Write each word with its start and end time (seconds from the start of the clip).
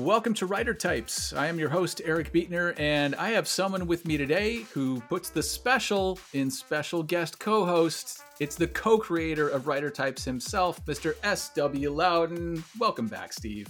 Welcome 0.00 0.32
to 0.34 0.46
Writer 0.46 0.72
Types. 0.72 1.34
I 1.34 1.46
am 1.48 1.58
your 1.58 1.68
host, 1.68 2.00
Eric 2.02 2.32
Beetner, 2.32 2.74
and 2.80 3.14
I 3.16 3.32
have 3.32 3.46
someone 3.46 3.86
with 3.86 4.06
me 4.06 4.16
today 4.16 4.62
who 4.72 4.98
puts 5.10 5.28
the 5.28 5.42
special 5.42 6.18
in 6.32 6.50
special 6.50 7.02
guest 7.02 7.38
co 7.38 7.66
host. 7.66 8.22
It's 8.40 8.56
the 8.56 8.66
co 8.66 8.96
creator 8.96 9.50
of 9.50 9.66
Writer 9.66 9.90
Types 9.90 10.24
himself, 10.24 10.82
Mr. 10.86 11.16
S.W. 11.22 11.94
Lauden. 11.94 12.62
Welcome 12.78 13.08
back, 13.08 13.34
Steve. 13.34 13.68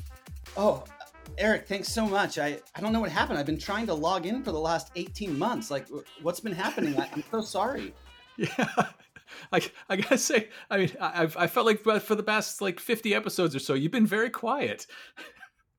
Oh, 0.56 0.84
Eric, 1.36 1.66
thanks 1.66 1.88
so 1.88 2.06
much. 2.06 2.38
I, 2.38 2.60
I 2.76 2.80
don't 2.80 2.92
know 2.92 3.00
what 3.00 3.10
happened. 3.10 3.36
I've 3.36 3.44
been 3.44 3.58
trying 3.58 3.88
to 3.88 3.94
log 3.94 4.24
in 4.24 4.44
for 4.44 4.52
the 4.52 4.60
last 4.60 4.92
18 4.94 5.36
months. 5.36 5.68
Like, 5.68 5.88
what's 6.22 6.38
been 6.38 6.52
happening? 6.52 6.96
I, 6.96 7.10
I'm 7.12 7.24
so 7.30 7.40
sorry. 7.40 7.92
Yeah. 8.36 8.68
I, 9.52 9.60
I 9.88 9.96
gotta 9.96 10.18
say, 10.18 10.48
I 10.70 10.78
mean, 10.78 10.90
I, 11.00 11.28
I 11.36 11.46
felt 11.46 11.66
like 11.66 11.86
uh, 11.86 11.98
for 11.98 12.14
the 12.14 12.22
past 12.22 12.60
like 12.60 12.80
50 12.80 13.14
episodes 13.14 13.54
or 13.54 13.58
so, 13.58 13.74
you've 13.74 13.92
been 13.92 14.06
very 14.06 14.30
quiet. 14.30 14.86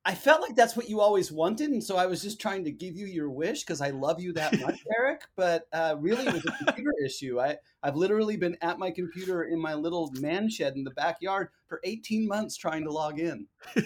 I 0.03 0.15
felt 0.15 0.41
like 0.41 0.55
that's 0.55 0.75
what 0.75 0.89
you 0.89 0.99
always 0.99 1.31
wanted, 1.31 1.69
and 1.69 1.83
so 1.83 1.95
I 1.95 2.07
was 2.07 2.23
just 2.23 2.41
trying 2.41 2.63
to 2.63 2.71
give 2.71 2.95
you 2.95 3.05
your 3.05 3.29
wish 3.29 3.61
because 3.61 3.81
I 3.81 3.91
love 3.91 4.19
you 4.19 4.33
that 4.33 4.59
much, 4.59 4.79
Eric. 4.97 5.21
But 5.35 5.67
uh, 5.71 5.95
really, 5.99 6.25
it 6.25 6.33
was 6.33 6.45
a 6.45 6.65
computer 6.65 6.91
issue. 7.05 7.39
I 7.39 7.57
I've 7.83 7.95
literally 7.95 8.35
been 8.35 8.57
at 8.61 8.79
my 8.79 8.89
computer 8.89 9.43
in 9.43 9.59
my 9.61 9.75
little 9.75 10.11
man 10.19 10.49
shed 10.49 10.75
in 10.75 10.83
the 10.83 10.91
backyard 10.91 11.49
for 11.67 11.79
18 11.83 12.27
months 12.27 12.57
trying 12.57 12.83
to 12.85 12.91
log 12.91 13.19
in. 13.19 13.47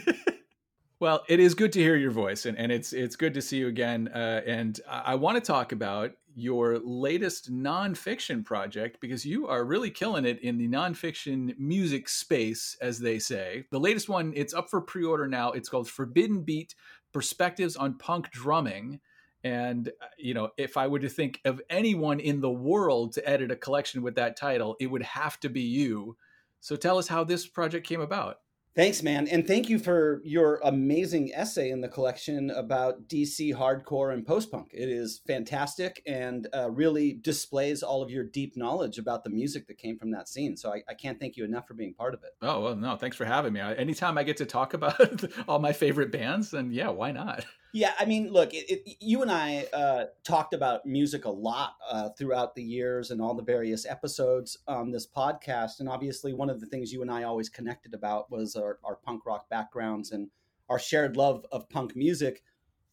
Well, 1.00 1.23
it 1.28 1.42
is 1.42 1.56
good 1.56 1.73
to 1.73 1.80
hear 1.80 1.98
your 1.98 2.12
voice, 2.12 2.45
and, 2.45 2.58
and 2.58 2.72
it's 2.72 2.94
it's 2.94 3.18
good 3.18 3.34
to 3.34 3.42
see 3.42 3.58
you 3.58 3.68
again. 3.68 4.08
Uh, 4.08 4.42
and 4.45 4.80
I, 4.90 5.02
I 5.08 5.16
want 5.16 5.36
to 5.36 5.42
talk 5.42 5.73
about 5.73 6.12
your 6.36 6.80
latest 6.80 7.52
nonfiction 7.52 8.44
project 8.44 9.00
because 9.00 9.25
you 9.25 9.47
are 9.47 9.64
really 9.64 9.89
killing 9.89 10.25
it 10.25 10.39
in 10.41 10.58
the 10.58 10.67
nonfiction 10.67 11.58
music 11.58 12.09
space, 12.09 12.78
as 12.81 13.00
they 13.00 13.17
say. 13.17 13.66
The 13.72 13.80
latest 13.80 14.09
one, 14.09 14.33
it's 14.36 14.53
up 14.53 14.69
for 14.69 14.81
pre-order 14.81 15.28
now. 15.28 15.53
It's 15.53 15.69
called 15.69 15.89
Forbidden 15.89 16.41
Beat: 16.41 16.75
Perspectives 17.13 17.75
on 17.75 17.97
Punk 17.97 18.31
Drumming. 18.31 19.00
And 19.44 19.88
uh, 19.88 20.08
you 20.17 20.33
know, 20.33 20.50
if 20.58 20.75
I 20.75 20.88
were 20.88 21.00
to 21.00 21.09
think 21.09 21.39
of 21.45 21.61
anyone 21.69 22.19
in 22.19 22.41
the 22.41 22.52
world 22.52 23.13
to 23.13 23.30
edit 23.30 23.52
a 23.52 23.56
collection 23.56 24.02
with 24.02 24.16
that 24.16 24.36
title, 24.36 24.75
it 24.80 24.88
would 24.88 25.03
have 25.03 25.39
to 25.41 25.50
be 25.50 25.61
you. 25.61 26.17
So 26.59 26.75
tell 26.75 26.97
us 26.97 27.08
how 27.08 27.23
this 27.23 27.47
project 27.47 27.88
came 27.88 28.02
about. 28.02 28.39
Thanks, 28.76 29.02
man. 29.02 29.30
And 29.30 29.48
thank 29.48 29.70
you 29.70 29.80
for 29.80 30.22
your 30.26 30.59
amazing 30.62 31.31
essay 31.34 31.70
in 31.70 31.80
the 31.80 31.88
collection 31.88 32.50
about 32.50 33.08
DC 33.08 33.56
hardcore 33.56 34.14
and 34.14 34.26
post 34.26 34.52
punk. 34.52 34.72
It 34.73 34.90
is 34.90 35.22
fantastic 35.26 36.04
and 36.06 36.50
uh, 36.54 36.70
really 36.70 37.14
displays 37.14 37.84
all 37.84 38.02
of 38.02 38.09
your 38.09 38.26
deep 38.26 38.58
knowledge 38.58 38.98
about 38.98 39.23
the 39.23 39.30
music 39.30 39.68
that 39.68 39.78
came 39.78 39.98
from 39.98 40.12
that 40.12 40.28
scene. 40.28 40.58
So 40.58 40.73
I, 40.73 40.84
I, 40.90 40.94
can't 40.94 41.18
thank 41.18 41.38
you 41.38 41.46
enough 41.46 41.68
for 41.70 41.73
being 41.73 41.94
part 41.94 42.14
of 42.14 42.23
it. 42.23 42.31
Oh, 42.42 42.59
well, 42.59 42.76
no, 42.76 42.98
thanks 42.98 43.16
for 43.16 43.23
having 43.23 43.53
me. 43.53 43.62
anytime 43.62 44.18
I 44.18 44.23
get 44.23 44.38
to 44.38 44.46
talk 44.46 44.73
about 44.73 45.23
all 45.48 45.59
my 45.59 45.72
favorite 45.72 46.12
bands, 46.12 46.52
then 46.52 46.70
yeah, 46.72 46.90
why 46.90 47.14
not? 47.14 47.46
Yeah, 47.76 47.92
I 48.00 48.06
mean, 48.06 48.31
look, 48.31 48.54
it, 48.54 48.72
it, 48.72 48.98
you 49.02 49.22
and 49.22 49.30
I 49.30 49.68
uh, 49.73 50.06
talked 50.23 50.53
about 50.53 50.86
music 50.86 51.25
a 51.25 51.30
lot 51.30 51.74
uh, 51.86 52.08
throughout 52.18 52.56
the 52.56 52.63
years 52.63 53.12
and 53.12 53.19
all 53.19 53.34
the 53.34 53.44
various 53.44 53.86
episodes 53.86 54.58
on 54.66 54.91
this 54.91 55.06
podcast. 55.06 55.81
And 55.81 55.90
obviously, 55.90 56.31
one 56.31 56.50
of 56.50 56.62
the 56.62 56.68
things 56.68 56.94
you 56.94 57.02
and 57.02 57.12
I 57.12 57.24
always 57.24 57.50
connected 57.50 57.94
about 57.94 58.31
was 58.31 58.56
our, 58.56 58.80
our 58.86 58.96
punk 58.96 59.25
rock 59.25 59.50
backgrounds 59.50 60.13
and 60.13 60.30
our 60.69 60.80
shared 60.80 61.18
love 61.18 61.46
of 61.52 61.68
punk 61.68 61.97
music. 61.97 62.44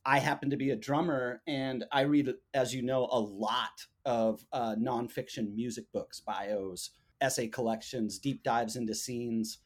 I 0.05 0.19
happen 0.19 0.51
to 0.51 0.57
be 0.57 0.71
a 0.71 0.77
drummer, 0.77 1.43
and 1.47 1.85
I 1.93 2.01
read, 2.01 2.35
as 2.53 2.75
you 2.75 2.83
know, 2.83 3.07
a 3.09 3.21
lot 3.21 3.87
of 4.05 4.45
uh, 4.53 4.75
nonfiction 4.75 5.55
music 5.55 5.93
books, 5.93 6.19
bios, 6.19 6.91
essay 7.21 7.47
collections, 7.47 8.19
deep 8.19 8.43
dives 8.43 8.75
into 8.75 8.97
scenes. 8.97 9.59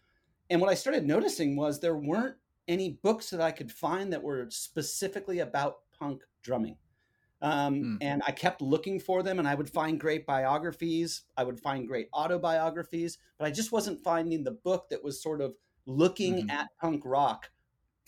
And 0.50 0.60
what 0.60 0.68
I 0.68 0.74
started 0.74 1.06
noticing 1.06 1.56
was 1.56 1.80
there 1.80 1.96
weren't 1.96 2.36
any 2.68 2.98
books 3.02 3.30
that 3.30 3.40
I 3.40 3.50
could 3.50 3.70
find 3.70 4.12
that 4.12 4.22
were 4.22 4.46
specifically 4.50 5.40
about 5.40 5.78
punk 5.98 6.22
drumming. 6.42 6.76
Um, 7.42 7.74
mm. 7.74 7.98
And 8.00 8.22
I 8.26 8.32
kept 8.32 8.62
looking 8.62 8.98
for 8.98 9.22
them, 9.22 9.38
and 9.38 9.46
I 9.46 9.54
would 9.54 9.68
find 9.68 10.00
great 10.00 10.26
biographies. 10.26 11.22
I 11.36 11.44
would 11.44 11.60
find 11.60 11.86
great 11.86 12.08
autobiographies, 12.12 13.18
but 13.38 13.46
I 13.46 13.50
just 13.50 13.72
wasn't 13.72 14.02
finding 14.02 14.42
the 14.42 14.52
book 14.52 14.88
that 14.90 15.04
was 15.04 15.22
sort 15.22 15.40
of 15.40 15.54
looking 15.86 16.34
mm-hmm. 16.34 16.50
at 16.50 16.68
punk 16.80 17.02
rock 17.04 17.50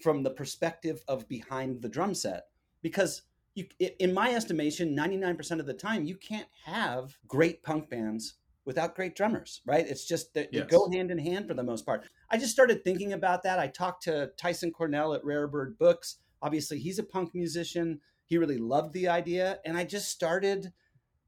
from 0.02 0.22
the 0.22 0.30
perspective 0.30 1.02
of 1.08 1.28
behind 1.28 1.82
the 1.82 1.88
drum 1.88 2.14
set. 2.14 2.44
Because 2.82 3.22
you, 3.54 3.66
in 3.98 4.14
my 4.14 4.32
estimation, 4.32 4.96
99% 4.96 5.60
of 5.60 5.66
the 5.66 5.74
time, 5.74 6.04
you 6.04 6.16
can't 6.16 6.48
have 6.64 7.16
great 7.26 7.62
punk 7.62 7.90
bands 7.90 8.34
without 8.68 8.94
great 8.94 9.16
drummers, 9.16 9.62
right? 9.64 9.86
It's 9.88 10.04
just 10.04 10.34
that 10.34 10.50
yes. 10.52 10.64
they 10.64 10.68
go 10.68 10.90
hand 10.90 11.10
in 11.10 11.16
hand 11.16 11.48
for 11.48 11.54
the 11.54 11.62
most 11.62 11.86
part. 11.86 12.06
I 12.30 12.36
just 12.36 12.52
started 12.52 12.84
thinking 12.84 13.14
about 13.14 13.42
that. 13.44 13.58
I 13.58 13.66
talked 13.66 14.02
to 14.02 14.30
Tyson 14.36 14.72
Cornell 14.72 15.14
at 15.14 15.24
Rare 15.24 15.48
Bird 15.48 15.78
Books. 15.78 16.16
Obviously, 16.42 16.78
he's 16.78 16.98
a 16.98 17.02
punk 17.02 17.34
musician. 17.34 18.00
He 18.26 18.36
really 18.36 18.58
loved 18.58 18.92
the 18.92 19.08
idea. 19.08 19.58
And 19.64 19.74
I 19.78 19.84
just 19.84 20.10
started 20.10 20.70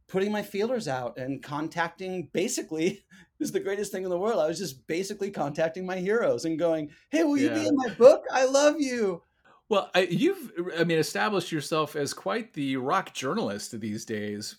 putting 0.06 0.30
my 0.30 0.42
feelers 0.42 0.86
out 0.86 1.16
and 1.16 1.42
contacting 1.42 2.28
basically 2.34 3.06
is 3.40 3.52
the 3.52 3.60
greatest 3.60 3.90
thing 3.90 4.04
in 4.04 4.10
the 4.10 4.18
world. 4.18 4.38
I 4.38 4.46
was 4.46 4.58
just 4.58 4.86
basically 4.86 5.30
contacting 5.30 5.86
my 5.86 5.96
heroes 5.96 6.44
and 6.44 6.58
going, 6.58 6.90
"Hey, 7.08 7.24
will 7.24 7.38
yeah. 7.38 7.54
you 7.54 7.62
be 7.62 7.66
in 7.68 7.74
my 7.74 7.94
book? 7.94 8.22
I 8.30 8.44
love 8.44 8.78
you." 8.78 9.22
Well, 9.70 9.88
I, 9.94 10.00
you've, 10.00 10.52
I 10.78 10.84
mean, 10.84 10.98
established 10.98 11.52
yourself 11.52 11.96
as 11.96 12.12
quite 12.12 12.52
the 12.52 12.76
rock 12.76 13.14
journalist 13.14 13.80
these 13.80 14.04
days 14.04 14.56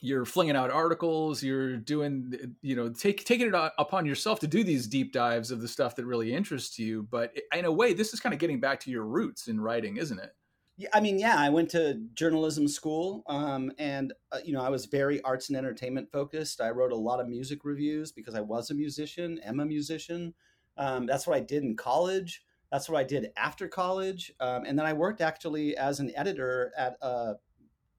you're 0.00 0.24
flinging 0.24 0.56
out 0.56 0.70
articles 0.70 1.42
you're 1.42 1.76
doing 1.76 2.56
you 2.62 2.76
know 2.76 2.88
take, 2.88 3.24
taking 3.24 3.48
it 3.48 3.72
upon 3.78 4.06
yourself 4.06 4.40
to 4.40 4.46
do 4.46 4.62
these 4.62 4.86
deep 4.86 5.12
dives 5.12 5.50
of 5.50 5.60
the 5.60 5.68
stuff 5.68 5.96
that 5.96 6.06
really 6.06 6.32
interests 6.32 6.78
you 6.78 7.06
but 7.10 7.36
in 7.54 7.64
a 7.64 7.72
way 7.72 7.92
this 7.92 8.12
is 8.12 8.20
kind 8.20 8.32
of 8.32 8.38
getting 8.38 8.60
back 8.60 8.80
to 8.80 8.90
your 8.90 9.04
roots 9.04 9.48
in 9.48 9.60
writing 9.60 9.96
isn't 9.96 10.20
it 10.20 10.34
yeah, 10.78 10.90
I 10.94 11.00
mean, 11.00 11.18
yeah, 11.18 11.34
I 11.36 11.48
went 11.48 11.70
to 11.70 12.00
journalism 12.14 12.68
school, 12.68 13.24
um, 13.26 13.72
and 13.78 14.12
uh, 14.30 14.38
you 14.44 14.52
know, 14.52 14.62
I 14.62 14.68
was 14.68 14.86
very 14.86 15.20
arts 15.22 15.48
and 15.48 15.58
entertainment 15.58 16.08
focused. 16.12 16.60
I 16.60 16.70
wrote 16.70 16.92
a 16.92 16.96
lot 16.96 17.18
of 17.18 17.28
music 17.28 17.64
reviews 17.64 18.12
because 18.12 18.36
I 18.36 18.40
was 18.40 18.70
a 18.70 18.74
musician, 18.74 19.40
am 19.44 19.58
a 19.58 19.66
musician. 19.66 20.34
Um, 20.76 21.04
that's 21.04 21.26
what 21.26 21.36
I 21.36 21.40
did 21.40 21.64
in 21.64 21.76
college. 21.76 22.44
That's 22.70 22.88
what 22.88 22.96
I 22.96 23.02
did 23.02 23.32
after 23.36 23.66
college, 23.66 24.32
um, 24.38 24.62
and 24.66 24.78
then 24.78 24.86
I 24.86 24.92
worked 24.92 25.20
actually 25.20 25.76
as 25.76 25.98
an 25.98 26.12
editor 26.14 26.72
at 26.76 26.96
a 27.02 27.34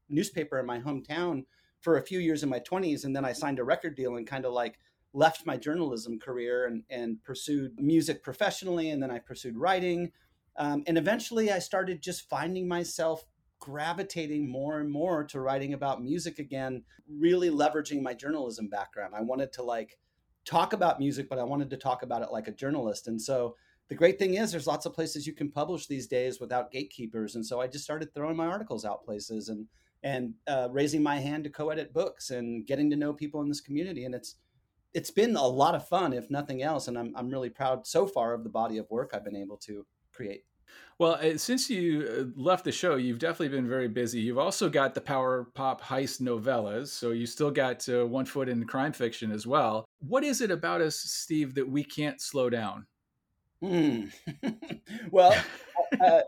newspaper 0.07 0.57
in 0.57 0.65
my 0.65 0.79
hometown 0.79 1.43
for 1.81 1.97
a 1.97 2.01
few 2.01 2.19
years 2.19 2.43
in 2.43 2.49
my 2.49 2.59
20s 2.59 3.05
and 3.05 3.15
then 3.15 3.25
I 3.25 3.33
signed 3.33 3.59
a 3.59 3.63
record 3.63 3.95
deal 3.95 4.15
and 4.15 4.27
kind 4.27 4.45
of 4.45 4.53
like 4.53 4.79
left 5.13 5.45
my 5.45 5.57
journalism 5.57 6.19
career 6.19 6.65
and, 6.65 6.83
and 6.89 7.23
pursued 7.23 7.79
music 7.79 8.23
professionally 8.23 8.91
and 8.91 9.01
then 9.01 9.11
I 9.11 9.19
pursued 9.19 9.57
writing. 9.57 10.11
Um, 10.57 10.83
and 10.87 10.97
eventually 10.97 11.51
I 11.51 11.59
started 11.59 12.01
just 12.01 12.29
finding 12.29 12.67
myself 12.67 13.25
gravitating 13.59 14.49
more 14.49 14.79
and 14.79 14.89
more 14.89 15.23
to 15.25 15.39
writing 15.39 15.73
about 15.73 16.01
music 16.01 16.39
again 16.39 16.83
really 17.09 17.49
leveraging 17.49 18.01
my 18.01 18.13
journalism 18.13 18.69
background. 18.69 19.13
I 19.15 19.21
wanted 19.21 19.51
to 19.53 19.63
like 19.63 19.97
talk 20.45 20.73
about 20.73 20.99
music 20.99 21.27
but 21.29 21.39
I 21.39 21.43
wanted 21.43 21.69
to 21.71 21.77
talk 21.77 22.03
about 22.03 22.21
it 22.21 22.31
like 22.31 22.47
a 22.47 22.53
journalist. 22.53 23.07
And 23.07 23.21
so 23.21 23.55
the 23.89 23.95
great 23.95 24.19
thing 24.19 24.35
is 24.35 24.51
there's 24.51 24.67
lots 24.67 24.85
of 24.85 24.93
places 24.93 25.25
you 25.25 25.33
can 25.33 25.49
publish 25.49 25.87
these 25.87 26.07
days 26.07 26.39
without 26.39 26.71
gatekeepers. 26.71 27.35
And 27.35 27.45
so 27.45 27.59
I 27.59 27.67
just 27.67 27.83
started 27.83 28.13
throwing 28.13 28.37
my 28.37 28.45
articles 28.45 28.85
out 28.85 29.03
places 29.03 29.49
and 29.49 29.65
and 30.03 30.33
uh, 30.47 30.67
raising 30.71 31.03
my 31.03 31.17
hand 31.17 31.43
to 31.43 31.49
co-edit 31.49 31.93
books 31.93 32.29
and 32.29 32.65
getting 32.65 32.89
to 32.89 32.95
know 32.95 33.13
people 33.13 33.41
in 33.41 33.49
this 33.49 33.61
community 33.61 34.05
and 34.05 34.15
it's 34.15 34.35
it's 34.93 35.11
been 35.11 35.35
a 35.35 35.47
lot 35.47 35.75
of 35.75 35.87
fun 35.87 36.13
if 36.13 36.29
nothing 36.29 36.63
else 36.63 36.87
and 36.87 36.97
i'm, 36.97 37.13
I'm 37.15 37.29
really 37.29 37.49
proud 37.49 37.85
so 37.85 38.07
far 38.07 38.33
of 38.33 38.43
the 38.43 38.49
body 38.49 38.77
of 38.77 38.89
work 38.89 39.11
i've 39.13 39.25
been 39.25 39.35
able 39.35 39.57
to 39.57 39.85
create. 40.11 40.43
Well 40.99 41.13
uh, 41.13 41.37
since 41.37 41.69
you 41.69 42.07
uh, 42.37 42.41
left 42.41 42.63
the 42.63 42.71
show 42.71 42.95
you've 42.95 43.19
definitely 43.19 43.49
been 43.49 43.67
very 43.67 43.87
busy. 43.87 44.19
You've 44.19 44.37
also 44.37 44.69
got 44.69 44.93
the 44.93 45.01
power 45.01 45.47
pop 45.53 45.81
heist 45.81 46.21
novellas 46.21 46.87
so 46.87 47.11
you 47.11 47.25
still 47.25 47.51
got 47.51 47.87
uh, 47.89 48.05
one 48.05 48.25
foot 48.25 48.49
in 48.49 48.65
crime 48.65 48.93
fiction 48.93 49.31
as 49.31 49.47
well. 49.47 49.85
What 49.99 50.23
is 50.23 50.41
it 50.41 50.51
about 50.51 50.81
us 50.81 50.95
steve 50.97 51.55
that 51.55 51.67
we 51.67 51.83
can't 51.83 52.21
slow 52.21 52.49
down? 52.49 52.85
Mm. 53.63 54.11
well 55.11 55.35
uh, 56.03 56.21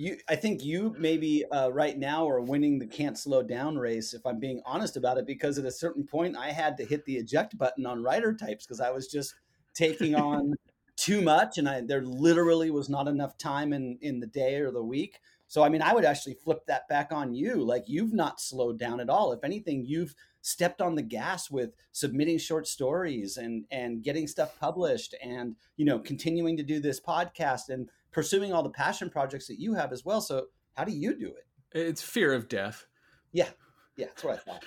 you 0.00 0.16
i 0.28 0.34
think 0.34 0.64
you 0.64 0.94
maybe 0.98 1.44
uh, 1.52 1.68
right 1.68 1.98
now 1.98 2.28
are 2.28 2.40
winning 2.40 2.78
the 2.78 2.86
can't 2.86 3.18
slow 3.18 3.42
down 3.42 3.76
race 3.76 4.14
if 4.14 4.24
i'm 4.24 4.38
being 4.38 4.60
honest 4.64 4.96
about 4.96 5.18
it 5.18 5.26
because 5.26 5.58
at 5.58 5.64
a 5.64 5.70
certain 5.70 6.06
point 6.06 6.36
i 6.36 6.50
had 6.50 6.76
to 6.76 6.84
hit 6.84 7.04
the 7.04 7.16
eject 7.16 7.56
button 7.58 7.86
on 7.86 8.02
writer 8.02 8.34
types 8.34 8.64
because 8.64 8.80
i 8.80 8.90
was 8.90 9.06
just 9.06 9.34
taking 9.74 10.14
on 10.14 10.54
too 11.00 11.22
much, 11.22 11.56
and 11.56 11.68
I, 11.68 11.80
there 11.80 12.02
literally 12.02 12.70
was 12.70 12.88
not 12.90 13.08
enough 13.08 13.38
time 13.38 13.72
in 13.72 13.98
in 14.02 14.20
the 14.20 14.26
day 14.26 14.56
or 14.56 14.70
the 14.70 14.82
week. 14.82 15.20
So 15.48 15.62
I 15.62 15.68
mean, 15.68 15.82
I 15.82 15.94
would 15.94 16.04
actually 16.04 16.34
flip 16.34 16.66
that 16.66 16.88
back 16.88 17.10
on 17.10 17.34
you. 17.34 17.64
Like 17.64 17.84
you've 17.86 18.12
not 18.12 18.40
slowed 18.40 18.78
down 18.78 19.00
at 19.00 19.08
all. 19.08 19.32
If 19.32 19.42
anything, 19.42 19.84
you've 19.86 20.14
stepped 20.42 20.80
on 20.80 20.94
the 20.94 21.02
gas 21.02 21.50
with 21.50 21.74
submitting 21.92 22.38
short 22.38 22.66
stories 22.66 23.36
and 23.36 23.64
and 23.70 24.02
getting 24.02 24.26
stuff 24.26 24.58
published 24.60 25.14
and 25.22 25.56
you 25.76 25.84
know 25.84 25.98
continuing 25.98 26.56
to 26.56 26.62
do 26.62 26.80
this 26.80 27.00
podcast 27.00 27.70
and 27.70 27.88
pursuing 28.12 28.52
all 28.52 28.62
the 28.62 28.70
passion 28.70 29.10
projects 29.10 29.46
that 29.48 29.60
you 29.60 29.74
have 29.74 29.92
as 29.92 30.04
well. 30.04 30.20
So 30.20 30.46
how 30.74 30.84
do 30.84 30.92
you 30.92 31.18
do 31.18 31.28
it? 31.28 31.46
It's 31.72 32.02
fear 32.02 32.32
of 32.32 32.48
death. 32.48 32.86
Yeah, 33.32 33.48
yeah, 33.96 34.06
that's 34.06 34.24
what 34.24 34.34
I 34.34 34.38
thought. 34.38 34.64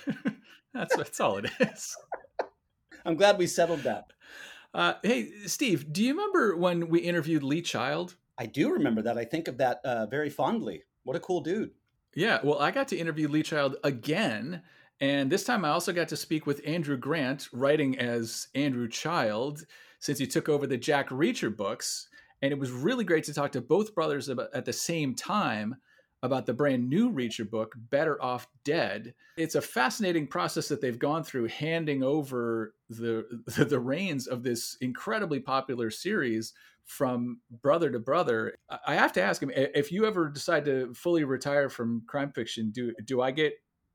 that's 0.74 0.96
that's 0.96 1.20
all 1.20 1.38
it 1.38 1.50
is. 1.60 1.96
I'm 3.04 3.16
glad 3.16 3.36
we 3.36 3.46
settled 3.46 3.80
that. 3.80 4.06
Uh, 4.72 4.94
hey, 5.02 5.30
Steve, 5.46 5.92
do 5.92 6.02
you 6.02 6.12
remember 6.12 6.56
when 6.56 6.88
we 6.88 7.00
interviewed 7.00 7.42
Lee 7.42 7.62
Child? 7.62 8.16
I 8.38 8.46
do 8.46 8.72
remember 8.72 9.02
that. 9.02 9.18
I 9.18 9.24
think 9.24 9.46
of 9.46 9.58
that 9.58 9.80
uh, 9.84 10.06
very 10.06 10.30
fondly. 10.30 10.82
What 11.04 11.16
a 11.16 11.20
cool 11.20 11.40
dude. 11.40 11.70
Yeah, 12.14 12.40
well, 12.42 12.58
I 12.58 12.70
got 12.70 12.88
to 12.88 12.96
interview 12.96 13.28
Lee 13.28 13.42
Child 13.42 13.76
again. 13.84 14.62
And 15.00 15.30
this 15.30 15.44
time 15.44 15.64
I 15.64 15.70
also 15.70 15.92
got 15.92 16.08
to 16.08 16.16
speak 16.16 16.46
with 16.46 16.60
Andrew 16.66 16.96
Grant, 16.96 17.48
writing 17.52 17.98
as 17.98 18.48
Andrew 18.54 18.88
Child, 18.88 19.66
since 19.98 20.18
he 20.18 20.26
took 20.26 20.48
over 20.48 20.66
the 20.66 20.76
Jack 20.76 21.08
Reacher 21.10 21.54
books. 21.54 22.08
And 22.44 22.52
it 22.52 22.58
was 22.58 22.70
really 22.70 23.04
great 23.04 23.24
to 23.24 23.32
talk 23.32 23.52
to 23.52 23.62
both 23.62 23.94
brothers 23.94 24.28
at 24.28 24.66
the 24.66 24.72
same 24.72 25.14
time 25.14 25.76
about 26.22 26.44
the 26.44 26.52
brand 26.52 26.90
new 26.90 27.10
Reacher 27.10 27.48
book, 27.48 27.74
Better 27.88 28.22
Off 28.22 28.46
Dead. 28.66 29.14
It's 29.38 29.54
a 29.54 29.62
fascinating 29.62 30.26
process 30.26 30.68
that 30.68 30.82
they've 30.82 30.98
gone 30.98 31.24
through, 31.24 31.48
handing 31.48 32.02
over 32.02 32.74
the 32.90 33.24
the 33.66 33.80
reins 33.80 34.26
of 34.26 34.42
this 34.42 34.76
incredibly 34.82 35.40
popular 35.40 35.90
series 35.90 36.52
from 36.84 37.40
brother 37.62 37.90
to 37.90 37.98
brother. 37.98 38.54
I 38.86 38.94
have 38.94 39.14
to 39.14 39.22
ask 39.22 39.42
him 39.42 39.50
if 39.54 39.90
you 39.90 40.04
ever 40.04 40.28
decide 40.28 40.66
to 40.66 40.92
fully 40.92 41.24
retire 41.24 41.70
from 41.70 42.02
crime 42.06 42.30
fiction, 42.30 42.72
do 42.72 42.92
do 43.06 43.22
I 43.22 43.30
get 43.30 43.54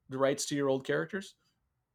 the 0.09 0.17
rights 0.17 0.47
to 0.47 0.55
your 0.55 0.69
old 0.69 0.87
characters? 0.87 1.35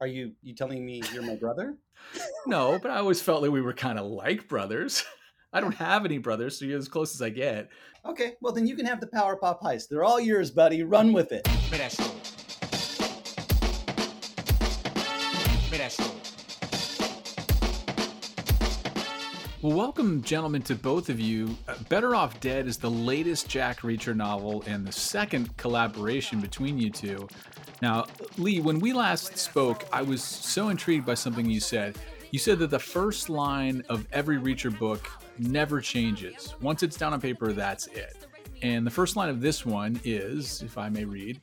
Are 0.00 0.06
you 0.06 0.34
you 0.40 0.54
telling 0.54 0.86
me 0.86 1.02
you're 1.12 1.24
my 1.24 1.34
brother? 1.34 1.78
no, 2.46 2.78
but 2.78 2.92
I 2.92 2.98
always 2.98 3.20
felt 3.20 3.42
like 3.42 3.50
we 3.50 3.60
were 3.60 3.74
kind 3.74 3.98
of 3.98 4.06
like 4.06 4.46
brothers. 4.46 5.04
I 5.54 5.60
don't 5.60 5.74
have 5.76 6.04
any 6.04 6.18
brothers, 6.18 6.58
so 6.58 6.64
you're 6.64 6.78
as 6.78 6.88
close 6.88 7.14
as 7.14 7.22
I 7.22 7.28
get. 7.28 7.68
Okay, 8.04 8.32
well 8.40 8.52
then 8.52 8.66
you 8.66 8.74
can 8.74 8.84
have 8.86 9.00
the 9.00 9.06
Power 9.06 9.36
Pop 9.36 9.62
Heist. 9.62 9.88
They're 9.88 10.02
all 10.02 10.18
yours, 10.18 10.50
buddy. 10.50 10.82
Run 10.82 11.12
with 11.12 11.30
it. 11.30 11.46
Well, 19.62 19.76
welcome, 19.76 20.22
gentlemen, 20.22 20.62
to 20.62 20.74
both 20.74 21.08
of 21.08 21.20
you. 21.20 21.56
Uh, 21.68 21.76
Better 21.88 22.16
Off 22.16 22.40
Dead 22.40 22.66
is 22.66 22.76
the 22.76 22.90
latest 22.90 23.48
Jack 23.48 23.82
Reacher 23.82 24.14
novel 24.14 24.64
and 24.66 24.84
the 24.84 24.92
second 24.92 25.56
collaboration 25.56 26.40
between 26.40 26.78
you 26.78 26.90
two. 26.90 27.28
Now, 27.80 28.06
Lee, 28.38 28.60
when 28.60 28.80
we 28.80 28.92
last 28.92 29.38
spoke, 29.38 29.84
I 29.92 30.02
was 30.02 30.20
so 30.20 30.70
intrigued 30.70 31.06
by 31.06 31.14
something 31.14 31.48
you 31.48 31.60
said. 31.60 31.96
You 32.32 32.40
said 32.40 32.58
that 32.58 32.70
the 32.70 32.80
first 32.80 33.30
line 33.30 33.84
of 33.88 34.08
every 34.12 34.38
Reacher 34.38 34.76
book 34.76 35.08
never 35.38 35.80
changes. 35.80 36.54
Once 36.60 36.82
it's 36.82 36.96
down 36.96 37.12
on 37.12 37.20
paper, 37.20 37.52
that's 37.52 37.86
it. 37.88 38.26
And 38.62 38.86
the 38.86 38.90
first 38.90 39.16
line 39.16 39.28
of 39.28 39.40
this 39.40 39.66
one 39.66 40.00
is, 40.04 40.62
if 40.62 40.78
I 40.78 40.88
may 40.88 41.04
read, 41.04 41.40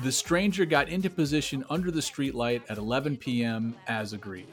the 0.00 0.12
stranger 0.12 0.64
got 0.64 0.88
into 0.88 1.08
position 1.08 1.64
under 1.70 1.90
the 1.90 2.00
streetlight 2.00 2.62
at 2.68 2.78
11 2.78 3.16
p.m. 3.16 3.74
as 3.86 4.12
agreed. 4.12 4.48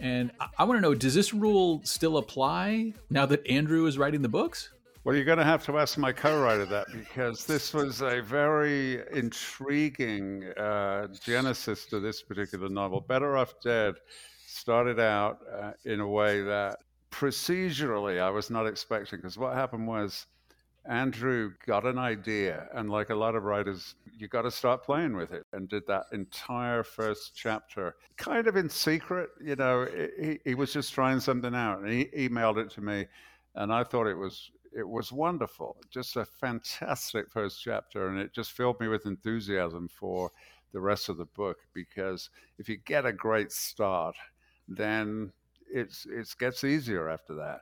And 0.00 0.30
I, 0.58 0.64
want 0.64 0.78
to 0.78 0.80
know 0.80 0.94
does 0.94 1.14
this 1.14 1.32
rule 1.32 1.80
still 1.84 2.18
apply 2.18 2.92
now 3.10 3.26
that 3.26 3.46
Andrew 3.46 3.86
is 3.86 3.96
writing 3.96 4.22
the 4.22 4.28
books? 4.28 4.70
Well, 5.04 5.14
you're 5.14 5.24
going 5.24 5.38
to 5.38 5.44
have 5.44 5.64
to 5.66 5.78
ask 5.78 5.98
my 5.98 6.12
co-writer 6.12 6.64
that 6.66 6.86
because 6.92 7.44
this 7.44 7.74
was 7.74 8.00
a 8.00 8.22
very 8.22 9.02
intriguing 9.12 10.44
uh, 10.56 11.08
genesis 11.22 11.84
to 11.86 12.00
this 12.00 12.22
particular 12.22 12.70
novel. 12.70 13.00
Better 13.00 13.36
Off 13.36 13.54
Dead 13.62 13.94
started 14.46 14.98
out 14.98 15.40
uh, 15.60 15.72
in 15.84 16.00
a 16.00 16.08
way 16.08 16.40
that 16.40 16.78
procedurally 17.14 18.20
I 18.20 18.30
was 18.30 18.50
not 18.50 18.66
expecting 18.66 19.20
because 19.20 19.38
what 19.38 19.54
happened 19.54 19.86
was 19.86 20.26
Andrew 20.86 21.52
got 21.64 21.86
an 21.86 21.96
idea, 21.96 22.68
and 22.74 22.90
like 22.90 23.08
a 23.08 23.14
lot 23.14 23.34
of 23.34 23.44
writers, 23.44 23.94
you 24.18 24.28
got 24.28 24.42
to 24.42 24.50
start 24.50 24.82
playing 24.82 25.16
with 25.16 25.32
it, 25.32 25.44
and 25.52 25.68
did 25.68 25.86
that 25.86 26.04
entire 26.12 26.82
first 26.82 27.32
chapter 27.34 27.94
kind 28.18 28.46
of 28.46 28.56
in 28.56 28.68
secret. 28.68 29.30
You 29.42 29.56
know, 29.56 29.86
he, 30.20 30.40
he 30.44 30.54
was 30.54 30.72
just 30.72 30.92
trying 30.92 31.20
something 31.20 31.54
out, 31.54 31.78
and 31.78 31.90
he 31.90 32.06
emailed 32.28 32.58
it 32.58 32.70
to 32.72 32.82
me, 32.82 33.06
and 33.54 33.72
I 33.72 33.84
thought 33.84 34.08
it 34.08 34.18
was 34.18 34.50
it 34.76 34.86
was 34.86 35.12
wonderful, 35.12 35.76
just 35.90 36.16
a 36.16 36.24
fantastic 36.24 37.30
first 37.30 37.62
chapter, 37.62 38.08
and 38.08 38.18
it 38.18 38.34
just 38.34 38.52
filled 38.52 38.80
me 38.80 38.88
with 38.88 39.06
enthusiasm 39.06 39.88
for 39.88 40.32
the 40.72 40.80
rest 40.80 41.08
of 41.08 41.16
the 41.16 41.26
book 41.26 41.58
because 41.72 42.28
if 42.58 42.68
you 42.68 42.76
get 42.76 43.06
a 43.06 43.12
great 43.12 43.52
start, 43.52 44.16
then 44.66 45.32
it's 45.74 46.06
it 46.06 46.32
gets 46.38 46.64
easier 46.64 47.08
after 47.08 47.34
that. 47.34 47.60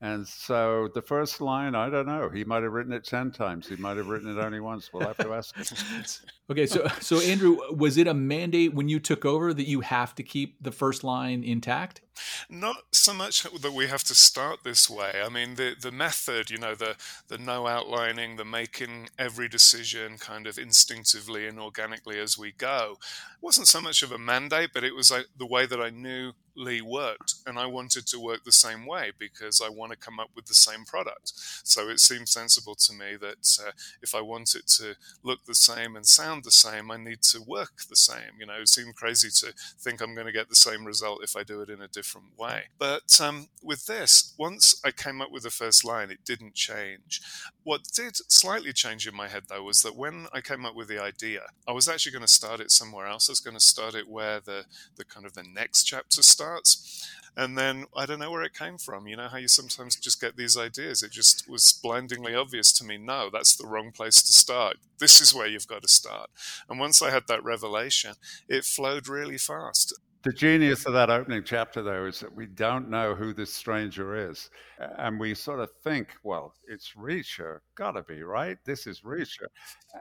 And 0.00 0.26
so 0.26 0.88
the 0.94 1.00
first 1.00 1.40
line, 1.40 1.76
I 1.76 1.88
don't 1.88 2.06
know. 2.06 2.28
He 2.28 2.42
might 2.42 2.64
have 2.64 2.72
written 2.72 2.92
it 2.92 3.04
ten 3.04 3.30
times. 3.30 3.68
He 3.68 3.76
might 3.76 3.96
have 3.96 4.08
written 4.08 4.36
it 4.36 4.40
only 4.40 4.58
once. 4.58 4.90
We'll 4.92 5.06
have 5.06 5.16
to 5.18 5.32
ask 5.32 5.54
him. 5.54 6.04
okay, 6.50 6.66
so 6.66 6.88
so 7.00 7.20
Andrew, 7.20 7.58
was 7.72 7.96
it 7.96 8.08
a 8.08 8.14
mandate 8.14 8.74
when 8.74 8.88
you 8.88 8.98
took 8.98 9.24
over 9.24 9.54
that 9.54 9.68
you 9.68 9.80
have 9.80 10.16
to 10.16 10.24
keep 10.24 10.60
the 10.60 10.72
first 10.72 11.04
line 11.04 11.44
intact? 11.44 12.00
Not 12.48 12.84
so 12.92 13.14
much 13.14 13.42
that 13.42 13.72
we 13.72 13.86
have 13.86 14.04
to 14.04 14.14
start 14.14 14.60
this 14.64 14.88
way. 14.88 15.22
I 15.24 15.28
mean, 15.28 15.54
the 15.54 15.74
the 15.80 15.90
method, 15.92 16.50
you 16.50 16.58
know, 16.58 16.74
the 16.74 16.96
the 17.28 17.38
no 17.38 17.66
outlining, 17.66 18.36
the 18.36 18.44
making 18.44 19.08
every 19.18 19.48
decision 19.48 20.18
kind 20.18 20.46
of 20.46 20.58
instinctively 20.58 21.46
and 21.46 21.58
organically 21.58 22.18
as 22.18 22.36
we 22.38 22.52
go, 22.52 22.98
wasn't 23.40 23.68
so 23.68 23.80
much 23.80 24.02
of 24.02 24.12
a 24.12 24.18
mandate, 24.18 24.70
but 24.72 24.84
it 24.84 24.94
was 24.94 25.10
like 25.10 25.26
the 25.36 25.46
way 25.46 25.66
that 25.66 25.80
I 25.80 25.90
knew 25.90 26.32
Lee 26.54 26.82
worked, 26.82 27.34
and 27.46 27.58
I 27.58 27.64
wanted 27.66 28.06
to 28.08 28.20
work 28.20 28.44
the 28.44 28.52
same 28.52 28.84
way 28.84 29.10
because 29.18 29.62
I 29.62 29.70
want 29.70 29.92
to 29.92 29.96
come 29.96 30.20
up 30.20 30.28
with 30.36 30.46
the 30.46 30.54
same 30.54 30.84
product. 30.84 31.32
So 31.64 31.88
it 31.88 31.98
seemed 31.98 32.28
sensible 32.28 32.74
to 32.74 32.92
me 32.92 33.16
that 33.20 33.58
uh, 33.66 33.70
if 34.02 34.14
I 34.14 34.20
want 34.20 34.54
it 34.54 34.66
to 34.78 34.96
look 35.22 35.44
the 35.46 35.54
same 35.54 35.96
and 35.96 36.06
sound 36.06 36.44
the 36.44 36.50
same, 36.50 36.90
I 36.90 36.98
need 36.98 37.22
to 37.22 37.40
work 37.40 37.82
the 37.88 37.96
same. 37.96 38.38
You 38.38 38.46
know, 38.46 38.60
it 38.60 38.68
seemed 38.68 38.96
crazy 38.96 39.30
to 39.30 39.54
think 39.80 40.00
I'm 40.02 40.14
going 40.14 40.26
to 40.26 40.32
get 40.32 40.50
the 40.50 40.54
same 40.54 40.84
result 40.84 41.24
if 41.24 41.36
I 41.36 41.42
do 41.42 41.62
it 41.62 41.70
in 41.70 41.80
a 41.80 41.88
different 41.88 42.01
way. 42.38 42.64
But 42.78 43.20
um, 43.20 43.48
with 43.62 43.86
this, 43.86 44.34
once 44.38 44.80
I 44.84 44.90
came 44.90 45.20
up 45.20 45.30
with 45.30 45.44
the 45.44 45.50
first 45.50 45.84
line, 45.84 46.10
it 46.10 46.24
didn't 46.24 46.54
change. 46.54 47.20
What 47.64 47.82
did 47.94 48.16
slightly 48.30 48.72
change 48.72 49.06
in 49.06 49.14
my 49.14 49.28
head 49.28 49.44
though 49.48 49.62
was 49.62 49.82
that 49.82 49.96
when 49.96 50.26
I 50.32 50.40
came 50.40 50.66
up 50.66 50.74
with 50.74 50.88
the 50.88 51.02
idea, 51.02 51.42
I 51.66 51.72
was 51.72 51.88
actually 51.88 52.12
going 52.12 52.22
to 52.22 52.28
start 52.28 52.60
it 52.60 52.70
somewhere 52.70 53.06
else. 53.06 53.28
I 53.28 53.32
was 53.32 53.40
going 53.40 53.56
to 53.56 53.60
start 53.60 53.94
it 53.94 54.08
where 54.08 54.40
the 54.40 54.64
the 54.96 55.04
kind 55.04 55.26
of 55.26 55.34
the 55.34 55.44
next 55.44 55.84
chapter 55.84 56.22
starts. 56.22 57.08
And 57.34 57.56
then 57.56 57.86
I 57.96 58.04
don't 58.04 58.18
know 58.18 58.30
where 58.30 58.42
it 58.42 58.52
came 58.52 58.76
from. 58.76 59.06
You 59.06 59.16
know 59.16 59.28
how 59.28 59.38
you 59.38 59.48
sometimes 59.48 59.96
just 59.96 60.20
get 60.20 60.36
these 60.36 60.56
ideas. 60.56 61.02
It 61.02 61.12
just 61.12 61.48
was 61.48 61.72
blindingly 61.72 62.34
obvious 62.34 62.72
to 62.74 62.84
me 62.84 62.98
no, 62.98 63.30
that's 63.32 63.56
the 63.56 63.66
wrong 63.66 63.90
place 63.90 64.22
to 64.22 64.32
start. 64.32 64.76
This 64.98 65.20
is 65.20 65.34
where 65.34 65.46
you've 65.46 65.66
got 65.66 65.82
to 65.82 65.88
start. 65.88 66.30
And 66.68 66.78
once 66.78 67.00
I 67.00 67.10
had 67.10 67.26
that 67.28 67.42
revelation, 67.42 68.14
it 68.48 68.64
flowed 68.64 69.08
really 69.08 69.38
fast. 69.38 69.94
The 70.24 70.32
genius 70.32 70.86
of 70.86 70.92
that 70.92 71.10
opening 71.10 71.42
chapter, 71.44 71.82
though, 71.82 72.06
is 72.06 72.20
that 72.20 72.32
we 72.34 72.46
don't 72.46 72.88
know 72.88 73.14
who 73.14 73.32
this 73.34 73.52
stranger 73.52 74.30
is. 74.30 74.50
And 74.98 75.18
we 75.18 75.34
sort 75.34 75.58
of 75.58 75.70
think, 75.82 76.14
well, 76.22 76.54
it's 76.68 76.92
Reacher. 76.96 77.58
Gotta 77.74 78.02
be, 78.02 78.22
right? 78.22 78.56
This 78.64 78.86
is 78.86 79.00
Reacher. 79.00 79.48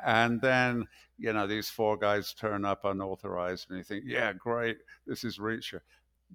And 0.05 0.39
then, 0.39 0.85
you 1.17 1.33
know, 1.33 1.47
these 1.47 1.69
four 1.69 1.97
guys 1.97 2.33
turn 2.33 2.65
up 2.65 2.85
unauthorized, 2.85 3.69
and 3.69 3.79
you 3.79 3.83
think, 3.83 4.03
yeah, 4.05 4.31
great, 4.33 4.77
this 5.07 5.23
is 5.23 5.39
Reacher 5.39 5.81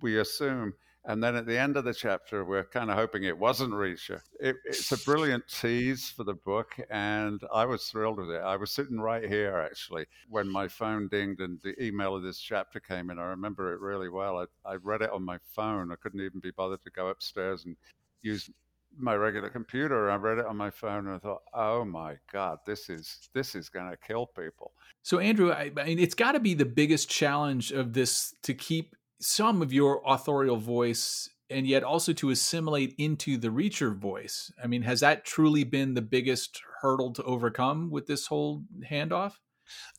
we 0.00 0.18
assume. 0.18 0.74
And 1.08 1.22
then 1.22 1.36
at 1.36 1.46
the 1.46 1.56
end 1.56 1.76
of 1.76 1.84
the 1.84 1.94
chapter, 1.94 2.44
we're 2.44 2.64
kind 2.64 2.90
of 2.90 2.96
hoping 2.96 3.22
it 3.22 3.38
wasn't 3.38 3.72
Reacher. 3.72 4.22
It, 4.40 4.56
it's 4.64 4.90
a 4.90 4.98
brilliant 4.98 5.44
tease 5.46 6.10
for 6.10 6.24
the 6.24 6.34
book, 6.34 6.74
and 6.90 7.40
I 7.54 7.64
was 7.64 7.84
thrilled 7.84 8.18
with 8.18 8.30
it. 8.30 8.42
I 8.42 8.56
was 8.56 8.72
sitting 8.72 8.98
right 8.98 9.24
here, 9.24 9.56
actually, 9.56 10.06
when 10.28 10.50
my 10.50 10.66
phone 10.66 11.06
dinged 11.06 11.40
and 11.40 11.60
the 11.62 11.80
email 11.80 12.16
of 12.16 12.24
this 12.24 12.40
chapter 12.40 12.80
came 12.80 13.10
in. 13.10 13.20
I 13.20 13.26
remember 13.26 13.72
it 13.72 13.80
really 13.80 14.08
well. 14.08 14.38
I, 14.38 14.72
I 14.72 14.74
read 14.82 15.00
it 15.00 15.10
on 15.10 15.22
my 15.22 15.38
phone. 15.54 15.92
I 15.92 15.94
couldn't 15.94 16.20
even 16.20 16.40
be 16.40 16.50
bothered 16.50 16.82
to 16.82 16.90
go 16.90 17.06
upstairs 17.06 17.66
and 17.66 17.76
use 18.22 18.50
my 18.98 19.14
regular 19.14 19.48
computer. 19.48 20.10
I 20.10 20.16
read 20.16 20.38
it 20.38 20.46
on 20.46 20.56
my 20.56 20.70
phone, 20.70 21.06
and 21.06 21.14
I 21.14 21.18
thought, 21.18 21.42
"Oh 21.54 21.84
my 21.84 22.16
God, 22.32 22.58
this 22.66 22.88
is 22.88 23.28
this 23.32 23.54
is 23.54 23.68
going 23.68 23.90
to 23.90 23.96
kill 23.96 24.26
people." 24.26 24.72
So, 25.02 25.20
Andrew, 25.20 25.52
I, 25.52 25.70
I 25.76 25.84
mean, 25.84 25.98
it's 26.00 26.14
got 26.14 26.32
to 26.32 26.40
be 26.40 26.54
the 26.54 26.64
biggest 26.64 27.08
challenge 27.08 27.70
of 27.70 27.92
this 27.92 28.34
to 28.42 28.54
keep 28.54 28.96
some 29.20 29.62
of 29.62 29.72
your 29.72 30.02
authorial 30.06 30.56
voice 30.56 31.28
and 31.48 31.66
yet 31.66 31.84
also 31.84 32.12
to 32.12 32.30
assimilate 32.30 32.94
into 32.98 33.36
the 33.36 33.48
reacher 33.48 33.94
voice. 33.96 34.50
I 34.62 34.66
mean, 34.66 34.82
has 34.82 35.00
that 35.00 35.24
truly 35.24 35.64
been 35.64 35.94
the 35.94 36.02
biggest 36.02 36.60
hurdle 36.80 37.12
to 37.12 37.22
overcome 37.22 37.90
with 37.90 38.06
this 38.06 38.26
whole 38.26 38.64
handoff? 38.90 39.34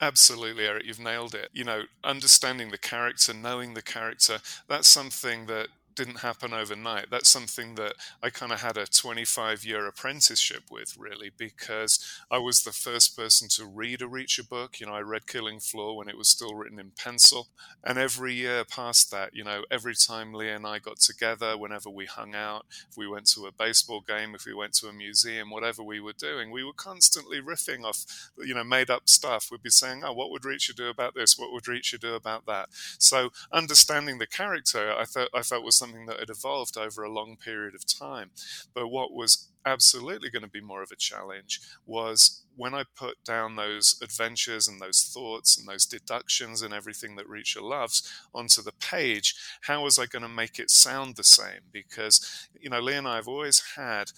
Absolutely, 0.02 0.66
Eric, 0.66 0.86
you've 0.86 1.00
nailed 1.00 1.36
it. 1.36 1.50
You 1.54 1.64
know, 1.64 1.84
understanding 2.04 2.72
the 2.72 2.78
character, 2.78 3.34
knowing 3.34 3.74
the 3.74 3.82
character, 3.82 4.40
that's 4.68 4.88
something 4.88 5.46
that 5.48 5.68
didn't 5.98 6.20
happen 6.20 6.54
overnight. 6.54 7.08
That's 7.10 7.30
something 7.30 7.74
that 7.76 7.96
I 8.22 8.30
kind 8.30 8.52
of 8.52 8.62
had 8.62 8.78
a 8.78 8.86
25 8.86 9.66
year 9.66 9.86
apprenticeship 9.88 10.66
with, 10.70 10.96
really, 10.98 11.32
because 11.36 12.00
I 12.30 12.38
was 12.38 12.64
the 12.64 12.72
first 12.72 13.18
person 13.18 13.50
to 13.50 13.66
read 13.66 14.02
a 14.04 14.06
Reacher 14.06 14.48
book. 14.48 14.80
You 14.80 14.86
know, 14.86 14.94
I 14.94 15.02
read 15.02 15.26
Killing 15.26 15.60
Floor 15.60 15.98
when 15.98 16.08
it 16.08 16.18
was 16.18 16.30
still 16.30 16.54
written 16.54 16.80
in 16.80 16.92
pencil. 16.92 17.48
And 17.84 17.98
every 17.98 18.36
year 18.36 18.64
past 18.64 19.10
that, 19.12 19.36
you 19.36 19.44
know, 19.44 19.64
every 19.72 19.96
time 19.96 20.34
Lee 20.34 20.50
and 20.50 20.68
I 20.68 20.78
got 20.78 21.00
together, 21.00 21.58
whenever 21.58 21.90
we 21.90 22.06
hung 22.06 22.36
out, 22.36 22.68
if 22.90 22.96
we 22.96 23.08
went 23.08 23.26
to 23.30 23.48
a 23.48 23.52
baseball 23.52 24.02
game, 24.02 24.36
if 24.36 24.46
we 24.46 24.54
went 24.54 24.74
to 24.76 24.88
a 24.88 24.94
museum, 24.94 25.50
whatever 25.50 25.82
we 25.82 26.00
were 26.00 26.14
doing, 26.14 26.52
we 26.52 26.64
were 26.64 26.74
constantly 26.74 27.42
riffing 27.42 27.84
off, 27.84 28.30
you 28.38 28.54
know, 28.54 28.64
made 28.64 28.92
up 28.92 29.10
stuff. 29.10 29.50
We'd 29.50 29.64
be 29.64 29.72
saying, 29.72 30.04
oh, 30.06 30.14
what 30.14 30.30
would 30.30 30.44
Reacher 30.44 30.76
do 30.76 30.90
about 30.90 31.16
this? 31.16 31.40
What 31.40 31.52
would 31.52 31.64
Reacher 31.64 32.00
do 32.00 32.14
about 32.14 32.46
that? 32.46 32.70
So 33.00 33.32
understanding 33.52 34.20
the 34.20 34.28
character, 34.28 34.94
I 34.96 35.06
thought 35.06 35.30
I 35.34 35.42
felt 35.42 35.64
was 35.64 35.76
something 35.76 35.87
something 35.88 36.06
that 36.08 36.20
had 36.20 36.30
evolved 36.30 36.78
over 36.78 37.04
a 37.04 37.12
long 37.12 37.38
period 37.38 37.76
of 37.76 37.86
time. 37.86 38.32
But 38.74 38.90
what 38.90 39.14
was 39.14 39.48
absolutely 39.66 40.30
going 40.30 40.44
to 40.44 40.50
be 40.50 40.62
more 40.62 40.82
of 40.82 40.92
a 40.92 40.96
challenge 40.96 41.60
was 41.86 42.44
when 42.56 42.74
I 42.74 42.84
put 42.96 43.24
down 43.24 43.56
those 43.56 44.00
adventures 44.02 44.68
and 44.68 44.80
those 44.80 45.04
thoughts 45.04 45.58
and 45.58 45.68
those 45.68 45.86
deductions 45.86 46.62
and 46.62 46.74
everything 46.74 47.16
that 47.18 47.30
Reacher 47.30 47.62
loves 47.62 48.12
onto 48.34 48.62
the 48.62 48.72
page, 48.72 49.36
how 49.62 49.84
was 49.84 50.00
I 50.00 50.06
going 50.06 50.24
to 50.24 50.30
make 50.30 50.60
it 50.60 50.72
sound 50.72 51.16
the 51.16 51.24
same? 51.24 51.62
Because, 51.72 52.48
you 52.60 52.70
know, 52.70 52.80
Lee 52.80 52.96
and 52.96 53.08
I 53.08 53.16
have 53.18 53.28
always 53.28 53.62
had 53.76 54.12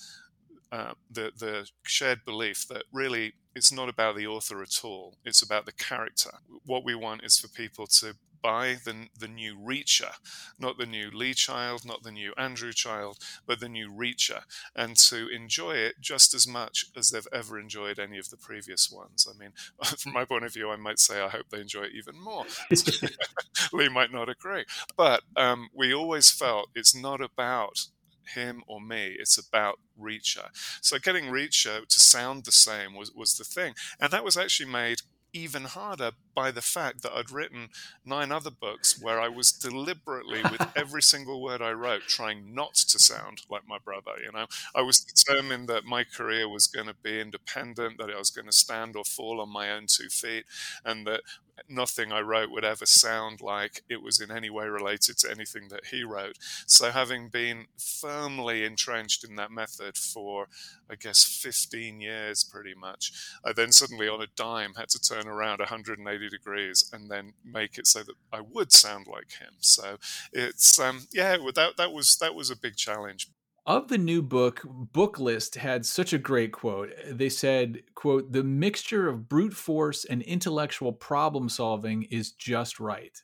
uh, 0.72 0.94
the 1.10 1.32
the 1.36 1.68
shared 1.84 2.24
belief 2.26 2.68
that 2.68 2.84
really 2.94 3.34
it's 3.56 3.72
not 3.72 3.90
about 3.90 4.16
the 4.16 4.28
author 4.28 4.62
at 4.62 4.82
all. 4.84 5.16
It's 5.26 5.42
about 5.42 5.66
the 5.66 5.72
character. 5.72 6.30
What 6.66 6.86
we 6.86 6.94
want 6.94 7.24
is 7.24 7.40
for 7.40 7.48
people 7.48 7.88
to 7.88 8.16
buy 8.42 8.78
the, 8.84 9.08
the 9.18 9.28
new 9.28 9.56
Reacher, 9.58 10.14
not 10.58 10.78
the 10.78 10.86
new 10.86 11.10
Lee 11.12 11.34
Child, 11.34 11.86
not 11.86 12.04
the 12.04 12.12
new 12.12 12.34
Andrew 12.38 12.74
Child, 12.74 13.18
but 13.46 13.60
the 13.60 13.70
new 13.70 13.92
Reacher, 13.92 14.44
and 14.76 14.96
to 14.98 15.28
enjoy 15.28 15.76
it 15.76 15.96
just 16.00 16.34
as 16.34 16.48
much 16.48 16.86
as 16.96 17.10
they've 17.10 17.28
ever 17.32 17.60
enjoyed 17.60 18.00
any 18.00 18.18
of 18.18 18.30
the 18.30 18.38
previous 18.38 18.92
ones. 18.92 19.28
I 19.30 19.38
mean, 19.38 19.52
from 19.98 20.14
my 20.14 20.26
point 20.26 20.46
of 20.46 20.54
view, 20.54 20.70
I 20.70 20.76
might 20.76 21.00
say 21.00 21.22
I 21.22 21.30
hope 21.30 21.50
they 21.50 21.62
enjoy 21.62 21.84
it 21.84 21.96
even 21.96 22.20
more. 22.20 22.46
Lee 23.74 23.90
might 23.90 24.12
not 24.12 24.30
agree, 24.30 24.66
but 24.96 25.22
um, 25.36 25.70
we 25.74 25.94
always 25.94 26.32
felt 26.32 26.70
it's 26.76 26.96
not 26.96 27.22
about 27.22 27.88
him 28.36 28.64
or 28.68 28.80
me. 28.80 29.16
It's 29.20 29.38
about 29.38 29.80
Reacher. 30.00 30.50
So 30.82 31.00
getting 31.00 31.26
Reacher 31.26 31.88
to 31.88 32.00
sound 32.00 32.46
the 32.46 32.52
same 32.52 32.94
was, 32.96 33.12
was 33.12 33.38
the 33.38 33.44
thing. 33.44 33.74
And 34.00 34.12
that 34.12 34.24
was 34.24 34.38
actually 34.38 34.70
made 34.70 35.02
even 35.34 35.64
harder 35.66 36.12
by 36.40 36.52
the 36.52 36.62
fact 36.62 37.02
that 37.02 37.12
I'd 37.12 37.32
written 37.32 37.68
nine 38.06 38.32
other 38.32 38.50
books 38.50 38.98
where 39.02 39.20
I 39.20 39.28
was 39.28 39.52
deliberately, 39.52 40.42
with 40.42 40.66
every 40.76 41.02
single 41.02 41.42
word 41.42 41.62
I 41.62 41.72
wrote, 41.72 42.04
trying 42.08 42.56
not 42.56 42.76
to 42.76 42.98
sound 42.98 43.42
like 43.50 43.68
my 43.68 43.78
brother. 43.78 44.14
You 44.24 44.32
know, 44.32 44.46
I 44.74 44.82
was 44.82 45.02
determined 45.02 45.68
that 45.68 45.84
my 45.84 46.06
career 46.06 46.48
was 46.48 46.66
going 46.66 46.88
to 46.88 46.96
be 47.04 47.20
independent, 47.20 47.98
that 47.98 48.10
I 48.10 48.18
was 48.18 48.30
going 48.30 48.46
to 48.46 48.54
stand 48.54 48.96
or 48.96 49.04
fall 49.04 49.42
on 49.42 49.50
my 49.50 49.70
own 49.70 49.88
two 49.90 50.08
feet, 50.08 50.46
and 50.86 51.06
that 51.08 51.24
nothing 51.68 52.12
I 52.12 52.22
wrote 52.22 52.52
would 52.52 52.64
ever 52.64 52.86
sound 52.86 53.42
like 53.42 53.84
it 53.90 54.02
was 54.02 54.20
in 54.20 54.32
any 54.32 54.50
way 54.50 54.68
related 54.68 55.18
to 55.20 55.32
anything 55.32 55.68
that 55.70 55.88
he 55.92 56.04
wrote. 56.04 56.38
So, 56.66 56.92
having 56.92 57.30
been 57.30 57.66
firmly 57.78 58.64
entrenched 58.64 59.24
in 59.24 59.36
that 59.36 59.52
method 59.52 59.98
for, 59.98 60.48
I 60.90 60.96
guess, 60.96 61.24
15 61.24 62.02
years 62.02 62.44
pretty 62.44 62.74
much, 62.74 63.12
I 63.44 63.54
then 63.54 63.72
suddenly 63.72 64.08
on 64.08 64.22
a 64.22 64.28
dime 64.36 64.76
had 64.76 64.90
to 64.90 65.00
turn 65.00 65.28
around 65.28 65.60
180 65.60 66.29
degrees 66.30 66.90
and 66.94 67.10
then 67.10 67.34
make 67.44 67.78
it 67.78 67.88
so 67.88 68.04
that 68.04 68.16
I 68.32 68.42
would 68.42 68.72
sound 68.72 69.08
like 69.08 69.32
him. 69.40 69.54
So 69.60 69.98
it's 70.32 70.80
um, 70.80 71.08
yeah, 71.12 71.38
that 71.56 71.78
that 71.78 71.92
was 71.92 72.18
that 72.18 72.36
was 72.36 72.50
a 72.50 72.56
big 72.56 72.76
challenge. 72.76 73.28
Of 73.66 73.88
the 73.88 73.98
new 74.00 74.24
book, 74.24 74.66
Booklist 74.66 75.56
had 75.56 75.86
such 75.86 76.12
a 76.12 76.18
great 76.18 76.52
quote. 76.52 76.90
They 77.08 77.30
said, 77.30 77.84
quote, 77.94 78.32
the 78.32 78.44
mixture 78.44 79.08
of 79.08 79.30
brute 79.30 79.54
force 79.54 80.06
and 80.06 80.24
intellectual 80.24 80.92
problem 80.92 81.50
solving 81.50 82.04
is 82.04 82.32
just 82.32 82.80
right. 82.80 83.16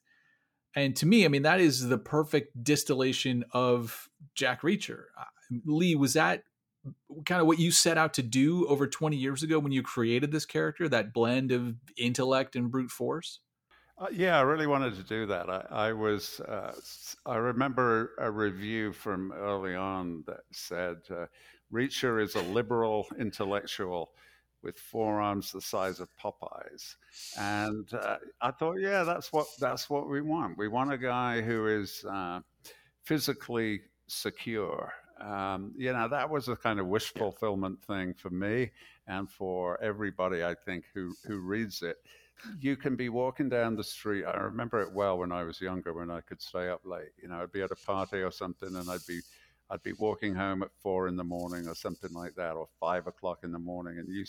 And 0.76 0.96
to 0.98 1.06
me, 1.06 1.26
I 1.26 1.30
mean, 1.30 1.44
that 1.44 1.62
is 1.62 1.88
the 1.88 1.98
perfect 1.98 2.64
distillation 2.64 3.46
of 3.54 4.10
Jack 4.36 4.62
Reacher. 4.62 5.06
Uh, 5.20 5.58
Lee, 5.66 5.96
was 5.96 6.14
that 6.14 6.44
kind 7.26 7.42
of 7.42 7.48
what 7.48 7.60
you 7.60 7.72
set 7.72 7.98
out 7.98 8.14
to 8.16 8.24
do 8.24 8.68
over 8.68 8.88
20 8.88 9.16
years 9.16 9.44
ago 9.44 9.60
when 9.60 9.72
you 9.72 9.82
created 9.82 10.32
this 10.32 10.46
character, 10.46 10.88
that 10.90 11.14
blend 11.14 11.52
of 11.52 11.76
intellect 11.98 12.56
and 12.56 12.70
brute 12.72 12.92
force? 12.92 13.40
Uh, 13.98 14.08
yeah, 14.12 14.38
I 14.38 14.42
really 14.42 14.68
wanted 14.68 14.96
to 14.96 15.04
do 15.04 15.26
that. 15.28 15.50
I, 15.50 15.66
I 15.70 15.94
was, 15.94 16.42
uh, 16.42 16.74
I 17.26 17.38
remember 17.38 18.12
a 18.20 18.30
review 18.30 18.92
from 18.92 19.32
early 19.32 19.74
on 19.74 20.24
that 20.28 20.42
said, 20.52 20.98
uh, 21.10 21.28
Reacher 21.72 22.22
is 22.22 22.36
a 22.36 22.42
liberal 22.42 23.08
intellectual 23.18 24.12
with 24.62 24.78
forearms 24.78 25.52
the 25.52 25.62
size 25.62 26.00
of 26.00 26.10
Popeyes. 26.22 26.96
And 27.40 27.88
uh, 27.94 28.18
I 28.42 28.52
thought, 28.52 28.80
yeah, 28.82 29.04
that's 29.04 29.32
what, 29.32 29.48
that's 29.60 29.90
what 29.90 30.10
we 30.10 30.22
want. 30.22 30.58
We 30.58 30.68
want 30.68 30.92
a 30.92 30.98
guy 30.98 31.42
who 31.42 31.68
is 31.68 32.04
uh, 32.10 32.42
physically 33.04 33.82
secure 34.08 34.92
um, 35.22 35.74
you 35.78 35.94
know, 35.94 36.08
that 36.08 36.30
was 36.30 36.48
a 36.48 36.56
kind 36.56 36.80
of 36.80 36.88
wish 36.88 37.14
fulfillment 37.14 37.82
thing 37.84 38.14
for 38.14 38.30
me 38.30 38.72
and 39.08 39.30
for 39.30 39.82
everybody, 39.82 40.44
I 40.44 40.56
think, 40.56 40.86
who, 40.94 41.14
who 41.26 41.40
reads 41.40 41.82
it. 41.82 41.98
You 42.60 42.76
can 42.76 42.96
be 42.96 43.10
walking 43.10 43.48
down 43.48 43.76
the 43.76 43.84
street. 43.84 44.26
I 44.26 44.38
remember 44.38 44.82
it 44.82 44.92
well 44.92 45.18
when 45.20 45.32
I 45.32 45.44
was 45.44 45.62
younger, 45.62 45.94
when 45.94 46.12
I 46.12 46.20
could 46.22 46.42
stay 46.42 46.70
up 46.70 46.82
late. 46.84 47.12
You 47.22 47.30
know, 47.30 47.42
I'd 47.42 47.52
be 47.52 47.62
at 47.62 47.72
a 47.72 47.76
party 47.76 48.22
or 48.22 48.32
something, 48.32 48.76
and 48.76 48.90
I'd 48.90 49.06
be, 49.08 49.22
I'd 49.70 49.84
be 49.84 49.94
walking 49.94 50.36
home 50.36 50.62
at 50.62 50.74
four 50.82 51.08
in 51.08 51.16
the 51.16 51.24
morning 51.24 51.68
or 51.68 51.76
something 51.76 52.14
like 52.14 52.36
that, 52.36 52.56
or 52.56 52.68
five 52.80 53.08
o'clock 53.08 53.40
in 53.44 53.52
the 53.54 53.60
morning, 53.60 54.00
and 54.00 54.10
you, 54.10 54.26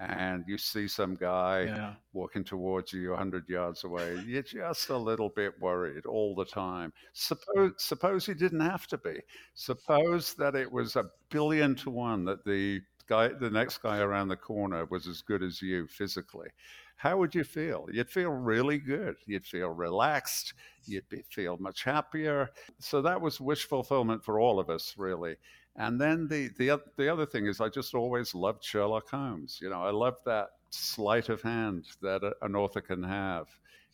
and 0.00 0.44
you 0.46 0.56
see 0.56 0.88
some 0.88 1.14
guy 1.14 1.64
yeah. 1.64 1.94
walking 2.14 2.42
towards 2.42 2.92
you 2.92 3.10
100 3.10 3.48
yards 3.48 3.84
away, 3.84 4.18
you're 4.26 4.42
just 4.42 4.88
a 4.88 4.96
little 4.96 5.28
bit 5.28 5.52
worried 5.60 6.06
all 6.06 6.34
the 6.34 6.44
time. 6.44 6.92
Suppose, 7.12 7.72
suppose 7.76 8.26
you 8.26 8.34
didn't 8.34 8.60
have 8.60 8.86
to 8.88 8.98
be. 8.98 9.20
Suppose 9.54 10.34
that 10.34 10.54
it 10.54 10.70
was 10.72 10.96
a 10.96 11.10
billion 11.28 11.74
to 11.76 11.90
one 11.90 12.24
that 12.24 12.44
the 12.46 12.80
guy, 13.08 13.28
the 13.28 13.50
next 13.50 13.82
guy 13.82 13.98
around 13.98 14.28
the 14.28 14.36
corner 14.36 14.86
was 14.86 15.06
as 15.06 15.20
good 15.20 15.42
as 15.42 15.60
you 15.60 15.86
physically. 15.86 16.48
How 16.96 17.18
would 17.18 17.34
you 17.34 17.44
feel? 17.44 17.86
You'd 17.92 18.10
feel 18.10 18.30
really 18.30 18.78
good. 18.78 19.16
You'd 19.26 19.46
feel 19.46 19.68
relaxed. 19.68 20.54
You'd 20.86 21.08
be, 21.08 21.22
feel 21.30 21.56
much 21.58 21.82
happier. 21.84 22.50
So 22.78 23.02
that 23.02 23.20
was 23.20 23.40
wish 23.40 23.64
fulfillment 23.64 24.24
for 24.24 24.38
all 24.40 24.58
of 24.58 24.70
us, 24.70 24.94
really. 24.96 25.36
And 25.76 26.00
then 26.00 26.28
the, 26.28 26.48
the, 26.58 26.80
the 26.96 27.08
other 27.08 27.26
thing 27.26 27.46
is, 27.46 27.60
I 27.60 27.68
just 27.68 27.94
always 27.94 28.34
loved 28.34 28.64
Sherlock 28.64 29.08
Holmes. 29.08 29.58
You 29.62 29.70
know, 29.70 29.82
I 29.82 29.90
love 29.90 30.16
that 30.26 30.48
sleight 30.70 31.28
of 31.28 31.42
hand 31.42 31.86
that 32.02 32.22
a, 32.22 32.32
an 32.42 32.56
author 32.56 32.80
can 32.80 33.02
have. 33.02 33.46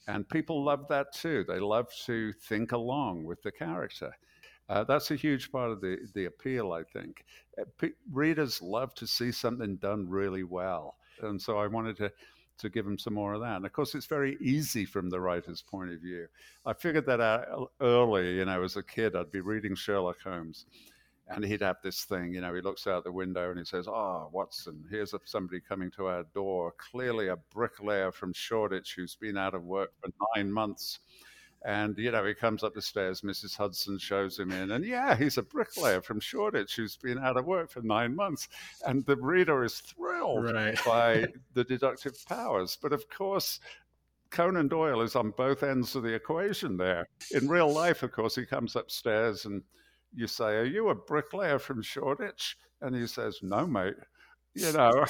And 0.08 0.28
people 0.28 0.64
love 0.64 0.86
that 0.88 1.12
too. 1.12 1.44
They 1.46 1.58
love 1.58 1.88
to 2.06 2.32
think 2.32 2.72
along 2.72 3.24
with 3.24 3.42
the 3.42 3.52
character. 3.52 4.12
Uh, 4.68 4.84
that's 4.84 5.10
a 5.10 5.16
huge 5.16 5.52
part 5.52 5.70
of 5.70 5.80
the, 5.80 5.98
the 6.14 6.24
appeal, 6.24 6.72
I 6.72 6.82
think. 6.82 7.24
Uh, 7.60 7.64
P- 7.78 7.92
readers 8.10 8.60
love 8.62 8.94
to 8.94 9.06
see 9.06 9.30
something 9.30 9.76
done 9.76 10.08
really 10.08 10.42
well. 10.42 10.96
And 11.22 11.40
so 11.40 11.58
I 11.58 11.66
wanted 11.66 11.96
to, 11.98 12.12
to 12.58 12.68
give 12.68 12.84
them 12.84 12.98
some 12.98 13.14
more 13.14 13.34
of 13.34 13.40
that. 13.42 13.56
And 13.56 13.66
of 13.66 13.72
course, 13.72 13.94
it's 13.94 14.06
very 14.06 14.36
easy 14.40 14.84
from 14.84 15.08
the 15.08 15.20
writer's 15.20 15.62
point 15.62 15.92
of 15.92 16.00
view. 16.00 16.26
I 16.64 16.72
figured 16.72 17.06
that 17.06 17.20
out 17.20 17.70
early, 17.80 18.36
you 18.36 18.44
know, 18.44 18.62
as 18.62 18.76
a 18.76 18.82
kid, 18.82 19.14
I'd 19.14 19.30
be 19.30 19.40
reading 19.40 19.74
Sherlock 19.74 20.20
Holmes 20.22 20.66
and 21.28 21.44
he'd 21.44 21.62
have 21.62 21.78
this 21.82 22.04
thing, 22.04 22.32
you 22.32 22.40
know, 22.40 22.54
he 22.54 22.60
looks 22.60 22.86
out 22.86 23.04
the 23.04 23.10
window 23.10 23.50
and 23.50 23.58
he 23.58 23.64
says, 23.64 23.88
Oh, 23.88 24.28
Watson, 24.32 24.84
here's 24.90 25.12
somebody 25.24 25.60
coming 25.60 25.90
to 25.92 26.06
our 26.06 26.24
door, 26.34 26.72
clearly 26.78 27.28
a 27.28 27.36
bricklayer 27.52 28.12
from 28.12 28.32
Shoreditch 28.32 28.94
who's 28.96 29.16
been 29.16 29.36
out 29.36 29.54
of 29.54 29.64
work 29.64 29.90
for 30.00 30.10
nine 30.36 30.52
months. 30.52 31.00
And, 31.64 31.98
you 31.98 32.12
know, 32.12 32.24
he 32.24 32.34
comes 32.34 32.62
up 32.62 32.74
the 32.74 32.82
stairs, 32.82 33.22
Mrs. 33.22 33.56
Hudson 33.56 33.98
shows 33.98 34.38
him 34.38 34.52
in, 34.52 34.70
and 34.70 34.84
yeah, 34.84 35.16
he's 35.16 35.36
a 35.36 35.42
bricklayer 35.42 36.00
from 36.00 36.20
Shoreditch 36.20 36.76
who's 36.76 36.96
been 36.96 37.18
out 37.18 37.36
of 37.36 37.44
work 37.44 37.70
for 37.70 37.82
nine 37.82 38.14
months. 38.14 38.48
And 38.86 39.04
the 39.04 39.16
reader 39.16 39.64
is 39.64 39.80
thrilled 39.80 40.52
right. 40.52 40.78
by 40.84 41.26
the 41.54 41.64
deductive 41.64 42.14
powers. 42.28 42.78
But 42.80 42.92
of 42.92 43.08
course, 43.08 43.58
Conan 44.30 44.68
Doyle 44.68 45.00
is 45.00 45.16
on 45.16 45.32
both 45.32 45.64
ends 45.64 45.96
of 45.96 46.04
the 46.04 46.14
equation 46.14 46.76
there. 46.76 47.08
In 47.32 47.48
real 47.48 47.72
life, 47.72 48.04
of 48.04 48.12
course, 48.12 48.36
he 48.36 48.46
comes 48.46 48.76
upstairs 48.76 49.44
and 49.44 49.62
you 50.14 50.26
say, 50.26 50.56
Are 50.56 50.64
you 50.64 50.88
a 50.88 50.94
bricklayer 50.94 51.58
from 51.58 51.82
Shoreditch? 51.82 52.56
And 52.80 52.94
he 52.94 53.06
says, 53.06 53.38
No, 53.42 53.66
mate. 53.66 53.94
You 54.54 54.72
know, 54.74 55.04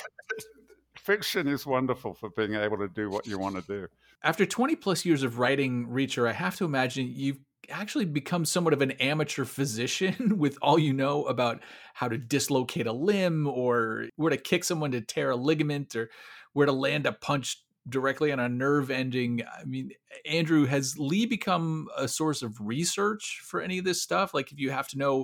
fiction 0.98 1.46
is 1.46 1.66
wonderful 1.66 2.14
for 2.14 2.30
being 2.30 2.54
able 2.54 2.78
to 2.78 2.88
do 2.88 3.10
what 3.10 3.26
you 3.26 3.38
want 3.38 3.56
to 3.56 3.62
do. 3.62 3.86
After 4.22 4.46
20 4.46 4.76
plus 4.76 5.04
years 5.04 5.22
of 5.22 5.38
writing 5.38 5.86
Reacher, 5.88 6.28
I 6.28 6.32
have 6.32 6.56
to 6.56 6.64
imagine 6.64 7.10
you've 7.14 7.38
actually 7.70 8.04
become 8.04 8.44
somewhat 8.44 8.72
of 8.72 8.82
an 8.82 8.92
amateur 8.92 9.44
physician 9.44 10.38
with 10.38 10.58
all 10.62 10.78
you 10.78 10.92
know 10.92 11.24
about 11.24 11.60
how 11.94 12.08
to 12.08 12.18
dislocate 12.18 12.86
a 12.86 12.92
limb 12.92 13.46
or 13.46 14.06
where 14.16 14.30
to 14.30 14.36
kick 14.36 14.64
someone 14.64 14.92
to 14.92 15.00
tear 15.00 15.30
a 15.30 15.36
ligament 15.36 15.94
or 15.96 16.10
where 16.52 16.66
to 16.66 16.72
land 16.72 17.06
a 17.06 17.12
punch 17.12 17.62
directly 17.88 18.32
on 18.32 18.40
a 18.40 18.48
nerve 18.48 18.90
ending. 18.90 19.42
I 19.42 19.64
mean, 19.64 19.92
Andrew, 20.24 20.66
has 20.66 20.98
Lee 20.98 21.26
become 21.26 21.88
a 21.96 22.08
source 22.08 22.42
of 22.42 22.60
research 22.60 23.40
for 23.44 23.60
any 23.60 23.78
of 23.78 23.84
this 23.84 24.02
stuff? 24.02 24.34
Like, 24.34 24.52
if 24.52 24.58
you 24.58 24.70
have 24.70 24.88
to 24.88 24.98
know 24.98 25.22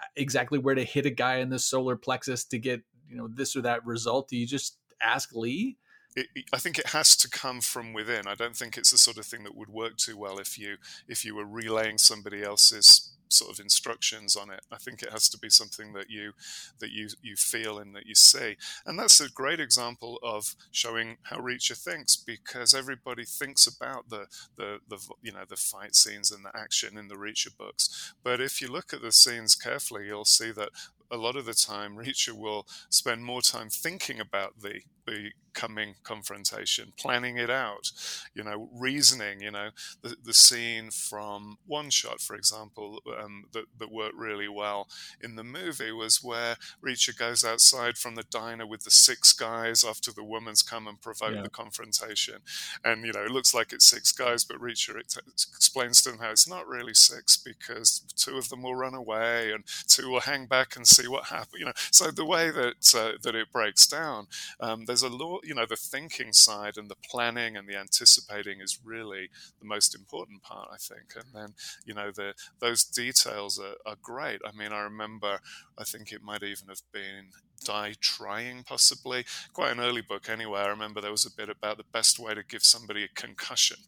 uh, 0.00 0.06
exactly 0.16 0.58
where 0.58 0.74
to 0.74 0.84
hit 0.84 1.06
a 1.06 1.10
guy 1.10 1.36
in 1.36 1.50
the 1.50 1.58
solar 1.58 1.96
plexus 1.96 2.44
to 2.46 2.58
get 2.58 2.82
you 3.08 3.16
know 3.16 3.28
this 3.28 3.56
or 3.56 3.62
that 3.62 3.84
result, 3.84 4.28
do 4.28 4.36
you 4.36 4.46
just 4.46 4.78
ask 5.02 5.34
Lee? 5.34 5.76
It, 6.16 6.28
I 6.52 6.58
think 6.58 6.78
it 6.78 6.88
has 6.88 7.16
to 7.16 7.28
come 7.28 7.60
from 7.60 7.92
within. 7.92 8.28
I 8.28 8.34
don't 8.34 8.56
think 8.56 8.76
it's 8.76 8.92
the 8.92 8.98
sort 8.98 9.18
of 9.18 9.26
thing 9.26 9.42
that 9.44 9.56
would 9.56 9.68
work 9.68 9.96
too 9.96 10.16
well 10.16 10.38
if 10.38 10.58
you 10.58 10.76
if 11.08 11.24
you 11.24 11.34
were 11.34 11.46
relaying 11.46 11.98
somebody 11.98 12.42
else's 12.42 13.13
sort 13.28 13.52
of 13.52 13.60
instructions 13.60 14.36
on 14.36 14.50
it. 14.50 14.60
I 14.70 14.76
think 14.76 15.02
it 15.02 15.12
has 15.12 15.28
to 15.30 15.38
be 15.38 15.50
something 15.50 15.92
that 15.94 16.10
you 16.10 16.32
that 16.78 16.90
you 16.90 17.08
you 17.22 17.36
feel 17.36 17.78
and 17.78 17.94
that 17.94 18.06
you 18.06 18.14
see, 18.14 18.56
and 18.86 18.98
that's 18.98 19.20
a 19.20 19.30
great 19.30 19.60
example 19.60 20.18
of 20.22 20.54
showing 20.70 21.18
how 21.24 21.38
Reacher 21.38 21.76
thinks 21.76 22.16
because 22.16 22.74
everybody 22.74 23.24
thinks 23.24 23.66
about 23.66 24.08
the 24.08 24.26
the 24.56 24.78
the 24.88 24.98
you 25.22 25.32
know 25.32 25.44
the 25.48 25.56
fight 25.56 25.94
scenes 25.94 26.30
and 26.30 26.44
the 26.44 26.56
action 26.56 26.96
in 26.96 27.08
the 27.08 27.16
Reacher 27.16 27.56
books, 27.56 28.14
but 28.22 28.40
if 28.40 28.60
you 28.60 28.68
look 28.68 28.92
at 28.92 29.02
the 29.02 29.12
scenes 29.12 29.54
carefully, 29.54 30.06
you'll 30.06 30.24
see 30.24 30.52
that 30.52 30.70
a 31.10 31.16
lot 31.16 31.36
of 31.36 31.44
the 31.44 31.54
time 31.54 31.96
Reacher 32.04 32.32
will 32.32 32.66
spend 32.88 33.24
more 33.24 33.42
time 33.42 33.68
thinking 33.70 34.20
about 34.20 34.60
the 34.60 34.80
the 35.06 35.30
coming 35.54 35.94
confrontation, 36.02 36.92
planning 36.98 37.38
it 37.38 37.48
out, 37.48 37.90
you 38.34 38.42
know, 38.42 38.68
reasoning, 38.72 39.40
you 39.40 39.50
know, 39.50 39.70
the, 40.02 40.16
the 40.22 40.34
scene 40.34 40.90
from 40.90 41.56
One 41.66 41.90
Shot, 41.90 42.20
for 42.20 42.34
example, 42.36 43.00
um, 43.18 43.44
that, 43.52 43.64
that 43.78 43.90
worked 43.90 44.16
really 44.16 44.48
well 44.48 44.88
in 45.22 45.36
the 45.36 45.44
movie 45.44 45.92
was 45.92 46.22
where 46.22 46.56
Reacher 46.84 47.16
goes 47.16 47.44
outside 47.44 47.96
from 47.96 48.16
the 48.16 48.24
diner 48.24 48.66
with 48.66 48.82
the 48.82 48.90
six 48.90 49.32
guys 49.32 49.84
after 49.84 50.12
the 50.12 50.24
woman's 50.24 50.62
come 50.62 50.86
and 50.86 51.00
provoked 51.00 51.36
yeah. 51.36 51.42
the 51.42 51.48
confrontation. 51.48 52.40
And, 52.84 53.06
you 53.06 53.12
know, 53.12 53.22
it 53.22 53.30
looks 53.30 53.54
like 53.54 53.72
it's 53.72 53.86
six 53.86 54.12
guys, 54.12 54.44
but 54.44 54.58
Reacher 54.58 54.98
it, 54.98 55.14
it 55.16 55.46
explains 55.54 56.02
to 56.02 56.10
them 56.10 56.18
how 56.18 56.30
it's 56.30 56.48
not 56.48 56.66
really 56.66 56.94
six 56.94 57.36
because 57.36 58.02
two 58.16 58.36
of 58.36 58.48
them 58.48 58.62
will 58.62 58.74
run 58.74 58.94
away 58.94 59.52
and 59.52 59.64
two 59.86 60.10
will 60.10 60.20
hang 60.20 60.46
back 60.46 60.76
and 60.76 60.86
see 60.86 61.06
what 61.06 61.26
happens, 61.26 61.58
you 61.58 61.64
know. 61.64 61.72
So 61.92 62.10
the 62.10 62.24
way 62.24 62.50
that, 62.50 62.94
uh, 62.94 63.12
that 63.22 63.36
it 63.36 63.52
breaks 63.52 63.86
down, 63.86 64.26
um, 64.58 64.84
there's 64.94 65.02
a 65.02 65.08
lot, 65.08 65.40
you 65.44 65.56
know, 65.56 65.66
the 65.66 65.74
thinking 65.74 66.32
side 66.32 66.76
and 66.76 66.88
the 66.88 66.96
planning 67.10 67.56
and 67.56 67.68
the 67.68 67.76
anticipating 67.76 68.60
is 68.60 68.78
really 68.84 69.28
the 69.58 69.66
most 69.66 69.92
important 69.92 70.40
part, 70.40 70.68
I 70.72 70.76
think. 70.76 71.14
And 71.16 71.24
then, 71.34 71.54
you 71.84 71.94
know, 71.94 72.12
the 72.12 72.34
those 72.60 72.84
details 72.84 73.58
are, 73.58 73.74
are 73.84 73.96
great. 74.00 74.40
I 74.46 74.56
mean, 74.56 74.72
I 74.72 74.82
remember, 74.82 75.40
I 75.76 75.82
think 75.82 76.12
it 76.12 76.22
might 76.22 76.44
even 76.44 76.68
have 76.68 76.82
been 76.92 77.30
die 77.64 77.94
trying, 78.00 78.64
possibly. 78.64 79.24
Quite 79.52 79.72
an 79.72 79.80
early 79.80 80.02
book, 80.02 80.28
anyway. 80.28 80.60
I 80.60 80.68
remember 80.68 81.00
there 81.00 81.10
was 81.10 81.26
a 81.26 81.34
bit 81.34 81.48
about 81.48 81.76
the 81.76 81.84
best 81.92 82.18
way 82.18 82.34
to 82.34 82.42
give 82.42 82.62
somebody 82.62 83.04
a 83.04 83.08
concussion. 83.08 83.78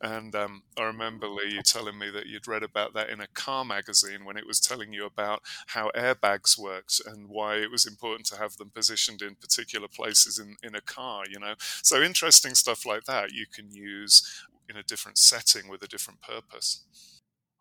And 0.00 0.34
um, 0.34 0.62
I 0.78 0.82
remember, 0.84 1.28
Lee, 1.28 1.54
you 1.54 1.62
telling 1.62 1.98
me 1.98 2.10
that 2.10 2.26
you'd 2.26 2.46
read 2.46 2.62
about 2.62 2.94
that 2.94 3.10
in 3.10 3.20
a 3.20 3.26
car 3.28 3.64
magazine 3.64 4.24
when 4.24 4.36
it 4.36 4.46
was 4.46 4.60
telling 4.60 4.92
you 4.92 5.06
about 5.06 5.42
how 5.68 5.90
airbags 5.96 6.58
worked 6.58 7.00
and 7.06 7.28
why 7.28 7.56
it 7.56 7.70
was 7.70 7.86
important 7.86 8.26
to 8.26 8.38
have 8.38 8.56
them 8.56 8.70
positioned 8.74 9.22
in 9.22 9.34
particular 9.34 9.88
places 9.88 10.38
in, 10.38 10.56
in 10.62 10.74
a 10.74 10.80
car, 10.80 11.24
you 11.30 11.38
know? 11.38 11.54
So 11.58 12.02
interesting 12.02 12.54
stuff 12.54 12.86
like 12.86 13.04
that 13.04 13.32
you 13.32 13.46
can 13.52 13.70
use 13.70 14.44
in 14.68 14.76
a 14.76 14.82
different 14.82 15.18
setting 15.18 15.68
with 15.68 15.82
a 15.82 15.88
different 15.88 16.20
purpose. 16.20 16.84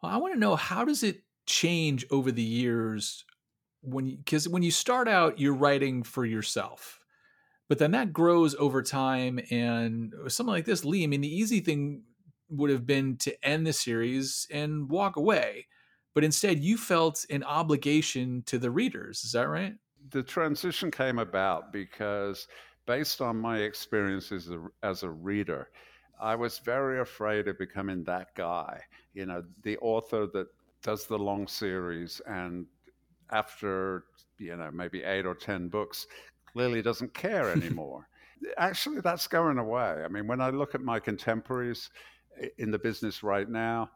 Well, 0.01 0.11
I 0.11 0.17
want 0.17 0.33
to 0.33 0.39
know 0.39 0.55
how 0.55 0.85
does 0.85 1.03
it 1.03 1.23
change 1.45 2.05
over 2.09 2.31
the 2.31 2.43
years 2.43 3.25
when 3.83 4.15
because 4.15 4.47
when 4.47 4.63
you 4.63 4.71
start 4.71 5.07
out 5.07 5.39
you're 5.39 5.53
writing 5.53 6.03
for 6.03 6.25
yourself 6.25 6.99
but 7.67 7.79
then 7.79 7.91
that 7.91 8.13
grows 8.13 8.55
over 8.55 8.81
time 8.81 9.39
and 9.51 10.13
uh, 10.25 10.29
something 10.29 10.53
like 10.53 10.65
this 10.65 10.85
lee 10.85 11.03
i 11.03 11.07
mean 11.07 11.21
the 11.21 11.35
easy 11.35 11.59
thing 11.59 12.01
would 12.49 12.69
have 12.69 12.85
been 12.85 13.17
to 13.17 13.33
end 13.45 13.65
the 13.65 13.73
series 13.73 14.47
and 14.51 14.89
walk 14.89 15.15
away 15.15 15.67
but 16.13 16.23
instead 16.23 16.59
you 16.59 16.77
felt 16.77 17.25
an 17.29 17.43
obligation 17.43 18.43
to 18.45 18.59
the 18.59 18.69
readers 18.69 19.23
is 19.23 19.31
that 19.31 19.49
right? 19.49 19.73
The 20.11 20.21
transition 20.21 20.91
came 20.91 21.17
about 21.17 21.73
because 21.73 22.47
based 22.85 23.21
on 23.21 23.37
my 23.37 23.59
experiences 23.59 24.47
as 24.47 24.53
a, 24.53 24.67
as 24.83 25.03
a 25.03 25.09
reader 25.09 25.69
i 26.19 26.35
was 26.35 26.59
very 26.59 26.99
afraid 26.99 27.47
of 27.47 27.57
becoming 27.57 28.03
that 28.03 28.33
guy 28.35 28.79
you 29.13 29.25
know 29.25 29.43
the 29.63 29.77
author 29.77 30.27
that 30.27 30.47
does 30.81 31.05
the 31.05 31.17
long 31.17 31.47
series 31.47 32.21
and 32.27 32.65
after 33.31 34.05
you 34.37 34.55
know 34.55 34.69
maybe 34.71 35.03
eight 35.03 35.25
or 35.25 35.35
ten 35.35 35.67
books 35.69 36.07
clearly 36.51 36.81
doesn't 36.81 37.13
care 37.13 37.51
anymore. 37.57 38.07
Actually 38.57 39.01
that's 39.01 39.27
going 39.27 39.57
away. 39.57 40.03
I 40.03 40.07
mean 40.07 40.27
when 40.27 40.41
i 40.41 40.49
look 40.49 40.75
at 40.75 40.81
my 40.81 40.99
contemporaries 40.99 41.89
in 42.57 42.71
the 42.71 42.79
business 42.79 43.23
right 43.23 43.47
now 43.47 43.89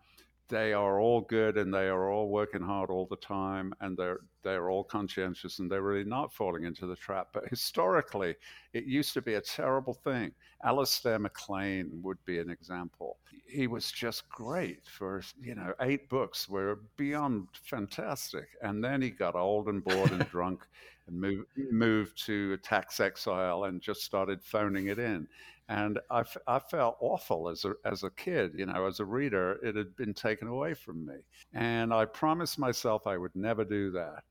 they 0.49 0.73
are 0.73 0.99
all 0.99 1.21
good 1.21 1.57
and 1.57 1.73
they 1.73 1.87
are 1.87 2.09
all 2.09 2.29
working 2.29 2.61
hard 2.61 2.89
all 2.89 3.05
the 3.05 3.17
time 3.17 3.73
and 3.81 3.97
they're 3.97 4.21
they're 4.43 4.69
all 4.69 4.83
conscientious 4.83 5.59
and 5.59 5.69
they're 5.69 5.81
really 5.81 6.05
not 6.05 6.33
falling 6.33 6.63
into 6.63 6.85
the 6.85 6.95
trap. 6.95 7.27
But 7.33 7.49
historically, 7.49 8.35
it 8.71 8.85
used 8.85 9.13
to 9.15 9.21
be 9.21 9.33
a 9.33 9.41
terrible 9.41 9.93
thing. 9.93 10.31
Alistair 10.63 11.19
MacLean 11.19 11.99
would 12.01 12.23
be 12.23 12.39
an 12.39 12.49
example. 12.49 13.17
He 13.45 13.67
was 13.67 13.91
just 13.91 14.29
great 14.29 14.85
for 14.85 15.21
you 15.41 15.55
know 15.55 15.73
eight 15.81 16.09
books 16.09 16.47
were 16.47 16.79
beyond 16.95 17.47
fantastic, 17.63 18.47
and 18.61 18.83
then 18.83 19.01
he 19.01 19.09
got 19.09 19.35
old 19.35 19.67
and 19.67 19.83
bored 19.83 20.11
and 20.11 20.29
drunk 20.31 20.65
and 21.07 21.19
moved 21.19 21.47
moved 21.71 22.25
to 22.25 22.57
tax 22.57 22.99
exile 22.99 23.65
and 23.65 23.81
just 23.81 24.03
started 24.03 24.41
phoning 24.43 24.87
it 24.87 24.99
in 24.99 25.27
and 25.69 25.99
I, 26.09 26.21
f- 26.21 26.37
I 26.47 26.59
felt 26.59 26.97
awful 26.99 27.49
as 27.49 27.65
a, 27.65 27.73
as 27.83 28.03
a 28.03 28.09
kid 28.11 28.53
you 28.55 28.65
know 28.65 28.85
as 28.85 28.99
a 28.99 29.05
reader 29.05 29.59
it 29.63 29.75
had 29.75 29.95
been 29.95 30.13
taken 30.13 30.47
away 30.47 30.73
from 30.73 31.05
me. 31.05 31.15
And 31.53 31.93
i 31.93 32.05
promised 32.05 32.59
myself 32.59 33.07
i 33.07 33.17
would 33.17 33.35
never 33.35 33.63
do 33.65 33.91
that 33.91 34.23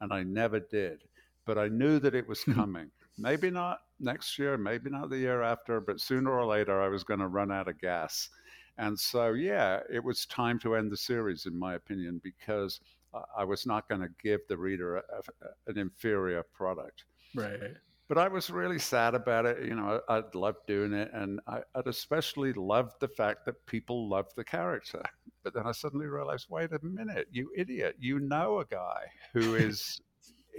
and 0.00 0.12
i 0.12 0.22
never 0.22 0.60
did. 0.60 1.04
But 1.44 1.58
i 1.58 1.68
knew 1.68 1.98
that 2.00 2.14
it 2.14 2.28
was 2.28 2.44
coming. 2.54 2.90
Maybe 3.18 3.50
not 3.50 3.80
next 4.00 4.38
year 4.38 4.56
maybe 4.56 4.90
not 4.90 5.10
the 5.10 5.18
year 5.18 5.42
after 5.42 5.80
but 5.80 6.00
sooner 6.00 6.32
or 6.32 6.46
later 6.46 6.80
i 6.80 6.88
was 6.88 7.04
going 7.04 7.20
to 7.20 7.28
run 7.28 7.52
out 7.52 7.68
of 7.68 7.80
gas. 7.80 8.30
And 8.78 8.98
so 8.98 9.32
yeah 9.32 9.80
it 9.92 10.02
was 10.02 10.26
time 10.26 10.58
to 10.60 10.76
end 10.76 10.90
the 10.90 10.96
series 10.96 11.46
in 11.46 11.58
my 11.58 11.74
opinion 11.74 12.20
because 12.22 12.80
i 13.36 13.42
was 13.42 13.66
not 13.66 13.88
going 13.88 14.00
to 14.00 14.10
give 14.22 14.40
the 14.48 14.56
reader 14.56 14.96
a, 14.96 15.00
a, 15.00 15.70
an 15.70 15.78
inferior 15.78 16.44
product. 16.54 17.04
Right 17.34 17.76
but 18.08 18.18
I 18.18 18.28
was 18.28 18.50
really 18.50 18.78
sad 18.78 19.14
about 19.14 19.46
it. 19.46 19.64
You 19.64 19.74
know, 19.74 20.00
I, 20.08 20.16
would 20.16 20.34
loved 20.34 20.66
doing 20.66 20.94
it, 20.94 21.10
and 21.12 21.40
I, 21.46 21.60
would 21.76 21.86
especially 21.86 22.52
loved 22.54 22.94
the 23.00 23.08
fact 23.08 23.44
that 23.44 23.66
people 23.66 24.08
loved 24.08 24.32
the 24.34 24.44
character. 24.44 25.02
But 25.44 25.54
then 25.54 25.66
I 25.66 25.72
suddenly 25.72 26.06
realized, 26.06 26.46
wait 26.50 26.72
a 26.72 26.84
minute, 26.84 27.28
you 27.30 27.50
idiot! 27.56 27.96
You 27.98 28.18
know 28.18 28.60
a 28.60 28.64
guy 28.64 29.04
who 29.32 29.54
is 29.54 30.00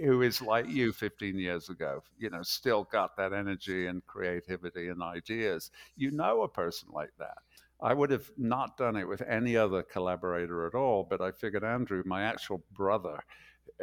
who 0.02 0.22
is 0.22 0.40
like 0.40 0.68
you 0.68 0.92
15 0.92 1.38
years 1.38 1.68
ago. 1.68 2.02
You 2.18 2.30
know, 2.30 2.42
still 2.42 2.84
got 2.90 3.16
that 3.16 3.32
energy 3.32 3.86
and 3.86 4.06
creativity 4.06 4.88
and 4.88 5.02
ideas. 5.02 5.70
You 5.96 6.10
know 6.10 6.42
a 6.42 6.48
person 6.48 6.88
like 6.92 7.12
that. 7.18 7.38
I 7.82 7.94
would 7.94 8.10
have 8.10 8.30
not 8.36 8.76
done 8.76 8.96
it 8.96 9.08
with 9.08 9.22
any 9.22 9.56
other 9.56 9.82
collaborator 9.82 10.66
at 10.66 10.74
all. 10.74 11.06
But 11.08 11.20
I 11.20 11.32
figured 11.32 11.64
Andrew, 11.64 12.02
my 12.06 12.22
actual 12.22 12.62
brother, 12.72 13.20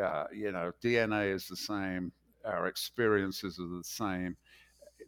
uh, 0.02 0.26
you 0.34 0.52
know, 0.52 0.72
DNA 0.84 1.34
is 1.34 1.48
the 1.48 1.56
same 1.56 2.12
our 2.48 2.68
experiences 2.68 3.60
are 3.60 3.78
the 3.78 3.84
same. 3.84 4.38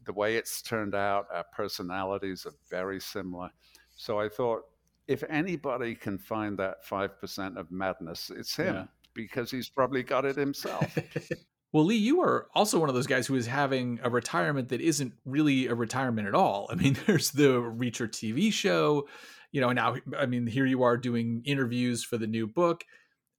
The 0.06 0.14
way 0.14 0.36
it's 0.36 0.62
turned 0.62 0.96
out, 0.96 1.28
our 1.34 1.46
personalities 1.56 2.46
are 2.46 2.54
very 2.70 3.00
similar. 3.00 3.50
So 3.96 4.20
I 4.20 4.30
thought, 4.30 4.62
if 5.08 5.24
anybody 5.30 5.96
can 5.96 6.18
find 6.18 6.58
that 6.60 6.86
5% 6.86 7.58
of 7.58 7.72
madness, 7.72 8.32
it's 8.36 8.56
him 8.56 8.76
yeah. 8.76 8.86
because 9.14 9.50
he's 9.50 9.70
probably 9.70 10.04
got 10.04 10.26
it 10.26 10.36
himself. 10.36 10.98
well, 11.74 11.86
Lee, 11.86 11.96
you 11.96 12.22
are 12.22 12.48
also 12.54 12.80
one 12.80 12.90
of 12.90 12.96
those 12.96 13.08
guys 13.08 13.26
who 13.26 13.36
is 13.36 13.48
having 13.48 14.00
a 14.04 14.10
retirement 14.10 14.70
that 14.70 14.82
isn't 14.82 15.14
really 15.26 15.68
a 15.68 15.74
retirement 15.74 16.28
at 16.28 16.36
all. 16.36 16.68
I 16.72 16.76
mean, 16.76 16.96
there's 17.08 17.32
the 17.32 17.60
Reacher 17.60 18.08
TV 18.08 18.54
show, 18.54 19.08
you 19.52 19.62
know, 19.62 19.72
now, 19.72 19.96
I 20.18 20.26
mean, 20.26 20.46
here 20.46 20.66
you 20.66 20.84
are 20.84 20.98
doing 20.98 21.42
interviews 21.44 22.04
for 22.04 22.18
the 22.18 22.28
new 22.28 22.48
book. 22.48 22.86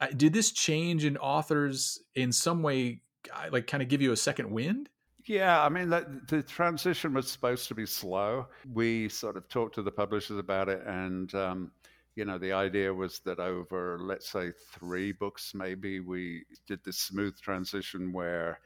Uh, 0.01 0.09
did 0.17 0.33
this 0.33 0.51
change 0.51 1.05
in 1.05 1.17
authors 1.19 2.01
in 2.15 2.33
some 2.33 2.63
way 2.63 3.03
like 3.51 3.67
kind 3.67 3.83
of 3.83 3.89
give 3.89 4.03
you 4.03 4.13
a 4.13 4.17
second 4.17 4.51
wind? 4.51 4.89
Yeah, 5.27 5.63
I 5.63 5.69
mean, 5.69 5.91
the, 5.91 6.23
the 6.29 6.43
transition 6.43 7.13
was 7.15 7.31
supposed 7.31 7.69
to 7.69 7.75
be 7.75 7.87
slow. 7.87 8.47
We 8.73 9.09
sort 9.09 9.37
of 9.37 9.49
talked 9.49 9.75
to 9.75 9.83
the 9.83 9.91
publishers 9.91 10.39
about 10.39 10.69
it, 10.69 10.83
and 10.87 11.33
um, 11.35 11.73
you 12.17 12.25
know, 12.25 12.39
the 12.39 12.53
idea 12.53 12.93
was 12.93 13.21
that 13.21 13.39
over, 13.39 13.99
let's 14.01 14.31
say, 14.31 14.53
three 14.73 15.13
books, 15.13 15.53
maybe 15.55 16.01
we 16.01 16.45
did 16.67 16.81
this 16.85 16.99
smooth 16.99 17.39
transition 17.41 18.13
where 18.13 18.61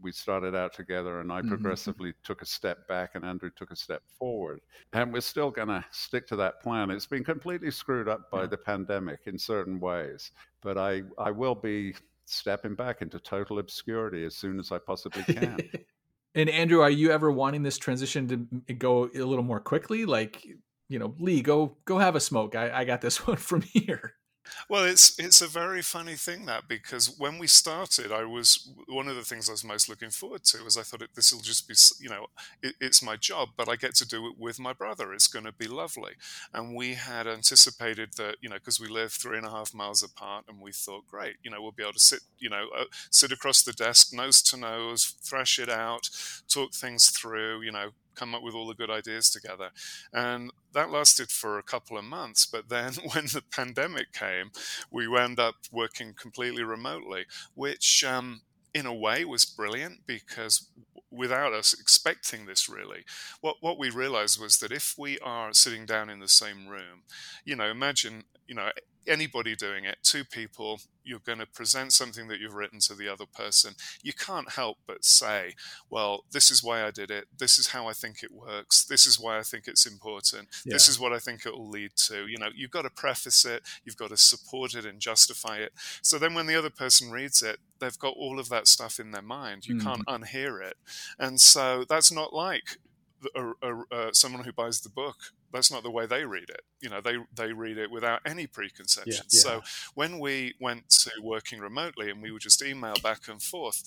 we 0.00 0.12
started 0.12 0.54
out 0.54 0.74
together, 0.74 1.20
and 1.20 1.32
I 1.32 1.40
mm-hmm. 1.40 1.48
progressively 1.48 2.10
mm-hmm. 2.10 2.24
took 2.24 2.42
a 2.42 2.46
step 2.46 2.86
back, 2.88 3.12
and 3.14 3.24
Andrew 3.24 3.50
took 3.54 3.70
a 3.70 3.76
step 3.76 4.02
forward. 4.18 4.60
And 4.92 5.12
we're 5.12 5.20
still 5.20 5.50
going 5.50 5.68
to 5.68 5.84
stick 5.90 6.26
to 6.28 6.36
that 6.36 6.60
plan. 6.60 6.90
It's 6.90 7.06
been 7.06 7.24
completely 7.24 7.70
screwed 7.70 8.08
up 8.08 8.30
by 8.30 8.42
yeah. 8.42 8.46
the 8.46 8.58
pandemic 8.58 9.20
in 9.26 9.38
certain 9.38 9.80
ways, 9.80 10.32
but 10.60 10.76
I 10.76 11.02
I 11.18 11.30
will 11.30 11.54
be 11.54 11.94
stepping 12.26 12.74
back 12.74 13.02
into 13.02 13.18
total 13.18 13.58
obscurity 13.58 14.24
as 14.24 14.36
soon 14.36 14.58
as 14.58 14.72
I 14.72 14.78
possibly 14.78 15.22
can. 15.22 15.58
And 16.34 16.50
Andrew, 16.50 16.80
are 16.80 16.90
you 16.90 17.12
ever 17.12 17.30
wanting 17.30 17.62
this 17.62 17.78
transition 17.78 18.50
to 18.66 18.74
go 18.74 19.08
a 19.14 19.22
little 19.22 19.44
more 19.44 19.60
quickly? 19.60 20.04
Like, 20.04 20.44
you 20.88 20.98
know, 20.98 21.14
Lee, 21.18 21.42
go 21.42 21.76
go 21.84 21.98
have 21.98 22.16
a 22.16 22.20
smoke. 22.20 22.56
I, 22.56 22.80
I 22.80 22.84
got 22.84 23.00
this 23.00 23.18
one 23.26 23.36
from 23.36 23.62
here. 23.62 24.14
Well, 24.68 24.84
it's 24.84 25.18
it's 25.18 25.40
a 25.40 25.46
very 25.48 25.82
funny 25.82 26.14
thing 26.16 26.46
that 26.46 26.68
because 26.68 27.14
when 27.18 27.38
we 27.38 27.46
started, 27.46 28.12
I 28.12 28.24
was 28.24 28.68
one 28.88 29.08
of 29.08 29.16
the 29.16 29.22
things 29.22 29.48
I 29.48 29.52
was 29.52 29.64
most 29.64 29.88
looking 29.88 30.10
forward 30.10 30.44
to 30.44 30.62
was 30.62 30.76
I 30.76 30.82
thought 30.82 31.02
this 31.14 31.32
will 31.32 31.40
just 31.40 31.68
be 31.68 31.74
you 32.00 32.10
know 32.10 32.26
it, 32.62 32.74
it's 32.80 33.02
my 33.02 33.16
job, 33.16 33.50
but 33.56 33.68
I 33.68 33.76
get 33.76 33.94
to 33.96 34.08
do 34.08 34.26
it 34.26 34.34
with 34.38 34.58
my 34.58 34.72
brother. 34.72 35.12
It's 35.12 35.28
going 35.28 35.44
to 35.46 35.52
be 35.52 35.66
lovely, 35.66 36.12
and 36.52 36.74
we 36.74 36.94
had 36.94 37.26
anticipated 37.26 38.14
that 38.16 38.36
you 38.40 38.48
know 38.48 38.56
because 38.56 38.80
we 38.80 38.88
live 38.88 39.12
three 39.12 39.38
and 39.38 39.46
a 39.46 39.50
half 39.50 39.74
miles 39.74 40.02
apart, 40.02 40.44
and 40.48 40.60
we 40.60 40.72
thought 40.72 41.06
great, 41.06 41.36
you 41.42 41.50
know 41.50 41.60
we'll 41.62 41.72
be 41.72 41.82
able 41.82 41.92
to 41.94 41.98
sit 42.00 42.20
you 42.38 42.50
know 42.50 42.68
uh, 42.78 42.84
sit 43.10 43.32
across 43.32 43.62
the 43.62 43.72
desk, 43.72 44.12
nose 44.12 44.42
to 44.42 44.56
nose, 44.56 45.14
thrash 45.22 45.58
it 45.58 45.70
out, 45.70 46.08
talk 46.48 46.72
things 46.74 47.10
through, 47.10 47.62
you 47.62 47.72
know 47.72 47.90
come 48.14 48.34
up 48.34 48.42
with 48.42 48.54
all 48.54 48.66
the 48.66 48.74
good 48.74 48.90
ideas 48.90 49.30
together. 49.30 49.70
And 50.12 50.50
that 50.72 50.90
lasted 50.90 51.30
for 51.30 51.58
a 51.58 51.62
couple 51.62 51.98
of 51.98 52.04
months. 52.04 52.46
But 52.46 52.68
then 52.68 52.94
when 53.12 53.26
the 53.26 53.42
pandemic 53.50 54.12
came, 54.12 54.50
we 54.90 55.08
wound 55.08 55.38
up 55.38 55.56
working 55.72 56.14
completely 56.14 56.62
remotely, 56.62 57.24
which 57.54 58.04
um, 58.04 58.42
in 58.72 58.86
a 58.86 58.94
way 58.94 59.24
was 59.24 59.44
brilliant 59.44 60.06
because 60.06 60.68
without 61.10 61.52
us 61.52 61.72
expecting 61.72 62.44
this 62.44 62.68
really 62.68 63.04
what 63.40 63.56
what 63.60 63.78
we 63.78 63.88
realized 63.88 64.40
was 64.40 64.58
that 64.58 64.72
if 64.72 64.96
we 64.98 65.16
are 65.20 65.52
sitting 65.52 65.86
down 65.86 66.10
in 66.10 66.18
the 66.18 66.28
same 66.28 66.66
room 66.66 67.04
you 67.44 67.54
know 67.54 67.70
imagine 67.70 68.24
you 68.48 68.54
know 68.54 68.68
anybody 69.06 69.54
doing 69.56 69.84
it, 69.84 69.98
two 70.02 70.24
people, 70.24 70.80
you're 71.04 71.18
going 71.18 71.38
to 71.38 71.46
present 71.46 71.92
something 71.92 72.28
that 72.28 72.40
you've 72.40 72.54
written 72.54 72.78
to 72.80 72.94
the 72.94 73.08
other 73.08 73.26
person. 73.26 73.74
You 74.02 74.12
can't 74.12 74.52
help 74.52 74.78
but 74.86 75.04
say, 75.04 75.54
well, 75.90 76.24
this 76.32 76.50
is 76.50 76.62
why 76.62 76.84
I 76.84 76.90
did 76.90 77.10
it. 77.10 77.26
This 77.38 77.58
is 77.58 77.68
how 77.68 77.86
I 77.88 77.92
think 77.92 78.22
it 78.22 78.32
works. 78.32 78.84
This 78.84 79.06
is 79.06 79.20
why 79.20 79.38
I 79.38 79.42
think 79.42 79.68
it's 79.68 79.86
important. 79.86 80.48
Yeah. 80.64 80.74
This 80.74 80.88
is 80.88 80.98
what 80.98 81.12
I 81.12 81.18
think 81.18 81.44
it 81.44 81.52
will 81.52 81.68
lead 81.68 81.92
to. 82.06 82.26
You 82.26 82.38
know, 82.38 82.48
you've 82.54 82.70
got 82.70 82.82
to 82.82 82.90
preface 82.90 83.44
it, 83.44 83.62
you've 83.84 83.96
got 83.96 84.10
to 84.10 84.16
support 84.16 84.74
it 84.74 84.86
and 84.86 85.00
justify 85.00 85.58
it. 85.58 85.72
So 86.02 86.18
then 86.18 86.34
when 86.34 86.46
the 86.46 86.56
other 86.56 86.70
person 86.70 87.10
reads 87.10 87.42
it, 87.42 87.58
they've 87.80 87.98
got 87.98 88.14
all 88.16 88.38
of 88.38 88.48
that 88.48 88.66
stuff 88.66 88.98
in 88.98 89.10
their 89.10 89.22
mind. 89.22 89.66
You 89.66 89.76
mm. 89.76 89.82
can't 89.82 90.06
unhear 90.06 90.62
it. 90.62 90.76
And 91.18 91.40
so 91.40 91.84
that's 91.88 92.10
not 92.10 92.32
like 92.32 92.78
a, 93.34 93.52
a, 93.62 93.82
uh, 93.90 94.12
someone 94.12 94.44
who 94.44 94.52
buys 94.52 94.80
the 94.80 94.88
book. 94.88 95.16
That's 95.52 95.70
not 95.70 95.82
the 95.82 95.90
way 95.90 96.06
they 96.06 96.24
read 96.24 96.50
it. 96.50 96.62
You 96.80 96.90
know 96.90 97.00
they 97.00 97.16
they 97.34 97.52
read 97.52 97.78
it 97.78 97.90
without 97.90 98.20
any 98.26 98.46
preconceptions. 98.46 99.44
Yeah, 99.44 99.52
yeah. 99.52 99.60
so 99.60 99.62
when 99.94 100.18
we 100.18 100.54
went 100.60 100.90
to 100.90 101.10
working 101.22 101.60
remotely 101.60 102.10
and 102.10 102.20
we 102.22 102.30
would 102.30 102.42
just 102.42 102.62
email 102.62 102.94
back 103.02 103.28
and 103.28 103.40
forth 103.40 103.84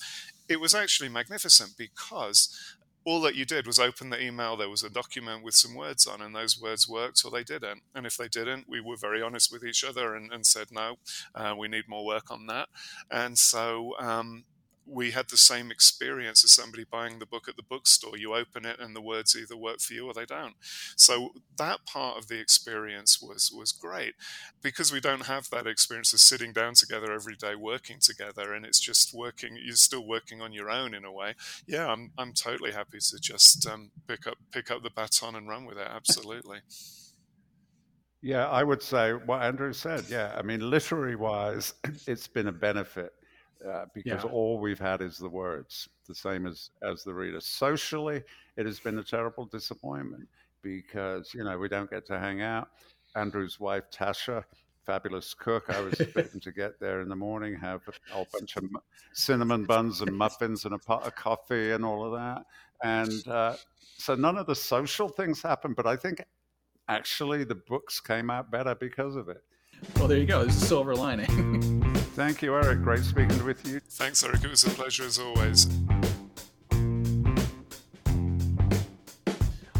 it 0.49 0.59
was 0.59 0.73
actually 0.73 1.09
magnificent 1.09 1.77
because 1.77 2.75
all 3.05 3.21
that 3.21 3.35
you 3.35 3.45
did 3.45 3.65
was 3.65 3.79
open 3.79 4.09
the 4.09 4.21
email. 4.21 4.57
There 4.57 4.69
was 4.69 4.83
a 4.83 4.89
document 4.89 5.43
with 5.43 5.55
some 5.55 5.75
words 5.75 6.05
on 6.05 6.21
and 6.21 6.35
those 6.35 6.59
words 6.59 6.89
worked 6.89 7.23
or 7.23 7.31
they 7.31 7.43
didn't. 7.43 7.81
And 7.95 8.05
if 8.05 8.17
they 8.17 8.27
didn't 8.27 8.67
we 8.67 8.81
were 8.81 8.97
very 8.97 9.21
honest 9.21 9.51
with 9.51 9.63
each 9.63 9.83
other 9.83 10.15
and, 10.15 10.31
and 10.31 10.45
said 10.45 10.67
no 10.71 10.97
uh, 11.33 11.55
we 11.57 11.67
need 11.67 11.87
more 11.87 12.05
work 12.05 12.31
on 12.31 12.47
that. 12.47 12.69
And 13.09 13.37
so 13.37 13.93
um, 13.99 14.43
we 14.87 15.11
had 15.11 15.29
the 15.29 15.37
same 15.37 15.69
experience 15.69 16.43
as 16.43 16.51
somebody 16.51 16.85
buying 16.89 17.19
the 17.19 17.25
book 17.25 17.47
at 17.47 17.57
the 17.57 17.63
bookstore. 17.63 18.17
You 18.17 18.33
open 18.33 18.65
it 18.65 18.79
and 18.79 18.95
the 18.95 19.01
words 19.01 19.35
either 19.35 19.57
work 19.57 19.79
for 19.79 19.93
you 19.93 20.07
or 20.07 20.13
they 20.13 20.25
don't. 20.25 20.55
So 20.95 21.33
that 21.57 21.85
part 21.85 22.17
of 22.17 22.27
the 22.27 22.39
experience 22.39 23.21
was 23.21 23.51
was 23.51 23.71
great 23.71 24.15
because 24.61 24.91
we 24.91 24.99
don't 24.99 25.25
have 25.25 25.49
that 25.49 25.67
experience 25.67 26.13
of 26.13 26.19
sitting 26.19 26.53
down 26.53 26.73
together 26.75 27.11
every 27.11 27.35
day 27.35 27.55
working 27.55 27.99
together 27.99 28.53
and 28.53 28.65
it's 28.65 28.79
just 28.79 29.13
working 29.13 29.57
you're 29.61 29.75
still 29.75 30.07
working 30.07 30.41
on 30.41 30.53
your 30.53 30.69
own 30.69 30.93
in 30.93 31.03
a 31.03 31.11
way. 31.11 31.35
Yeah, 31.65 31.87
I'm 31.87 32.11
I'm 32.17 32.33
totally 32.33 32.71
happy 32.71 32.99
to 32.99 33.19
just 33.19 33.67
um, 33.67 33.91
pick 34.07 34.25
up 34.25 34.37
pick 34.51 34.71
up 34.71 34.83
the 34.83 34.89
baton 34.89 35.35
and 35.35 35.49
run 35.49 35.65
with 35.65 35.77
it. 35.77 35.87
Absolutely. 35.89 36.59
Yeah, 38.21 38.47
I 38.47 38.63
would 38.63 38.81
say 38.81 39.13
what 39.13 39.43
Andrew 39.43 39.73
said. 39.73 40.05
Yeah, 40.09 40.33
I 40.35 40.41
mean, 40.41 40.67
literary 40.67 41.15
wise, 41.15 41.75
it's 42.07 42.27
been 42.27 42.47
a 42.47 42.51
benefit 42.51 43.13
uh, 43.65 43.85
because 43.93 44.23
yeah. 44.23 44.29
all 44.29 44.59
we've 44.59 44.79
had 44.79 45.01
is 45.01 45.17
the 45.17 45.29
words, 45.29 45.89
the 46.07 46.15
same 46.15 46.45
as 46.45 46.69
as 46.81 47.03
the 47.03 47.13
reader. 47.13 47.39
Socially, 47.39 48.23
it 48.55 48.65
has 48.65 48.79
been 48.79 48.97
a 48.99 49.03
terrible 49.03 49.45
disappointment 49.45 50.27
because 50.61 51.33
you 51.33 51.43
know 51.43 51.57
we 51.57 51.67
don't 51.67 51.89
get 51.89 52.05
to 52.07 52.19
hang 52.19 52.41
out. 52.41 52.69
Andrew's 53.15 53.59
wife 53.59 53.85
Tasha, 53.91 54.43
fabulous 54.85 55.33
cook. 55.33 55.69
I 55.69 55.81
was 55.81 55.93
expecting 55.99 56.41
to 56.41 56.51
get 56.51 56.79
there 56.79 57.01
in 57.01 57.09
the 57.09 57.15
morning, 57.15 57.55
have 57.55 57.81
a 57.87 58.13
whole 58.13 58.27
bunch 58.33 58.57
of 58.57 58.65
cinnamon 59.13 59.65
buns 59.65 60.01
and 60.01 60.15
muffins 60.15 60.65
and 60.65 60.73
a 60.73 60.79
pot 60.79 61.05
of 61.05 61.15
coffee 61.15 61.71
and 61.71 61.83
all 61.83 62.05
of 62.05 62.13
that, 62.13 62.45
and 62.83 63.27
uh, 63.27 63.55
so 63.97 64.15
none 64.15 64.37
of 64.37 64.45
the 64.45 64.55
social 64.55 65.09
things 65.09 65.41
happened. 65.41 65.75
But 65.75 65.87
I 65.87 65.95
think 65.95 66.23
actually 66.87 67.43
the 67.43 67.55
books 67.55 67.99
came 67.99 68.29
out 68.29 68.51
better 68.51 68.75
because 68.75 69.15
of 69.15 69.29
it. 69.29 69.43
Well, 69.97 70.07
there 70.07 70.17
you 70.17 70.25
go. 70.25 70.43
There's 70.43 70.61
a 70.61 70.65
silver 70.65 70.95
lining. 70.95 71.27
Mm. 71.27 71.97
Thank 72.15 72.41
you, 72.41 72.55
Eric. 72.55 72.81
Great 72.81 73.03
speaking 73.03 73.43
with 73.45 73.67
you. 73.67 73.79
Thanks, 73.79 74.23
Eric. 74.23 74.43
It 74.43 74.49
was 74.49 74.63
a 74.63 74.69
pleasure 74.71 75.03
as 75.03 75.19
always. 75.19 75.67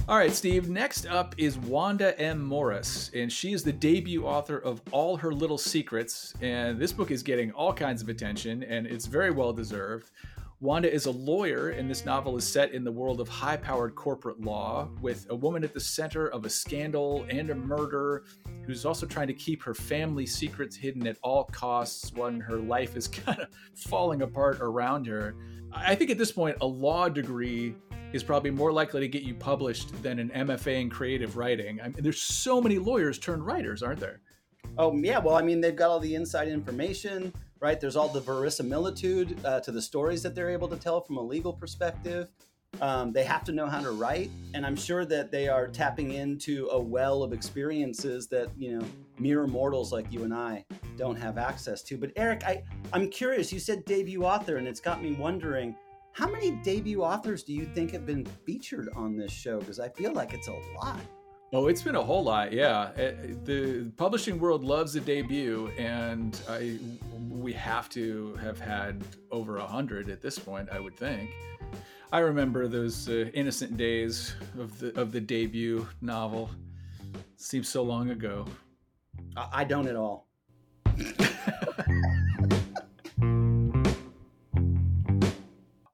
All 0.10 0.18
right, 0.18 0.32
Steve. 0.32 0.70
Next 0.70 1.06
up 1.06 1.36
is 1.38 1.58
Wanda 1.58 2.18
M. 2.18 2.42
Morris, 2.42 3.12
and 3.14 3.30
she 3.30 3.52
is 3.52 3.64
the 3.64 3.74
debut 3.74 4.26
author 4.26 4.58
of 4.58 4.82
All 4.92 5.18
Her 5.18 5.34
Little 5.34 5.58
Secrets. 5.58 6.34
And 6.42 6.80
this 6.80 6.94
book 6.94 7.12
is 7.12 7.24
getting 7.24 7.52
all 7.52 7.74
kinds 7.74 8.02
of 8.02 8.08
attention, 8.08 8.64
and 8.64 8.88
it's 8.88 9.06
very 9.06 9.32
well 9.32 9.52
deserved. 9.52 10.12
Wanda 10.60 10.92
is 10.92 11.06
a 11.06 11.12
lawyer, 11.12 11.70
and 11.70 11.88
this 11.88 12.04
novel 12.04 12.36
is 12.36 12.44
set 12.44 12.72
in 12.72 12.84
the 12.84 12.92
world 12.92 13.22
of 13.22 13.28
high 13.28 13.58
powered 13.58 13.94
corporate 13.94 14.42
law 14.42 14.90
with 15.02 15.28
a 15.30 15.36
woman 15.36 15.64
at 15.64 15.72
the 15.72 15.80
center 15.80 16.30
of 16.30 16.46
a 16.46 16.50
scandal 16.50 17.28
and 17.30 17.52
a 17.52 17.56
murder 17.56 18.24
who's 18.66 18.84
also 18.84 19.06
trying 19.06 19.28
to 19.28 19.36
keep 19.36 19.62
her 19.62 19.76
family 19.76 20.26
secrets 20.26 20.76
hidden 20.76 21.06
at 21.06 21.18
all 21.22 21.44
costs 21.44 22.12
when 22.16 22.40
her 22.40 22.58
life 22.58 22.98
is 22.98 23.08
kind 23.26 23.40
of 23.40 23.50
falling 23.76 24.24
apart 24.24 24.58
around 24.60 25.06
her. 25.06 25.36
I 25.72 25.94
think 25.94 26.10
at 26.10 26.18
this 26.18 26.32
point, 26.32 26.58
a 26.62 26.66
law 26.66 27.08
degree 27.08 27.76
is 28.12 28.24
probably 28.24 28.50
more 28.50 28.72
likely 28.72 29.02
to 29.02 29.08
get 29.08 29.22
you 29.22 29.36
published 29.36 30.02
than 30.02 30.18
an 30.18 30.30
MFA 30.30 30.82
in 30.82 30.90
creative 30.90 31.38
writing. 31.38 31.80
I 31.82 31.90
mean, 31.90 31.98
there's 32.00 32.22
so 32.22 32.60
many 32.60 32.80
lawyers 32.80 33.20
turned 33.20 33.46
writers, 33.46 33.84
aren't 33.84 34.00
there? 34.00 34.22
Oh, 34.80 34.96
yeah. 34.96 35.20
Well, 35.20 35.36
I 35.36 35.44
mean, 35.44 35.62
they've 35.62 35.76
got 35.76 35.92
all 35.92 36.00
the 36.00 36.16
inside 36.16 36.48
information 36.48 37.32
right? 37.60 37.80
There's 37.80 37.96
all 37.96 38.08
the 38.08 38.20
verisimilitude 38.20 39.40
uh, 39.46 39.60
to 39.62 39.72
the 39.72 39.82
stories 39.82 40.24
that 40.24 40.36
they're 40.36 40.50
able 40.50 40.68
to 40.68 40.78
tell 40.78 41.02
from 41.02 41.18
a 41.18 41.22
legal 41.22 41.54
perspective. 41.54 42.30
Um, 42.82 43.12
they 43.12 43.24
have 43.24 43.44
to 43.46 43.52
know 43.52 43.68
how 43.68 43.82
to 43.82 43.92
write, 43.92 44.30
and 44.54 44.66
I'm 44.66 44.76
sure 44.76 45.06
that 45.06 45.32
they 45.32 45.48
are 45.48 45.68
tapping 45.68 46.14
into 46.14 46.68
a 46.68 46.80
well 46.80 47.24
of 47.24 47.34
experiences 47.34 48.28
that 48.28 48.50
you 48.58 48.78
know 48.78 48.86
mere 49.18 49.48
mortals 49.48 49.92
like 49.92 50.12
you 50.12 50.24
and 50.24 50.34
I 50.34 50.66
don't 50.98 51.16
have 51.16 51.38
access 51.38 51.82
to. 51.84 51.98
But 51.98 52.12
Eric, 52.16 52.44
I 52.44 52.64
I'm 52.94 53.10
curious. 53.10 53.52
You 53.52 53.60
said 53.60 53.86
debut 53.86 54.24
author, 54.24 54.58
and 54.58 54.68
it's 54.68 54.82
got 54.82 55.02
me 55.02 55.14
wondering. 55.14 55.76
How 56.12 56.28
many 56.28 56.52
debut 56.64 57.04
authors 57.04 57.44
do 57.44 57.54
you 57.54 57.66
think 57.66 57.92
have 57.92 58.08
been 58.08 58.26
featured 58.44 58.90
on 58.96 59.16
this 59.16 59.32
show? 59.32 59.60
Because 59.60 59.80
I 59.80 59.90
feel 59.90 60.14
like 60.14 60.34
it's 60.34 60.48
a 60.48 60.60
lot. 60.76 61.00
Oh, 61.54 61.68
it's 61.68 61.82
been 61.82 61.96
a 61.96 62.04
whole 62.04 62.24
lot, 62.24 62.52
yeah. 62.52 62.92
Eh, 62.98 63.12
the 63.46 63.90
publishing 63.96 64.38
world 64.38 64.66
loves 64.66 64.96
a 64.98 65.00
debut, 65.00 65.72
and 65.78 66.38
I 66.50 66.78
we 67.30 67.54
have 67.54 67.90
to 67.90 68.36
have 68.36 68.60
had 68.60 69.04
over 69.32 69.58
a 69.58 69.66
hundred 69.66 70.10
at 70.10 70.22
this 70.22 70.40
point, 70.40 70.70
I 70.72 70.80
would 70.80 70.96
think. 70.98 71.30
I 72.12 72.20
remember 72.20 72.68
those 72.68 73.10
uh, 73.10 73.30
innocent 73.34 73.76
days 73.78 74.34
of 74.58 74.80
the 74.80 74.98
of 75.00 75.12
the 75.12 75.20
debut 75.20 75.88
novel. 76.02 76.50
Seems 77.36 77.68
so 77.68 77.84
long 77.84 78.10
ago. 78.12 78.46
I 79.36 79.64
don't 79.64 79.88
at 79.88 79.96
all. 79.96 80.28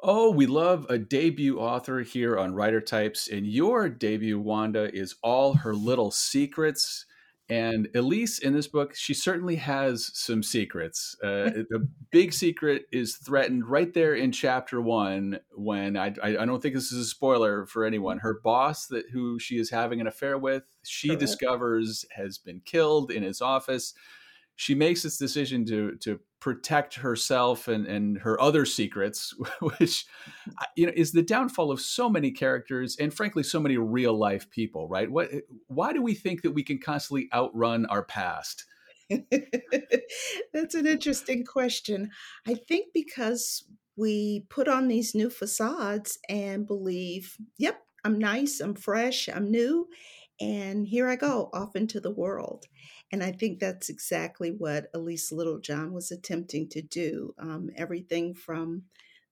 oh, 0.02 0.32
we 0.32 0.46
love 0.46 0.86
a 0.90 0.98
debut 0.98 1.60
author 1.60 2.02
here 2.02 2.38
on 2.38 2.54
Writer 2.54 2.80
Types, 2.80 3.28
and 3.28 3.46
your 3.46 3.90
debut, 3.90 4.40
Wanda, 4.40 4.94
is 4.94 5.16
all 5.22 5.56
her 5.56 5.74
little 5.74 6.12
secrets. 6.12 7.06
And 7.54 7.88
Elise 7.94 8.40
in 8.40 8.54
this 8.54 8.68
book, 8.68 8.96
she 8.96 9.14
certainly 9.14 9.58
has 9.58 10.10
some 10.16 10.42
secrets. 10.42 11.16
Uh, 11.22 11.28
the 11.70 11.88
big 12.10 12.34
secret 12.34 12.86
is 12.92 13.18
threatened 13.18 13.68
right 13.68 13.94
there 13.94 14.16
in 14.16 14.32
chapter 14.32 14.82
one. 14.82 15.40
When 15.52 15.96
I, 15.96 16.16
I, 16.24 16.38
I, 16.38 16.46
don't 16.46 16.64
think 16.64 16.74
this 16.74 16.92
is 16.92 17.06
a 17.06 17.10
spoiler 17.10 17.68
for 17.68 17.86
anyone. 17.86 18.18
Her 18.18 18.40
boss, 18.44 18.88
that 18.88 19.06
who 19.14 19.38
she 19.38 19.60
is 19.60 19.70
having 19.70 20.02
an 20.02 20.08
affair 20.08 20.36
with, 20.36 20.64
she 20.84 21.10
sure. 21.10 21.16
discovers 21.16 22.08
has 22.16 22.40
been 22.40 22.60
killed 22.66 23.12
in 23.12 23.22
his 23.22 23.40
office. 23.40 23.94
She 24.56 24.76
makes 24.76 25.04
this 25.04 25.18
decision 25.18 25.66
to 25.66 25.96
to 26.02 26.20
protect 26.40 26.96
herself 26.96 27.70
and, 27.70 27.88
and 27.88 28.18
her 28.20 28.40
other 28.42 28.66
secrets, 28.66 29.34
which 29.62 30.06
you 30.76 30.86
know 30.86 30.94
is 30.96 31.12
the 31.12 31.22
downfall 31.22 31.72
of 31.72 31.80
so 31.82 32.10
many 32.10 32.32
characters 32.32 32.98
and 33.00 33.14
frankly 33.14 33.44
so 33.44 33.60
many 33.60 33.78
real 33.78 34.18
life 34.18 34.50
people, 34.50 34.88
right? 34.88 35.10
What 35.10 35.30
why 35.68 35.94
do 35.94 36.02
we 36.02 36.14
think 36.14 36.42
that 36.42 36.52
we 36.52 36.64
can 36.64 36.80
constantly 36.80 37.30
outrun 37.34 37.86
our 37.88 38.04
past? 38.04 38.66
That's 39.10 40.76
an 40.76 40.88
interesting 40.88 41.46
question. 41.46 42.10
I 42.48 42.56
think 42.56 42.88
because 42.94 43.66
we 43.96 44.46
put 44.50 44.68
on 44.68 44.88
these 44.88 45.14
new 45.14 45.30
facades 45.30 46.18
and 46.30 46.66
believe, 46.66 47.38
yep, 47.58 47.80
I'm 48.04 48.18
nice, 48.18 48.60
I'm 48.60 48.76
fresh, 48.76 49.30
I'm 49.30 49.52
new, 49.52 49.88
and 50.42 50.88
here 50.88 51.08
I 51.08 51.16
go 51.16 51.50
off 51.54 51.76
into 51.76 52.00
the 52.00 52.12
world. 52.12 52.66
And 53.14 53.24
I 53.24 53.32
think 53.32 53.60
that's 53.60 53.90
exactly 53.90 54.50
what 54.50 54.90
Elise 54.96 55.32
Littlejohn 55.32 55.94
was 55.94 56.10
attempting 56.10 56.68
to 56.70 56.82
do. 56.82 57.36
Um, 57.38 57.70
everything 57.78 58.34
from 58.34 58.86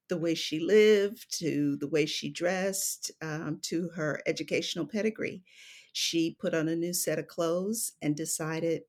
the 0.07 0.19
way 0.19 0.35
she 0.35 0.59
lived 0.59 1.25
to 1.39 1.77
the 1.77 1.87
way 1.87 2.05
she 2.05 2.29
dressed 2.29 3.09
um, 3.23 3.57
to 3.63 3.89
her 3.95 4.21
educational 4.27 4.85
pedigree. 4.85 5.41
She 5.93 6.37
put 6.39 6.53
on 6.53 6.67
a 6.67 6.75
new 6.75 6.93
set 6.93 7.17
of 7.17 7.25
clothes 7.25 7.93
and 8.03 8.15
decided 8.15 8.83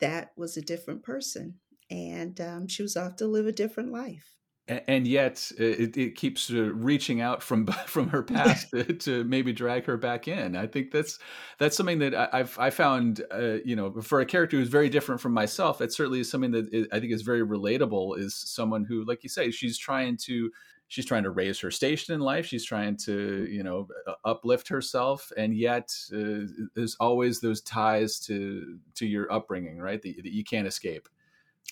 that 0.00 0.32
was 0.36 0.56
a 0.56 0.62
different 0.62 1.04
person. 1.04 1.54
And 1.88 2.40
um, 2.40 2.66
she 2.66 2.82
was 2.82 2.96
off 2.96 3.14
to 3.18 3.28
live 3.28 3.46
a 3.46 3.52
different 3.52 3.92
life 3.92 4.34
and 4.66 5.06
yet 5.06 5.52
it, 5.58 5.96
it 5.96 6.16
keeps 6.16 6.50
uh, 6.50 6.72
reaching 6.74 7.20
out 7.20 7.42
from 7.42 7.66
from 7.86 8.08
her 8.08 8.22
past 8.22 8.70
to, 8.70 8.84
to, 8.84 9.24
maybe 9.24 9.52
drag 9.52 9.84
her 9.84 9.96
back 9.96 10.28
in. 10.28 10.56
I 10.56 10.66
think 10.66 10.90
that's 10.90 11.18
that's 11.58 11.76
something 11.76 11.98
that 11.98 12.14
I've 12.34 12.58
I 12.58 12.70
found 12.70 13.22
uh, 13.32 13.58
you 13.64 13.76
know 13.76 14.00
for 14.00 14.20
a 14.20 14.26
character 14.26 14.56
who's 14.56 14.68
very 14.68 14.88
different 14.88 15.20
from 15.20 15.32
myself. 15.32 15.80
It 15.80 15.92
certainly 15.92 16.20
is 16.20 16.30
something 16.30 16.52
that 16.52 16.88
I 16.92 17.00
think 17.00 17.12
is 17.12 17.22
very 17.22 17.42
relatable. 17.42 18.18
Is 18.18 18.34
someone 18.34 18.84
who, 18.84 19.04
like 19.04 19.22
you 19.22 19.28
say, 19.28 19.50
she's 19.50 19.78
trying 19.78 20.16
to 20.24 20.50
she's 20.88 21.06
trying 21.06 21.24
to 21.24 21.30
raise 21.30 21.58
her 21.60 21.70
station 21.70 22.14
in 22.14 22.20
life. 22.20 22.46
She's 22.46 22.64
trying 22.64 22.96
to 22.98 23.46
you 23.50 23.62
know 23.62 23.88
uplift 24.24 24.68
herself, 24.68 25.30
and 25.36 25.54
yet 25.54 25.94
uh, 26.14 26.46
there's 26.74 26.96
always 27.00 27.40
those 27.40 27.60
ties 27.60 28.18
to 28.20 28.78
to 28.94 29.06
your 29.06 29.30
upbringing, 29.30 29.78
right? 29.78 30.00
That, 30.00 30.22
that 30.22 30.32
you 30.32 30.44
can't 30.44 30.66
escape. 30.66 31.08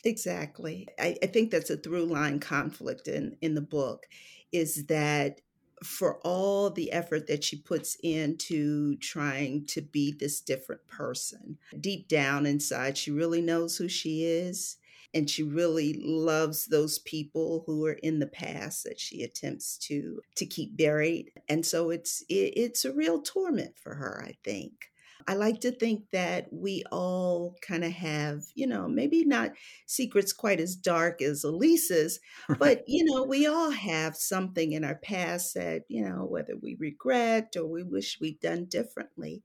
Exactly. 0.04 0.88
I, 0.98 1.16
I 1.22 1.26
think 1.26 1.50
that's 1.50 1.70
a 1.70 1.76
through 1.76 2.06
line 2.06 2.40
conflict 2.40 3.06
in, 3.08 3.36
in 3.40 3.54
the 3.54 3.60
book 3.60 4.06
is 4.50 4.86
that 4.86 5.40
for 5.84 6.18
all 6.18 6.70
the 6.70 6.92
effort 6.92 7.26
that 7.26 7.42
she 7.44 7.56
puts 7.56 7.96
into 8.02 8.96
trying 8.96 9.64
to 9.66 9.80
be 9.80 10.12
this 10.12 10.40
different 10.40 10.86
person, 10.86 11.58
deep 11.80 12.08
down 12.08 12.46
inside, 12.46 12.98
she 12.98 13.10
really 13.10 13.40
knows 13.40 13.76
who 13.76 13.88
she 13.88 14.24
is. 14.24 14.76
And 15.14 15.28
she 15.28 15.42
really 15.42 15.92
loves 16.02 16.66
those 16.66 16.98
people 17.00 17.64
who 17.66 17.84
are 17.84 17.92
in 17.92 18.18
the 18.18 18.26
past 18.26 18.84
that 18.84 18.98
she 18.98 19.22
attempts 19.22 19.76
to 19.78 20.22
to 20.36 20.46
keep 20.46 20.74
buried. 20.74 21.32
And 21.50 21.66
so 21.66 21.90
it's 21.90 22.22
it, 22.30 22.54
it's 22.56 22.86
a 22.86 22.94
real 22.94 23.20
torment 23.20 23.78
for 23.78 23.94
her, 23.96 24.24
I 24.26 24.36
think. 24.42 24.91
I 25.26 25.34
like 25.34 25.60
to 25.60 25.70
think 25.70 26.10
that 26.12 26.48
we 26.52 26.84
all 26.90 27.56
kind 27.62 27.84
of 27.84 27.92
have, 27.92 28.42
you 28.54 28.66
know, 28.66 28.88
maybe 28.88 29.24
not 29.24 29.52
secrets 29.86 30.32
quite 30.32 30.60
as 30.60 30.76
dark 30.76 31.22
as 31.22 31.44
Elise's, 31.44 32.20
right. 32.48 32.58
but, 32.58 32.84
you 32.86 33.04
know, 33.04 33.24
we 33.24 33.46
all 33.46 33.70
have 33.70 34.16
something 34.16 34.72
in 34.72 34.84
our 34.84 34.96
past 34.96 35.54
that, 35.54 35.82
you 35.88 36.04
know, 36.04 36.24
whether 36.24 36.56
we 36.56 36.76
regret 36.78 37.54
or 37.56 37.66
we 37.66 37.82
wish 37.82 38.18
we'd 38.20 38.40
done 38.40 38.66
differently. 38.66 39.42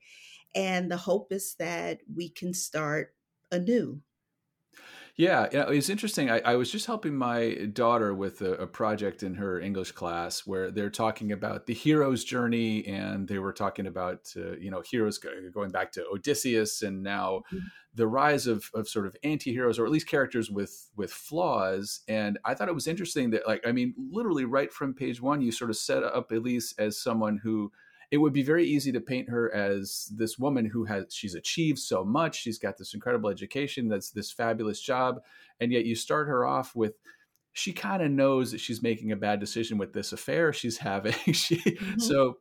And 0.56 0.90
the 0.90 0.98
hope 0.98 1.32
is 1.32 1.56
that 1.60 2.00
we 2.14 2.30
can 2.30 2.54
start 2.54 3.14
anew. 3.52 4.02
Yeah, 5.18 5.48
it's 5.52 5.90
interesting. 5.90 6.30
I, 6.30 6.42
I, 6.46 6.56
was 6.58 6.72
just 6.72 6.86
helping 6.86 7.16
my 7.16 7.56
daughter 7.74 8.14
with 8.14 8.40
a, 8.42 8.52
a, 8.54 8.68
project 8.68 9.24
in 9.24 9.34
her 9.34 9.60
English 9.60 9.94
class 9.94 10.46
where 10.46 10.70
they're 10.70 10.92
talking 10.92 11.32
about 11.32 11.66
the 11.66 11.74
hero's 11.74 12.24
journey, 12.24 12.86
and 12.86 13.28
they 13.28 13.40
were 13.40 13.52
talking 13.52 13.88
about 13.88 14.32
uh, 14.38 14.56
you 14.58 14.70
know 14.70 14.82
heroes 14.82 15.18
going 15.18 15.72
back 15.72 15.92
to 15.94 16.06
Odysseus, 16.14 16.84
and 16.84 17.02
now 17.02 17.42
mm-hmm. 17.52 17.66
the 17.96 18.06
rise 18.06 18.46
of 18.46 18.70
of 18.76 18.88
sort 18.88 19.08
of 19.08 19.16
anti-heroes, 19.24 19.80
or 19.80 19.86
at 19.86 19.92
least 19.92 20.08
characters 20.08 20.52
with 20.52 20.88
with 20.96 21.12
flaws. 21.12 22.02
And 22.08 22.38
I 22.46 22.54
thought 22.54 22.70
it 22.70 22.76
was 22.76 22.86
interesting 22.86 23.32
that, 23.32 23.48
like, 23.48 23.66
I 23.66 23.72
mean, 23.72 23.96
literally 24.12 24.46
right 24.46 24.72
from 24.72 24.94
page 24.94 25.20
one, 25.20 25.42
you 25.42 25.52
sort 25.52 25.72
of 25.72 25.78
set 25.78 26.04
up 26.04 26.32
Elise 26.32 26.76
as 26.78 27.02
someone 27.02 27.40
who 27.42 27.72
it 28.10 28.18
would 28.18 28.34
be 28.34 28.44
very 28.44 28.66
easy 28.66 28.92
to 28.92 29.02
paint 29.02 29.30
her 29.30 29.54
as 29.54 30.10
this 30.16 30.40
woman 30.40 30.66
who 30.66 30.86
has 30.86 31.06
she's 31.10 31.36
achieved 31.36 31.80
so 31.80 32.06
much 32.06 32.42
she's 32.42 32.58
got 32.58 32.78
this 32.78 32.94
incredible 32.94 33.30
education 33.30 33.88
that's 33.90 34.12
this 34.12 34.32
fabulous 34.32 34.80
job 34.80 35.20
and 35.60 35.72
yet 35.72 35.86
you 35.86 35.96
start 35.96 36.28
her 36.28 36.46
off 36.46 36.76
with 36.76 36.94
she 37.58 37.74
kind 37.74 38.04
of 38.04 38.12
knows 38.12 38.52
that 38.52 38.60
she's 38.60 38.84
making 38.84 39.12
a 39.12 39.16
bad 39.16 39.40
decision 39.40 39.80
with 39.80 39.92
this 39.92 40.14
affair 40.14 40.54
she's 40.54 40.78
having. 40.78 41.16
She 41.34 41.58
mm-hmm. 41.58 42.00
so 42.00 42.38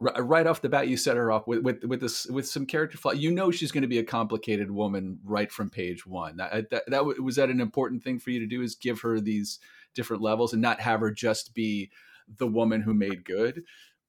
right 0.00 0.46
off 0.46 0.62
the 0.62 0.68
bat 0.70 0.88
you 0.88 0.96
set 0.96 1.18
her 1.18 1.30
off 1.30 1.46
with 1.46 1.62
with, 1.62 1.84
with 1.84 2.00
this 2.00 2.24
with 2.26 2.48
some 2.48 2.64
character 2.64 2.96
flaw. 2.96 3.12
You 3.12 3.32
know 3.32 3.50
she's 3.50 3.70
going 3.70 3.82
to 3.82 3.88
be 3.88 3.98
a 3.98 4.04
complicated 4.04 4.70
woman 4.70 5.18
right 5.22 5.52
from 5.52 5.68
page 5.68 6.06
one. 6.06 6.38
That, 6.38 6.70
that, 6.70 6.84
that 6.88 7.04
was 7.04 7.36
that 7.36 7.50
an 7.50 7.60
important 7.60 8.02
thing 8.02 8.18
for 8.18 8.30
you 8.30 8.40
to 8.40 8.46
do 8.46 8.62
is 8.62 8.74
give 8.74 9.02
her 9.02 9.20
these 9.20 9.58
different 9.94 10.22
levels 10.22 10.54
and 10.54 10.62
not 10.62 10.80
have 10.80 11.00
her 11.00 11.10
just 11.10 11.52
be 11.52 11.90
the 12.38 12.46
woman 12.46 12.80
who 12.80 12.94
made 12.94 13.26
good 13.26 13.62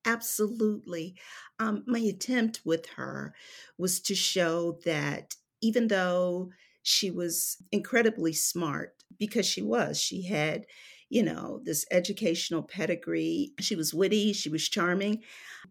Absolutely. 0.06 1.16
Um, 1.60 1.84
my 1.86 2.00
attempt 2.00 2.62
with 2.66 2.88
her 2.96 3.34
was 3.78 4.00
to 4.02 4.16
show 4.16 4.80
that 4.84 5.36
even 5.62 5.88
though 5.90 6.52
she 6.82 7.12
was 7.12 7.58
incredibly 7.72 8.34
smart, 8.34 8.96
because 9.20 9.46
she 9.46 9.62
was, 9.62 10.00
she 10.00 10.24
had, 10.24 10.66
you 11.10 11.22
know, 11.22 11.62
this 11.64 11.86
educational 11.92 12.64
pedigree, 12.64 13.54
she 13.60 13.76
was 13.76 13.94
witty, 13.94 14.34
she 14.34 14.50
was 14.50 14.68
charming, 14.68 15.22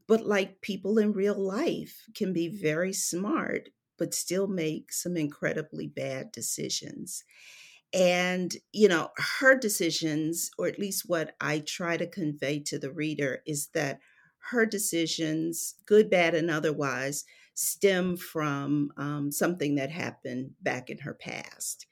but 0.08 0.26
like 0.26 0.60
people 0.62 0.98
in 0.98 1.12
real 1.12 1.38
life 1.38 2.06
can 2.14 2.32
be 2.32 2.48
very 2.48 2.92
smart, 2.92 3.70
but 3.98 4.14
still 4.14 4.48
make 4.48 4.92
some 4.92 5.16
incredibly 5.16 5.88
bad 5.88 6.32
decisions. 6.32 7.24
And, 7.92 8.54
you 8.72 8.86
know, 8.88 9.10
her 9.16 9.58
decisions, 9.58 10.50
or 10.58 10.68
at 10.68 10.78
least 10.78 11.08
what 11.08 11.34
I 11.40 11.58
try 11.60 11.96
to 11.96 12.06
convey 12.06 12.60
to 12.60 12.78
the 12.78 12.92
reader, 12.92 13.42
is 13.46 13.68
that 13.74 13.98
her 14.50 14.66
decisions, 14.66 15.74
good, 15.86 16.10
bad, 16.10 16.34
and 16.34 16.50
otherwise, 16.50 17.24
stem 17.54 18.16
from 18.16 18.90
um, 18.96 19.30
something 19.30 19.74
that 19.74 19.90
happened 19.90 20.52
back 20.62 20.88
in 20.90 20.98
her 20.98 21.14
past. 21.14 21.86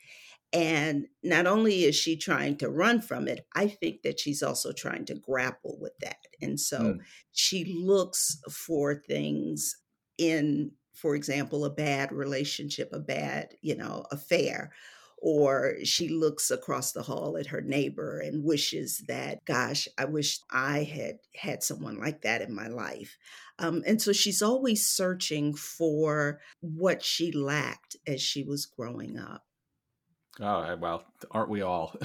And 0.53 1.07
not 1.23 1.47
only 1.47 1.85
is 1.85 1.95
she 1.95 2.17
trying 2.17 2.57
to 2.59 2.71
run 2.71 3.03
from 3.03 3.29
it, 3.29 3.47
I 3.55 3.69
think 3.69 4.03
that 4.03 4.19
she's 4.19 4.43
also 4.43 4.73
trying 4.73 5.05
to 5.07 5.15
grapple 5.15 5.77
with 5.79 5.93
that. 6.01 6.17
And 6.41 6.59
so 6.59 6.79
mm. 6.79 6.99
she 7.33 7.65
looks 7.85 8.39
for 8.51 8.95
things 8.95 9.77
in, 10.17 10.73
for 10.95 11.15
example, 11.15 11.67
a 11.67 11.71
bad 11.71 12.13
relationship, 12.13 12.89
a 12.95 12.99
bad, 12.99 13.55
you 13.61 13.77
know, 13.77 14.05
affair, 14.11 14.73
or 15.21 15.77
she 15.85 16.09
looks 16.09 16.51
across 16.51 16.93
the 16.93 17.03
hall 17.03 17.37
at 17.37 17.47
her 17.47 17.61
neighbor 17.61 18.21
and 18.21 18.45
wishes 18.45 19.03
that, 19.09 19.45
gosh, 19.45 19.89
I 19.99 20.05
wish 20.05 20.41
I 20.51 20.85
had 20.85 21.19
had 21.35 21.63
someone 21.63 21.99
like 21.99 22.23
that 22.23 22.43
in 22.43 22.55
my 22.55 22.69
life. 22.69 23.17
Um, 23.59 23.83
and 23.87 24.01
so 24.01 24.13
she's 24.13 24.43
always 24.43 24.87
searching 24.87 25.55
for 25.55 26.41
what 26.61 27.03
she 27.03 27.33
lacked 27.33 27.97
as 28.07 28.23
she 28.23 28.45
was 28.45 28.67
growing 28.67 29.19
up. 29.19 29.45
Oh, 30.41 30.77
well, 30.77 31.03
aren't 31.33 31.51
we 31.51 31.63
all? 31.63 31.97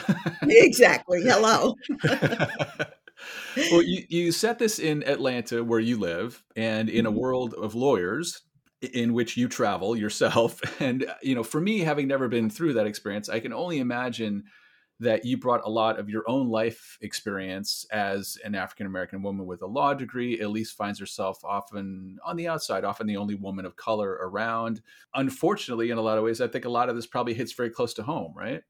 exactly. 0.42 1.22
Hello. 1.22 1.76
well, 3.72 3.84
you, 3.84 4.06
you 4.10 4.32
set 4.32 4.58
this 4.58 4.80
in 4.80 5.08
Atlanta 5.08 5.64
where 5.64 5.80
you 5.80 6.00
live 6.00 6.44
and 6.56 6.90
in 6.90 7.06
a 7.06 7.12
mm-hmm. 7.12 7.20
world 7.20 7.54
of 7.54 7.76
lawyers 7.76 8.42
in 8.84 9.14
which 9.14 9.38
you 9.38 9.48
travel 9.48 9.96
yourself. 9.96 10.62
And 10.80 11.06
you 11.22 11.36
know 11.36 11.44
for 11.44 11.62
me 11.62 11.80
having 11.80 12.08
never 12.08 12.28
been 12.28 12.50
through 12.50 12.74
that 12.74 12.88
experience 12.88 13.30
i 13.30 13.40
can 13.40 13.54
only 13.54 13.80
imagine 13.80 14.44
that 15.00 15.24
you 15.24 15.38
brought 15.38 15.62
a 15.66 15.70
lot 15.70 15.98
of 16.00 16.10
your 16.10 16.24
own 16.28 16.50
life 16.50 16.98
experience 17.02 17.86
as 17.92 18.38
an 18.44 18.54
african 18.56 18.86
american 18.86 19.22
woman 19.22 19.46
with 19.46 19.62
a 19.62 19.68
law 19.68 19.94
degree 19.94 20.40
elise 20.42 20.72
finds 20.72 21.00
herself 21.00 21.44
often 21.44 22.18
on 22.24 22.36
the 22.36 22.48
outside 22.48 22.84
often 22.84 23.08
the 23.08 23.18
only 23.18 23.36
woman 23.36 23.66
of 23.66 23.76
color 23.76 24.12
around. 24.22 24.82
Unfortunately 25.14 25.90
in 25.90 25.98
a 25.98 26.02
lot 26.02 26.18
of 26.18 26.24
ways 26.24 26.42
i 26.42 26.48
think 26.48 26.66
a 26.66 26.70
lot 26.70 26.90
of 26.90 26.96
this 26.96 27.08
probably 27.08 27.34
hits 27.34 27.54
very 27.54 27.70
close 27.70 27.94
to 27.94 28.04
home 28.04 28.34
right? 28.36 28.64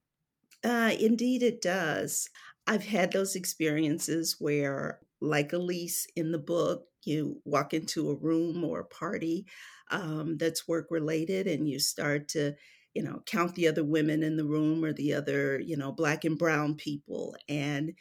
Uh, 0.63 0.93
indeed 0.99 1.43
it 1.43 1.61
does. 1.61 2.29
I've 2.67 2.85
had 2.85 3.11
those 3.11 3.35
experiences 3.35 4.37
where 4.39 4.99
like 5.19 5.53
elise 5.53 6.07
in 6.15 6.31
the 6.31 6.37
book 6.37 6.87
you 7.03 7.41
walk 7.45 7.73
into 7.73 8.09
a 8.09 8.15
room 8.15 8.63
or 8.63 8.79
a 8.79 8.85
party 8.85 9.45
um, 9.91 10.37
that's 10.37 10.67
work 10.67 10.87
related 10.89 11.47
and 11.47 11.67
you 11.69 11.79
start 11.79 12.27
to 12.29 12.53
you 12.93 13.03
know 13.03 13.21
count 13.25 13.55
the 13.55 13.67
other 13.67 13.83
women 13.83 14.23
in 14.23 14.37
the 14.37 14.45
room 14.45 14.83
or 14.83 14.93
the 14.93 15.13
other 15.13 15.59
you 15.59 15.77
know 15.77 15.91
black 15.91 16.25
and 16.25 16.37
brown 16.37 16.75
people 16.75 17.35
and 17.49 17.93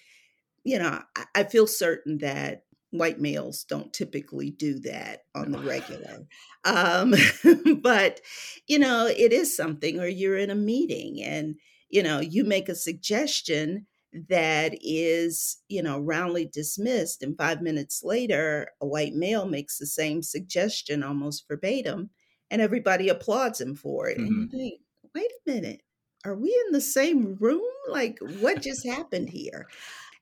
you 0.64 0.79
know 0.79 1.01
I, 1.16 1.25
I 1.35 1.45
feel 1.45 1.66
certain 1.66 2.18
that 2.18 2.64
white 2.90 3.21
males 3.21 3.64
don't 3.64 3.92
typically 3.92 4.51
do 4.51 4.79
that 4.81 5.21
on 5.35 5.53
the 5.53 5.59
regular 5.61 6.27
um, 6.64 7.14
but 7.83 8.21
you 8.66 8.79
know 8.79 9.07
it 9.07 9.33
is 9.33 9.57
something 9.57 9.99
or 10.01 10.07
you're 10.07 10.38
in 10.38 10.51
a 10.51 10.55
meeting 10.55 11.23
and 11.23 11.57
you 11.88 12.03
know 12.03 12.21
you 12.21 12.45
make 12.45 12.68
a 12.68 12.75
suggestion 12.75 13.87
that 14.29 14.75
is, 14.83 15.59
you 15.68 15.83
know, 15.83 15.98
roundly 15.98 16.44
dismissed. 16.44 17.22
And 17.22 17.37
five 17.37 17.62
minutes 17.62 18.03
later, 18.05 18.68
a 18.81 18.87
white 18.87 19.14
male 19.14 19.46
makes 19.46 19.79
the 19.79 19.87
same 19.87 20.22
suggestion 20.22 21.03
almost 21.03 21.46
verbatim, 21.48 22.11
and 22.51 22.61
everybody 22.61 23.09
applauds 23.09 23.61
him 23.61 23.75
for 23.75 24.09
it. 24.09 24.18
Mm-hmm. 24.18 24.27
And 24.27 24.37
you 24.37 24.46
mm-hmm. 24.46 24.57
think, 24.57 24.81
wait 25.14 25.31
a 25.31 25.51
minute, 25.51 25.81
are 26.25 26.37
we 26.37 26.48
in 26.66 26.72
the 26.72 26.81
same 26.81 27.37
room? 27.40 27.62
Like, 27.88 28.18
what 28.40 28.62
just 28.62 28.87
happened 28.87 29.31
here? 29.31 29.66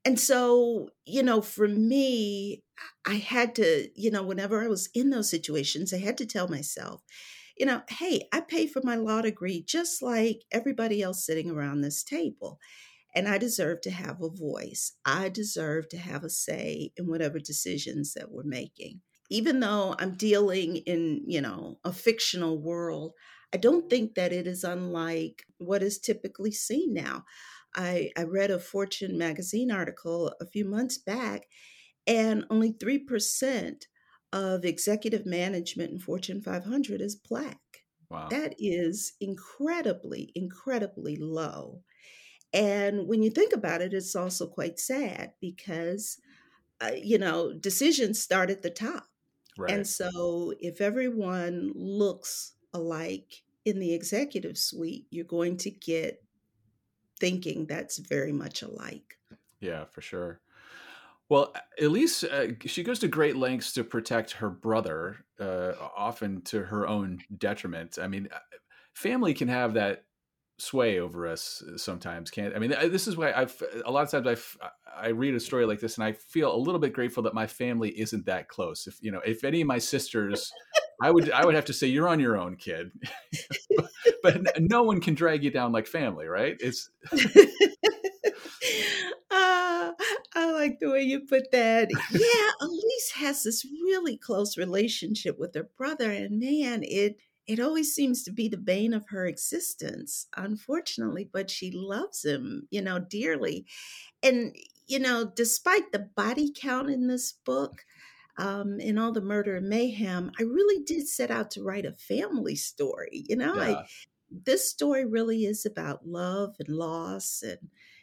And 0.04 0.18
so, 0.18 0.88
you 1.04 1.22
know, 1.22 1.42
for 1.42 1.68
me, 1.68 2.62
I 3.06 3.14
had 3.14 3.54
to, 3.56 3.88
you 3.94 4.10
know, 4.10 4.22
whenever 4.22 4.62
I 4.62 4.68
was 4.68 4.88
in 4.94 5.10
those 5.10 5.28
situations, 5.28 5.92
I 5.92 5.98
had 5.98 6.16
to 6.18 6.26
tell 6.26 6.48
myself, 6.48 7.02
you 7.58 7.66
know, 7.66 7.82
hey, 7.90 8.22
I 8.32 8.40
pay 8.40 8.66
for 8.66 8.80
my 8.82 8.94
law 8.94 9.20
degree 9.20 9.62
just 9.62 10.00
like 10.00 10.44
everybody 10.50 11.02
else 11.02 11.26
sitting 11.26 11.50
around 11.50 11.82
this 11.82 12.02
table. 12.02 12.58
And 13.14 13.28
I 13.28 13.38
deserve 13.38 13.80
to 13.82 13.90
have 13.90 14.20
a 14.22 14.28
voice. 14.28 14.92
I 15.04 15.28
deserve 15.28 15.88
to 15.90 15.98
have 15.98 16.24
a 16.24 16.30
say 16.30 16.92
in 16.96 17.08
whatever 17.08 17.38
decisions 17.38 18.14
that 18.14 18.30
we're 18.30 18.44
making. 18.44 19.00
Even 19.30 19.60
though 19.60 19.94
I'm 19.98 20.16
dealing 20.16 20.76
in, 20.76 21.22
you 21.26 21.40
know, 21.40 21.78
a 21.84 21.92
fictional 21.92 22.60
world, 22.60 23.12
I 23.52 23.56
don't 23.56 23.90
think 23.90 24.14
that 24.14 24.32
it 24.32 24.46
is 24.46 24.64
unlike 24.64 25.44
what 25.58 25.82
is 25.82 25.98
typically 25.98 26.52
seen 26.52 26.94
now. 26.94 27.24
I, 27.74 28.10
I 28.16 28.24
read 28.24 28.50
a 28.50 28.58
Fortune 28.58 29.16
magazine 29.18 29.70
article 29.70 30.32
a 30.40 30.46
few 30.46 30.64
months 30.64 30.98
back, 30.98 31.46
and 32.06 32.44
only 32.50 32.72
3% 32.72 33.82
of 34.32 34.64
executive 34.64 35.26
management 35.26 35.90
in 35.90 35.98
Fortune 35.98 36.40
500 36.40 37.00
is 37.00 37.16
Black. 37.16 37.58
Wow. 38.08 38.28
That 38.28 38.54
is 38.58 39.12
incredibly, 39.20 40.32
incredibly 40.34 41.16
low. 41.16 41.82
And 42.52 43.06
when 43.06 43.22
you 43.22 43.30
think 43.30 43.52
about 43.52 43.80
it, 43.80 43.94
it's 43.94 44.16
also 44.16 44.46
quite 44.46 44.80
sad 44.80 45.32
because, 45.40 46.18
uh, 46.80 46.92
you 46.96 47.18
know, 47.18 47.52
decisions 47.52 48.20
start 48.20 48.50
at 48.50 48.62
the 48.62 48.70
top. 48.70 49.06
Right. 49.56 49.74
And 49.74 49.86
so 49.86 50.54
if 50.60 50.80
everyone 50.80 51.72
looks 51.74 52.54
alike 52.72 53.42
in 53.64 53.78
the 53.78 53.94
executive 53.94 54.58
suite, 54.58 55.06
you're 55.10 55.24
going 55.24 55.56
to 55.58 55.70
get 55.70 56.22
thinking 57.18 57.66
that's 57.66 57.98
very 57.98 58.32
much 58.32 58.62
alike. 58.62 59.18
Yeah, 59.60 59.84
for 59.84 60.00
sure. 60.00 60.40
Well, 61.28 61.54
Elise, 61.80 62.24
uh, 62.24 62.48
she 62.64 62.82
goes 62.82 62.98
to 63.00 63.08
great 63.08 63.36
lengths 63.36 63.72
to 63.74 63.84
protect 63.84 64.32
her 64.32 64.50
brother, 64.50 65.24
uh, 65.38 65.74
often 65.96 66.42
to 66.42 66.64
her 66.64 66.88
own 66.88 67.20
detriment. 67.38 67.98
I 68.00 68.08
mean, 68.08 68.28
uh, 68.32 68.38
family 68.94 69.32
can 69.34 69.46
have 69.46 69.74
that 69.74 70.04
sway 70.60 70.98
over 70.98 71.26
us 71.26 71.62
uh, 71.62 71.76
sometimes 71.76 72.30
can't 72.30 72.54
i 72.54 72.58
mean 72.58 72.70
this 72.70 73.08
is 73.08 73.16
why 73.16 73.32
i've 73.32 73.62
a 73.84 73.90
lot 73.90 74.02
of 74.02 74.10
times 74.10 74.26
i 74.60 75.06
i 75.06 75.08
read 75.08 75.34
a 75.34 75.40
story 75.40 75.64
like 75.64 75.80
this 75.80 75.96
and 75.96 76.04
i 76.04 76.12
feel 76.12 76.54
a 76.54 76.56
little 76.56 76.80
bit 76.80 76.92
grateful 76.92 77.22
that 77.22 77.34
my 77.34 77.46
family 77.46 77.90
isn't 77.98 78.26
that 78.26 78.48
close. 78.48 78.86
If 78.86 78.98
you 79.00 79.10
know 79.10 79.20
if 79.24 79.44
any 79.44 79.60
of 79.60 79.66
my 79.66 79.78
sisters 79.78 80.52
i 81.02 81.10
would 81.10 81.30
i 81.30 81.44
would 81.44 81.54
have 81.54 81.64
to 81.66 81.72
say 81.72 81.86
you're 81.86 82.08
on 82.08 82.20
your 82.20 82.36
own 82.36 82.56
kid. 82.56 82.90
But, 84.22 84.44
but 84.44 84.60
no 84.60 84.82
one 84.82 85.00
can 85.00 85.14
drag 85.14 85.44
you 85.44 85.50
down 85.50 85.72
like 85.72 85.86
family 85.86 86.26
right? 86.26 86.56
It's 86.60 86.90
uh, 87.10 87.16
I 90.34 90.52
like 90.52 90.78
the 90.78 90.90
way 90.90 91.02
you 91.02 91.20
put 91.20 91.50
that. 91.52 91.88
Yeah, 92.12 92.50
Elise 92.60 93.12
has 93.16 93.42
this 93.44 93.64
really 93.64 94.16
close 94.16 94.58
relationship 94.58 95.38
with 95.38 95.54
her 95.54 95.68
brother, 95.76 96.10
and 96.10 96.38
man, 96.38 96.82
it 96.82 97.16
it 97.50 97.58
always 97.58 97.92
seems 97.92 98.22
to 98.22 98.30
be 98.30 98.48
the 98.48 98.56
bane 98.56 98.94
of 98.94 99.08
her 99.08 99.26
existence, 99.26 100.28
unfortunately, 100.36 101.28
but 101.32 101.50
she 101.50 101.72
loves 101.72 102.24
him, 102.24 102.68
you 102.70 102.80
know, 102.80 103.00
dearly. 103.00 103.66
And, 104.22 104.54
you 104.86 105.00
know, 105.00 105.32
despite 105.34 105.90
the 105.90 106.10
body 106.14 106.52
count 106.54 106.90
in 106.90 107.08
this 107.08 107.32
book, 107.32 107.84
um, 108.38 108.78
in 108.78 108.98
all 108.98 109.10
the 109.10 109.20
murder 109.20 109.56
and 109.56 109.68
mayhem, 109.68 110.30
I 110.38 110.44
really 110.44 110.84
did 110.84 111.08
set 111.08 111.32
out 111.32 111.50
to 111.50 111.64
write 111.64 111.84
a 111.84 111.92
family 111.92 112.54
story. 112.54 113.24
You 113.28 113.34
know, 113.34 113.56
yeah. 113.56 113.62
I, 113.62 113.84
this 114.30 114.70
story 114.70 115.04
really 115.04 115.44
is 115.44 115.66
about 115.66 116.06
love 116.06 116.54
and 116.60 116.68
loss 116.68 117.42
and, 117.42 117.58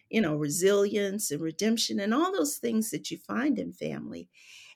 you 0.10 0.20
know, 0.20 0.36
resilience 0.36 1.32
and 1.32 1.40
redemption 1.40 2.02
and 2.02 2.14
all 2.14 2.34
those 2.34 2.58
things 2.58 2.92
that 2.92 3.12
you 3.12 3.18
find 3.18 3.58
in 3.58 3.72
family. 3.72 4.28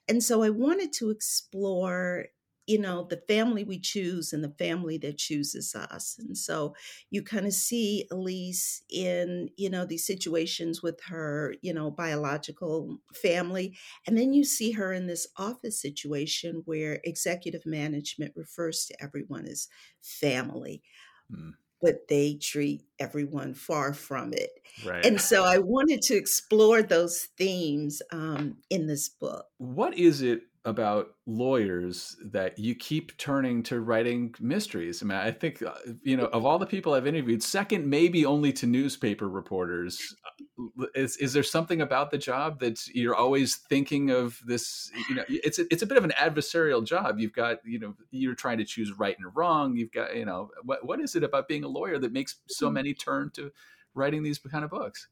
And 0.07 0.23
so 0.23 0.43
I 0.43 0.49
wanted 0.49 0.93
to 0.93 1.09
explore 1.09 2.27
you 2.71 2.79
know 2.79 3.05
the 3.09 3.21
family 3.27 3.65
we 3.65 3.77
choose 3.77 4.31
and 4.31 4.41
the 4.41 4.55
family 4.57 4.97
that 4.97 5.17
chooses 5.17 5.75
us 5.75 6.15
and 6.19 6.37
so 6.37 6.73
you 7.09 7.21
kind 7.21 7.45
of 7.45 7.51
see 7.51 8.07
elise 8.11 8.81
in 8.89 9.49
you 9.57 9.69
know 9.69 9.85
these 9.85 10.07
situations 10.07 10.81
with 10.81 11.01
her 11.03 11.53
you 11.61 11.73
know 11.73 11.91
biological 11.91 12.97
family 13.13 13.77
and 14.07 14.17
then 14.17 14.31
you 14.31 14.45
see 14.45 14.71
her 14.71 14.93
in 14.93 15.05
this 15.05 15.27
office 15.35 15.81
situation 15.81 16.61
where 16.63 17.01
executive 17.03 17.65
management 17.65 18.31
refers 18.37 18.85
to 18.85 19.03
everyone 19.03 19.45
as 19.45 19.67
family 20.01 20.81
mm. 21.29 21.51
but 21.81 22.07
they 22.07 22.35
treat 22.35 22.83
everyone 22.99 23.53
far 23.53 23.91
from 23.91 24.31
it 24.31 24.51
right 24.85 25.05
and 25.05 25.19
so 25.19 25.43
i 25.43 25.57
wanted 25.57 26.01
to 26.01 26.15
explore 26.15 26.81
those 26.81 27.27
themes 27.37 28.01
um, 28.13 28.55
in 28.69 28.87
this 28.87 29.09
book 29.09 29.47
what 29.57 29.97
is 29.97 30.21
it 30.21 30.43
about 30.63 31.15
lawyers 31.25 32.15
that 32.23 32.59
you 32.59 32.75
keep 32.75 33.17
turning 33.17 33.63
to 33.63 33.81
writing 33.81 34.33
mysteries. 34.39 35.01
I 35.01 35.05
mean, 35.05 35.17
I 35.17 35.31
think 35.31 35.63
uh, 35.63 35.73
you 36.03 36.15
know 36.15 36.25
of 36.25 36.45
all 36.45 36.59
the 36.59 36.67
people 36.67 36.93
I've 36.93 37.07
interviewed, 37.07 37.41
second 37.41 37.89
maybe 37.89 38.25
only 38.25 38.53
to 38.53 38.67
newspaper 38.67 39.27
reporters. 39.27 40.15
Uh, 40.25 40.85
is 40.93 41.17
is 41.17 41.33
there 41.33 41.43
something 41.43 41.81
about 41.81 42.11
the 42.11 42.17
job 42.17 42.59
that 42.59 42.85
you're 42.87 43.15
always 43.15 43.55
thinking 43.55 44.11
of 44.11 44.39
this? 44.45 44.91
You 45.09 45.15
know, 45.15 45.23
it's 45.27 45.57
a, 45.57 45.65
it's 45.71 45.81
a 45.81 45.87
bit 45.87 45.97
of 45.97 46.03
an 46.03 46.13
adversarial 46.17 46.85
job. 46.85 47.19
You've 47.19 47.33
got 47.33 47.57
you 47.65 47.79
know 47.79 47.95
you're 48.11 48.35
trying 48.35 48.59
to 48.59 48.65
choose 48.65 48.91
right 48.97 49.17
and 49.19 49.31
wrong. 49.35 49.75
You've 49.75 49.91
got 49.91 50.15
you 50.15 50.25
know 50.25 50.51
what 50.63 50.85
what 50.85 51.01
is 51.01 51.15
it 51.15 51.23
about 51.23 51.47
being 51.47 51.63
a 51.63 51.69
lawyer 51.69 51.97
that 51.97 52.13
makes 52.13 52.35
so 52.47 52.67
mm-hmm. 52.67 52.75
many 52.75 52.93
turn 52.93 53.31
to 53.31 53.51
writing 53.95 54.21
these 54.21 54.37
kind 54.37 54.63
of 54.63 54.69
books? 54.69 55.07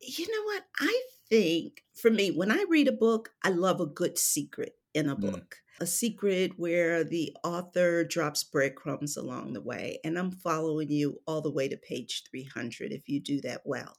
You 0.00 0.26
know 0.26 0.44
what 0.44 0.64
I 0.78 1.02
think 1.30 1.84
for 1.94 2.10
me 2.10 2.30
when 2.30 2.50
I 2.50 2.66
read 2.68 2.88
a 2.88 2.92
book, 2.92 3.30
I 3.42 3.48
love 3.48 3.80
a 3.80 3.86
good 3.86 4.18
secret 4.18 4.76
in 4.94 5.08
a 5.08 5.16
mm. 5.16 5.20
book. 5.20 5.56
Mm. 5.56 5.82
A 5.82 5.86
secret 5.86 6.52
where 6.56 7.04
the 7.04 7.34
author 7.42 8.04
drops 8.04 8.44
breadcrumbs 8.44 9.16
along 9.16 9.54
the 9.54 9.62
way. 9.62 9.98
And 10.04 10.18
I'm 10.18 10.30
following 10.30 10.90
you 10.90 11.20
all 11.26 11.40
the 11.40 11.52
way 11.52 11.68
to 11.68 11.76
page 11.76 12.24
300 12.30 12.92
if 12.92 13.08
you 13.08 13.20
do 13.20 13.40
that 13.42 13.62
well. 13.64 13.96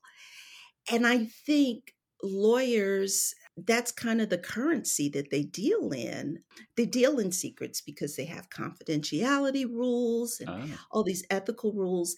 And 0.91 1.07
I 1.07 1.25
think 1.25 1.93
lawyers, 2.23 3.33
that's 3.57 3.91
kind 3.91 4.21
of 4.21 4.29
the 4.29 4.37
currency 4.37 5.09
that 5.09 5.31
they 5.31 5.43
deal 5.43 5.91
in. 5.91 6.39
They 6.77 6.85
deal 6.85 7.19
in 7.19 7.31
secrets 7.31 7.81
because 7.81 8.15
they 8.15 8.25
have 8.25 8.49
confidentiality 8.49 9.65
rules 9.65 10.39
and 10.39 10.49
oh. 10.49 10.77
all 10.91 11.03
these 11.03 11.25
ethical 11.29 11.73
rules. 11.73 12.15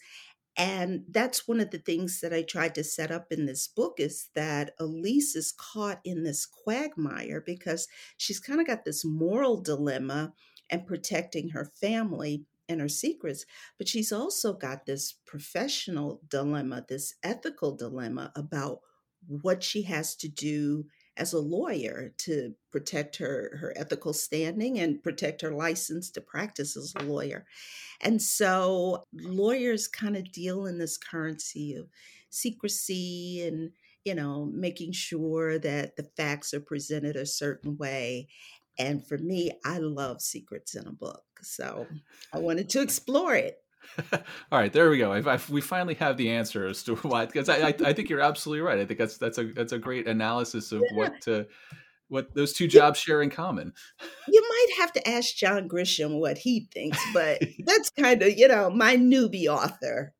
And 0.56 1.04
that's 1.08 1.48
one 1.48 1.58
of 1.58 1.70
the 1.70 1.78
things 1.78 2.20
that 2.20 2.32
I 2.32 2.42
tried 2.42 2.76
to 2.76 2.84
set 2.84 3.10
up 3.10 3.32
in 3.32 3.46
this 3.46 3.66
book 3.66 3.94
is 3.98 4.28
that 4.34 4.74
Elise 4.78 5.34
is 5.34 5.52
caught 5.52 6.00
in 6.04 6.22
this 6.22 6.46
quagmire 6.46 7.40
because 7.44 7.88
she's 8.16 8.38
kind 8.38 8.60
of 8.60 8.66
got 8.66 8.84
this 8.84 9.04
moral 9.04 9.60
dilemma 9.60 10.32
and 10.70 10.86
protecting 10.86 11.50
her 11.50 11.64
family 11.64 12.44
and 12.68 12.80
her 12.80 12.88
secrets, 12.88 13.44
but 13.78 13.88
she's 13.88 14.12
also 14.12 14.52
got 14.52 14.86
this 14.86 15.12
professional 15.26 16.20
dilemma, 16.28 16.84
this 16.88 17.14
ethical 17.22 17.76
dilemma 17.76 18.32
about 18.36 18.80
what 19.26 19.62
she 19.62 19.82
has 19.82 20.14
to 20.16 20.28
do 20.28 20.86
as 21.16 21.32
a 21.32 21.38
lawyer 21.38 22.12
to 22.18 22.54
protect 22.72 23.16
her 23.16 23.56
her 23.60 23.72
ethical 23.76 24.12
standing 24.12 24.78
and 24.78 25.02
protect 25.02 25.42
her 25.42 25.52
license 25.52 26.10
to 26.10 26.20
practice 26.20 26.76
as 26.76 26.92
a 26.96 27.02
lawyer. 27.02 27.44
And 28.00 28.20
so 28.20 29.04
lawyers 29.12 29.86
kind 29.88 30.16
of 30.16 30.32
deal 30.32 30.66
in 30.66 30.78
this 30.78 30.98
currency 30.98 31.74
of 31.74 31.88
secrecy 32.30 33.46
and 33.46 33.70
you 34.04 34.14
know 34.14 34.50
making 34.52 34.92
sure 34.92 35.58
that 35.58 35.96
the 35.96 36.02
facts 36.16 36.52
are 36.52 36.60
presented 36.60 37.16
a 37.16 37.24
certain 37.24 37.76
way 37.76 38.28
and 38.78 39.06
for 39.06 39.16
me 39.18 39.52
i 39.64 39.78
love 39.78 40.20
secrets 40.20 40.74
in 40.74 40.86
a 40.86 40.92
book 40.92 41.22
so 41.40 41.86
i 42.32 42.38
wanted 42.38 42.68
to 42.68 42.82
explore 42.82 43.34
it 43.36 43.63
All 44.12 44.58
right, 44.58 44.72
there 44.72 44.90
we 44.90 44.98
go. 44.98 45.38
We 45.48 45.60
finally 45.60 45.94
have 45.94 46.16
the 46.16 46.30
answer 46.30 46.66
as 46.66 46.82
to 46.84 46.96
why, 47.02 47.26
because 47.26 47.48
I, 47.48 47.68
I, 47.68 47.74
I, 47.84 47.92
think 47.92 48.08
you're 48.08 48.20
absolutely 48.20 48.62
right. 48.62 48.78
I 48.78 48.86
think 48.86 48.98
that's 48.98 49.18
that's 49.18 49.38
a 49.38 49.44
that's 49.44 49.72
a 49.72 49.78
great 49.78 50.06
analysis 50.06 50.72
of 50.72 50.82
yeah. 50.90 50.96
what 50.96 51.28
uh, 51.28 51.44
what 52.08 52.34
those 52.34 52.52
two 52.52 52.68
jobs 52.68 52.98
share 52.98 53.22
in 53.22 53.30
common. 53.30 53.72
You 54.28 54.42
might 54.42 54.80
have 54.80 54.92
to 54.92 55.08
ask 55.08 55.34
John 55.34 55.68
Grisham 55.68 56.18
what 56.20 56.38
he 56.38 56.68
thinks, 56.72 56.98
but 57.12 57.42
that's 57.64 57.90
kind 57.90 58.22
of 58.22 58.36
you 58.36 58.48
know 58.48 58.70
my 58.70 58.96
newbie 58.96 59.46
author. 59.46 60.12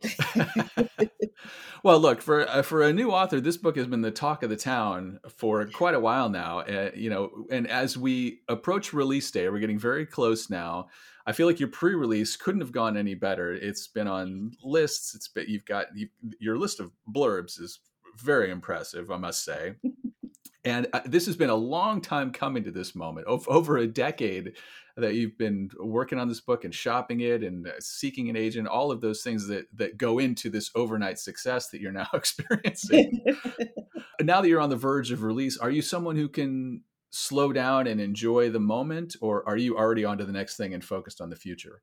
well, 1.82 1.98
look 1.98 2.22
for 2.22 2.48
uh, 2.48 2.62
for 2.62 2.82
a 2.82 2.92
new 2.92 3.10
author, 3.10 3.40
this 3.40 3.56
book 3.56 3.76
has 3.76 3.86
been 3.86 4.02
the 4.02 4.10
talk 4.10 4.42
of 4.42 4.50
the 4.50 4.56
town 4.56 5.20
for 5.36 5.66
quite 5.66 5.94
a 5.94 6.00
while 6.00 6.28
now. 6.28 6.60
Uh, 6.60 6.90
you 6.94 7.10
know, 7.10 7.46
and 7.50 7.68
as 7.68 7.96
we 7.96 8.40
approach 8.48 8.92
release 8.92 9.30
day, 9.30 9.48
we're 9.48 9.58
getting 9.58 9.78
very 9.78 10.06
close 10.06 10.48
now. 10.50 10.88
I 11.26 11.32
feel 11.32 11.46
like 11.46 11.60
your 11.60 11.70
pre-release 11.70 12.36
couldn't 12.36 12.60
have 12.60 12.72
gone 12.72 12.96
any 12.96 13.14
better. 13.14 13.52
It's 13.52 13.86
been 13.88 14.08
on 14.08 14.52
lists. 14.62 15.14
It's 15.14 15.28
been, 15.28 15.46
you've 15.48 15.64
got 15.64 15.86
you, 15.94 16.08
your 16.38 16.58
list 16.58 16.80
of 16.80 16.92
blurbs 17.10 17.60
is 17.60 17.80
very 18.18 18.50
impressive, 18.50 19.10
I 19.10 19.16
must 19.16 19.44
say. 19.44 19.74
and 20.64 20.86
uh, 20.92 21.00
this 21.06 21.26
has 21.26 21.36
been 21.36 21.50
a 21.50 21.54
long 21.54 22.00
time 22.00 22.30
coming 22.30 22.64
to 22.64 22.70
this 22.70 22.94
moment, 22.94 23.26
over 23.26 23.78
a 23.78 23.86
decade 23.86 24.52
that 24.96 25.14
you've 25.14 25.36
been 25.36 25.70
working 25.80 26.18
on 26.18 26.28
this 26.28 26.40
book 26.40 26.64
and 26.64 26.74
shopping 26.74 27.20
it 27.20 27.42
and 27.42 27.66
uh, 27.66 27.72
seeking 27.80 28.28
an 28.28 28.36
agent, 28.36 28.68
all 28.68 28.92
of 28.92 29.00
those 29.00 29.22
things 29.22 29.48
that 29.48 29.66
that 29.74 29.96
go 29.96 30.18
into 30.18 30.50
this 30.50 30.70
overnight 30.74 31.18
success 31.18 31.68
that 31.70 31.80
you're 31.80 31.92
now 31.92 32.08
experiencing. 32.14 33.24
Now 34.22 34.40
that 34.40 34.48
you're 34.48 34.60
on 34.60 34.70
the 34.70 34.76
verge 34.76 35.10
of 35.10 35.24
release, 35.24 35.58
are 35.58 35.70
you 35.70 35.82
someone 35.82 36.14
who 36.14 36.28
can 36.28 36.82
slow 37.14 37.52
down 37.52 37.86
and 37.86 38.00
enjoy 38.00 38.50
the 38.50 38.60
moment, 38.60 39.16
or 39.20 39.46
are 39.48 39.56
you 39.56 39.76
already 39.76 40.04
on 40.04 40.18
to 40.18 40.24
the 40.24 40.32
next 40.32 40.56
thing 40.56 40.74
and 40.74 40.84
focused 40.84 41.20
on 41.20 41.30
the 41.30 41.36
future? 41.36 41.82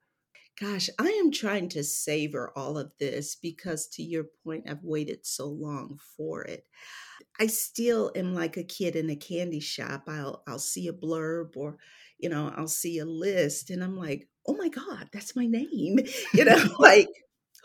Gosh, 0.60 0.90
I 1.00 1.08
am 1.10 1.32
trying 1.32 1.70
to 1.70 1.84
savor 1.84 2.52
all 2.56 2.78
of 2.78 2.92
this 3.00 3.36
because, 3.36 3.88
to 3.90 4.04
your 4.04 4.26
point, 4.44 4.70
I've 4.70 4.84
waited 4.84 5.26
so 5.26 5.48
long 5.48 5.98
for 6.16 6.44
it. 6.44 6.68
I 7.40 7.48
still 7.48 8.12
am 8.16 8.34
like 8.36 8.58
a 8.58 8.64
kid 8.64 8.96
in 8.96 9.10
a 9.10 9.16
candy 9.16 9.60
shop. 9.60 10.04
I'll 10.08 10.44
I'll 10.48 10.60
see 10.60 10.88
a 10.88 10.94
blurb 10.94 11.58
or, 11.58 11.78
you 12.20 12.30
know, 12.30 12.54
I'll 12.56 12.68
see 12.68 13.00
a 13.00 13.06
list, 13.06 13.70
and 13.70 13.84
I'm 13.84 13.98
like, 13.98 14.30
oh 14.48 14.56
my 14.56 14.70
god, 14.70 15.10
that's 15.14 15.36
my 15.36 15.46
name. 15.48 16.00
You 16.34 16.46
know, 16.46 16.76
like 16.80 17.10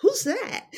who's 0.00 0.24
that? 0.24 0.68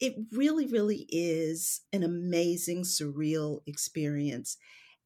It 0.00 0.14
really, 0.32 0.66
really 0.66 1.06
is 1.08 1.82
an 1.92 2.02
amazing, 2.02 2.82
surreal 2.84 3.60
experience. 3.66 4.56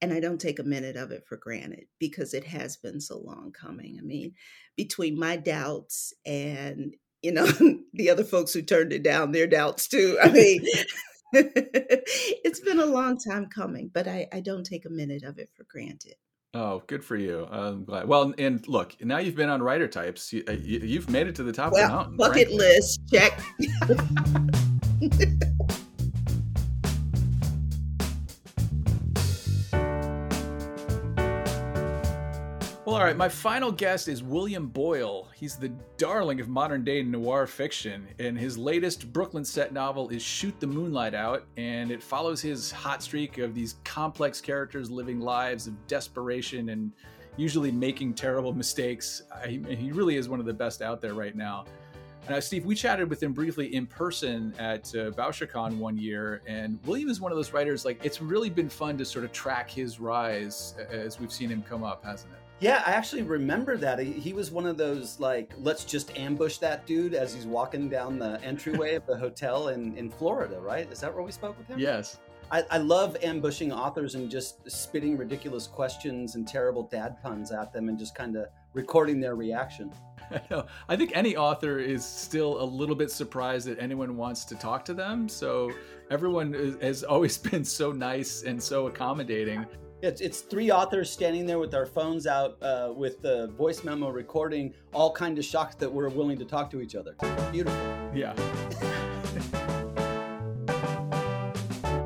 And 0.02 0.12
I 0.12 0.20
don't 0.20 0.40
take 0.40 0.58
a 0.58 0.64
minute 0.64 0.96
of 0.96 1.10
it 1.10 1.24
for 1.26 1.36
granted 1.36 1.84
because 1.98 2.32
it 2.32 2.44
has 2.44 2.76
been 2.76 3.00
so 3.00 3.18
long 3.18 3.52
coming. 3.52 3.98
I 3.98 4.02
mean, 4.02 4.32
between 4.76 5.18
my 5.18 5.36
doubts 5.36 6.14
and, 6.24 6.94
you 7.22 7.32
know, 7.32 7.46
the 7.92 8.10
other 8.10 8.24
folks 8.24 8.52
who 8.52 8.62
turned 8.62 8.92
it 8.92 9.02
down, 9.02 9.32
their 9.32 9.46
doubts 9.46 9.88
too. 9.88 10.18
I 10.22 10.30
mean, 10.30 10.64
it's 11.32 12.60
been 12.60 12.80
a 12.80 12.86
long 12.86 13.16
time 13.16 13.46
coming, 13.46 13.90
but 13.92 14.08
I, 14.08 14.26
I 14.32 14.40
don't 14.40 14.64
take 14.64 14.84
a 14.84 14.90
minute 14.90 15.22
of 15.22 15.38
it 15.38 15.50
for 15.54 15.64
granted. 15.70 16.14
Oh, 16.52 16.82
good 16.88 17.04
for 17.04 17.14
you! 17.14 17.46
I'm 17.48 17.84
glad. 17.84 18.08
Well, 18.08 18.34
and 18.36 18.66
look, 18.66 18.96
now 19.00 19.18
you've 19.18 19.36
been 19.36 19.48
on 19.48 19.62
writer 19.62 19.86
types. 19.86 20.32
You, 20.32 20.42
have 20.48 21.08
uh, 21.08 21.12
made 21.12 21.28
it 21.28 21.36
to 21.36 21.44
the 21.44 21.52
top 21.52 21.72
well, 21.72 21.84
of 21.84 21.88
the 21.88 21.96
mountain. 21.96 22.16
Bucket 22.16 22.48
frankly. 22.48 22.56
list 22.56 23.00
check. 23.08 23.40
All 33.00 33.06
right. 33.06 33.16
My 33.16 33.30
final 33.30 33.72
guest 33.72 34.08
is 34.08 34.22
William 34.22 34.66
Boyle. 34.66 35.26
He's 35.34 35.56
the 35.56 35.70
darling 35.96 36.38
of 36.38 36.48
modern 36.48 36.84
day 36.84 37.02
noir 37.02 37.46
fiction, 37.46 38.06
and 38.18 38.38
his 38.38 38.58
latest 38.58 39.10
Brooklyn 39.10 39.42
set 39.42 39.72
novel 39.72 40.10
is 40.10 40.20
Shoot 40.22 40.60
the 40.60 40.66
Moonlight 40.66 41.14
Out, 41.14 41.46
and 41.56 41.90
it 41.90 42.02
follows 42.02 42.42
his 42.42 42.70
hot 42.70 43.02
streak 43.02 43.38
of 43.38 43.54
these 43.54 43.76
complex 43.84 44.42
characters 44.42 44.90
living 44.90 45.18
lives 45.18 45.66
of 45.66 45.86
desperation 45.86 46.68
and 46.68 46.92
usually 47.38 47.72
making 47.72 48.12
terrible 48.12 48.52
mistakes. 48.52 49.22
I, 49.34 49.60
he 49.66 49.92
really 49.92 50.16
is 50.16 50.28
one 50.28 50.38
of 50.38 50.44
the 50.44 50.52
best 50.52 50.82
out 50.82 51.00
there 51.00 51.14
right 51.14 51.34
now. 51.34 51.64
Now, 52.28 52.38
Steve, 52.38 52.66
we 52.66 52.74
chatted 52.74 53.08
with 53.08 53.22
him 53.22 53.32
briefly 53.32 53.74
in 53.74 53.86
person 53.86 54.52
at 54.58 54.94
uh, 54.94 55.10
one 55.10 55.96
year, 55.96 56.42
and 56.46 56.78
William 56.84 57.08
is 57.08 57.18
one 57.18 57.32
of 57.32 57.36
those 57.36 57.54
writers. 57.54 57.86
Like, 57.86 58.04
it's 58.04 58.20
really 58.20 58.50
been 58.50 58.68
fun 58.68 58.98
to 58.98 59.06
sort 59.06 59.24
of 59.24 59.32
track 59.32 59.70
his 59.70 60.00
rise 60.00 60.74
as 60.90 61.18
we've 61.18 61.32
seen 61.32 61.48
him 61.48 61.62
come 61.62 61.82
up, 61.82 62.04
hasn't 62.04 62.34
it? 62.34 62.39
Yeah, 62.60 62.82
I 62.84 62.92
actually 62.92 63.22
remember 63.22 63.78
that. 63.78 63.98
He, 63.98 64.34
was 64.34 64.50
one 64.50 64.66
of 64.66 64.76
those 64.76 65.18
like, 65.18 65.54
let's 65.58 65.84
just 65.84 66.16
ambush 66.18 66.58
that 66.58 66.86
dude 66.86 67.14
as 67.14 67.32
he's 67.32 67.46
walking 67.46 67.88
down 67.88 68.18
the 68.18 68.40
entryway 68.42 68.94
of 68.94 69.06
the 69.06 69.16
hotel 69.16 69.68
in 69.68 69.96
in 69.96 70.10
Florida, 70.10 70.60
right? 70.60 70.90
Is 70.92 71.00
that 71.00 71.14
where 71.14 71.22
we 71.22 71.32
spoke 71.32 71.56
with 71.56 71.66
him? 71.68 71.78
Yes. 71.78 72.18
I, 72.52 72.64
I 72.70 72.78
love 72.78 73.16
ambushing 73.22 73.72
authors 73.72 74.14
and 74.14 74.28
just 74.28 74.68
spitting 74.70 75.16
ridiculous 75.16 75.66
questions 75.66 76.34
and 76.34 76.46
terrible 76.46 76.82
dad 76.82 77.22
puns 77.22 77.52
at 77.52 77.72
them 77.72 77.88
and 77.88 77.98
just 77.98 78.14
kind 78.14 78.36
of 78.36 78.46
recording 78.74 79.20
their 79.20 79.36
reaction. 79.36 79.92
I 80.30 80.42
know. 80.50 80.66
I 80.88 80.96
think 80.96 81.12
any 81.14 81.36
author 81.36 81.78
is 81.78 82.04
still 82.04 82.60
a 82.60 82.64
little 82.64 82.96
bit 82.96 83.10
surprised 83.10 83.68
that 83.68 83.78
anyone 83.78 84.16
wants 84.16 84.44
to 84.46 84.54
talk 84.56 84.84
to 84.86 84.94
them. 84.94 85.28
So 85.28 85.72
everyone 86.10 86.76
has 86.82 87.04
always 87.04 87.38
been 87.50 87.64
so 87.64 87.92
nice 87.92 88.42
and 88.42 88.62
so 88.62 88.86
accommodating. 88.88 89.64
It's, 90.02 90.22
it's 90.22 90.40
three 90.40 90.70
authors 90.70 91.10
standing 91.10 91.44
there 91.44 91.58
with 91.58 91.74
our 91.74 91.84
phones 91.84 92.26
out 92.26 92.56
uh, 92.62 92.90
with 92.96 93.20
the 93.20 93.48
voice 93.48 93.84
memo 93.84 94.08
recording, 94.08 94.72
all 94.94 95.12
kind 95.12 95.36
of 95.38 95.44
shocked 95.44 95.78
that 95.80 95.92
we're 95.92 96.08
willing 96.08 96.38
to 96.38 96.46
talk 96.46 96.70
to 96.70 96.80
each 96.80 96.94
other. 96.94 97.16
Beautiful. 97.52 97.78
Yeah. 98.14 98.34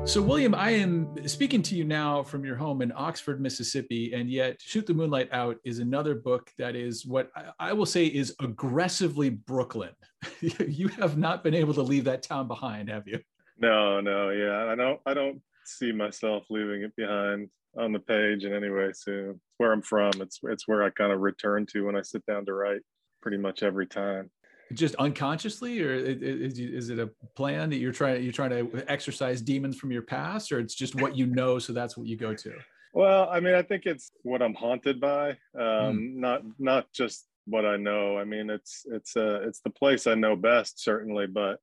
so, 0.05 0.21
William, 0.21 0.53
I 0.53 0.71
am 0.71 1.25
speaking 1.25 1.61
to 1.61 1.75
you 1.75 1.85
now 1.85 2.21
from 2.21 2.43
your 2.43 2.57
home 2.57 2.81
in 2.81 2.91
Oxford, 2.93 3.39
Mississippi, 3.39 4.11
and 4.13 4.29
yet 4.29 4.61
Shoot 4.61 4.87
the 4.87 4.93
Moonlight 4.93 5.29
Out 5.31 5.55
is 5.63 5.79
another 5.79 6.15
book 6.15 6.51
that 6.57 6.75
is 6.75 7.05
what 7.05 7.31
I 7.59 7.71
will 7.71 7.85
say 7.85 8.07
is 8.07 8.35
aggressively 8.41 9.29
Brooklyn. 9.29 9.91
you 10.41 10.89
have 10.89 11.17
not 11.17 11.45
been 11.45 11.53
able 11.53 11.73
to 11.75 11.81
leave 11.81 12.03
that 12.03 12.23
town 12.23 12.49
behind, 12.49 12.89
have 12.89 13.07
you? 13.07 13.21
No, 13.57 14.01
no, 14.01 14.31
yeah. 14.31 14.65
I 14.69 14.75
don't 14.75 14.99
I 15.05 15.13
don't 15.13 15.41
see 15.63 15.93
myself 15.93 16.43
leaving 16.49 16.81
it 16.81 16.93
behind 16.97 17.49
on 17.77 17.91
the 17.91 17.99
page 17.99 18.45
in 18.45 18.53
any 18.53 18.69
way 18.69 18.91
soon. 18.93 19.31
It's 19.31 19.55
where 19.57 19.71
I'm 19.71 19.81
from. 19.81 20.11
It's 20.19 20.39
it's 20.43 20.67
where 20.67 20.83
I 20.83 20.89
kind 20.89 21.11
of 21.11 21.21
return 21.21 21.65
to 21.67 21.85
when 21.85 21.95
I 21.95 22.01
sit 22.01 22.25
down 22.25 22.45
to 22.45 22.53
write 22.53 22.81
pretty 23.21 23.37
much 23.37 23.63
every 23.63 23.87
time. 23.87 24.29
Just 24.73 24.95
unconsciously, 24.95 25.81
or 25.81 25.93
is, 25.93 26.57
is 26.57 26.89
it 26.89 26.97
a 26.97 27.09
plan 27.35 27.69
that 27.69 27.77
you're 27.77 27.91
trying 27.91 28.23
you're 28.23 28.33
trying 28.33 28.49
to 28.49 28.85
exercise 28.91 29.41
demons 29.41 29.77
from 29.77 29.91
your 29.91 30.01
past, 30.01 30.51
or 30.51 30.59
it's 30.59 30.73
just 30.73 30.95
what 30.95 31.15
you 31.15 31.27
know, 31.27 31.59
so 31.59 31.71
that's 31.71 31.95
what 31.95 32.07
you 32.07 32.17
go 32.17 32.33
to? 32.33 32.53
Well, 32.93 33.29
I 33.29 33.39
mean, 33.41 33.53
I 33.53 33.61
think 33.61 33.85
it's 33.85 34.09
what 34.23 34.41
I'm 34.41 34.53
haunted 34.53 34.99
by, 34.99 35.31
um, 35.53 35.99
mm. 35.99 36.15
not 36.15 36.41
not 36.57 36.91
just 36.93 37.27
what 37.45 37.65
I 37.65 37.77
know. 37.77 38.17
I 38.17 38.23
mean, 38.23 38.49
it's 38.49 38.85
it's 38.91 39.15
uh, 39.15 39.41
it's 39.43 39.59
the 39.59 39.69
place 39.69 40.07
I 40.07 40.15
know 40.15 40.35
best, 40.35 40.83
certainly, 40.83 41.27
but 41.27 41.59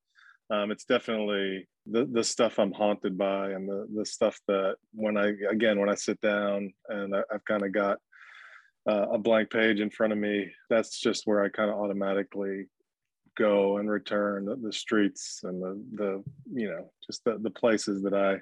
um, 0.50 0.70
it's 0.70 0.84
definitely 0.84 1.66
the 1.86 2.04
the 2.04 2.22
stuff 2.22 2.58
I'm 2.58 2.72
haunted 2.72 3.18
by 3.18 3.50
and 3.50 3.68
the 3.68 3.86
the 3.94 4.06
stuff 4.06 4.38
that 4.48 4.76
when 4.94 5.16
I 5.16 5.32
again 5.50 5.80
when 5.80 5.88
I 5.88 5.94
sit 5.94 6.20
down 6.20 6.72
and 6.88 7.14
I, 7.14 7.22
have 7.30 7.44
kind 7.44 7.64
of 7.64 7.72
got 7.72 7.98
uh, 8.88 9.08
a 9.12 9.18
blank 9.18 9.50
page 9.50 9.80
in 9.80 9.90
front 9.90 10.12
of 10.12 10.18
me, 10.18 10.50
that's 10.70 11.00
just 11.00 11.26
where 11.26 11.42
I 11.42 11.48
kind 11.48 11.70
of 11.70 11.78
automatically 11.78 12.66
go 13.36 13.78
and 13.78 13.90
return 13.90 14.44
the, 14.44 14.56
the, 14.56 14.72
streets 14.72 15.40
and 15.44 15.62
the 15.62 15.82
the 15.94 16.24
you 16.52 16.68
know 16.68 16.90
just 17.06 17.24
the 17.24 17.38
the 17.38 17.50
places 17.50 18.02
that 18.02 18.14
I 18.14 18.40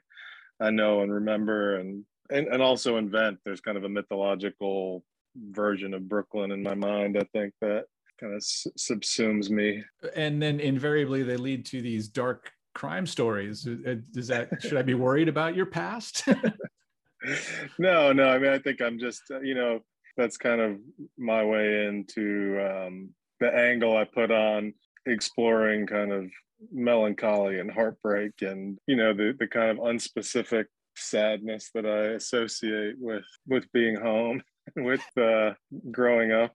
I 0.64 0.70
know 0.70 1.02
and 1.02 1.12
remember 1.12 1.76
and 1.76 2.04
and, 2.30 2.48
and 2.48 2.62
also 2.62 2.96
invent. 2.96 3.38
There's 3.44 3.60
kind 3.60 3.78
of 3.78 3.84
a 3.84 3.88
mythological 3.88 5.04
version 5.36 5.94
of 5.94 6.08
Brooklyn 6.08 6.52
in 6.52 6.62
my 6.62 6.74
mind. 6.74 7.16
I 7.18 7.24
think 7.32 7.54
that 7.60 7.84
kind 8.20 8.34
of 8.34 8.42
subsumes 8.42 9.50
me. 9.50 9.82
And 10.14 10.40
then 10.42 10.60
invariably 10.60 11.22
they 11.22 11.36
lead 11.36 11.64
to 11.66 11.80
these 11.80 12.08
dark 12.08 12.50
crime 12.80 13.06
stories. 13.06 13.68
Uh, 13.68 13.96
does 14.10 14.28
that 14.28 14.48
should 14.62 14.78
I 14.78 14.82
be 14.82 14.94
worried 14.94 15.28
about 15.28 15.54
your 15.54 15.66
past? 15.66 16.26
no, 17.78 18.10
no. 18.10 18.24
I 18.30 18.38
mean, 18.38 18.50
I 18.50 18.58
think 18.58 18.80
I'm 18.80 18.98
just 18.98 19.20
uh, 19.30 19.40
you 19.40 19.54
know 19.54 19.80
that's 20.16 20.38
kind 20.38 20.62
of 20.62 20.78
my 21.18 21.44
way 21.44 21.84
into 21.84 22.58
um, 22.58 23.10
the 23.38 23.54
angle 23.54 23.98
I 23.98 24.04
put 24.04 24.30
on 24.30 24.72
exploring 25.04 25.86
kind 25.86 26.10
of 26.10 26.30
melancholy 26.72 27.58
and 27.58 27.70
heartbreak 27.70 28.32
and 28.40 28.78
you 28.86 28.96
know 28.96 29.12
the 29.12 29.34
the 29.38 29.46
kind 29.46 29.70
of 29.70 29.76
unspecific 29.76 30.64
sadness 30.96 31.70
that 31.74 31.84
I 31.84 32.14
associate 32.14 32.94
with 32.98 33.28
with 33.46 33.70
being 33.72 33.96
home 33.96 34.40
with 34.76 35.04
uh, 35.18 35.52
growing 35.90 36.32
up. 36.32 36.54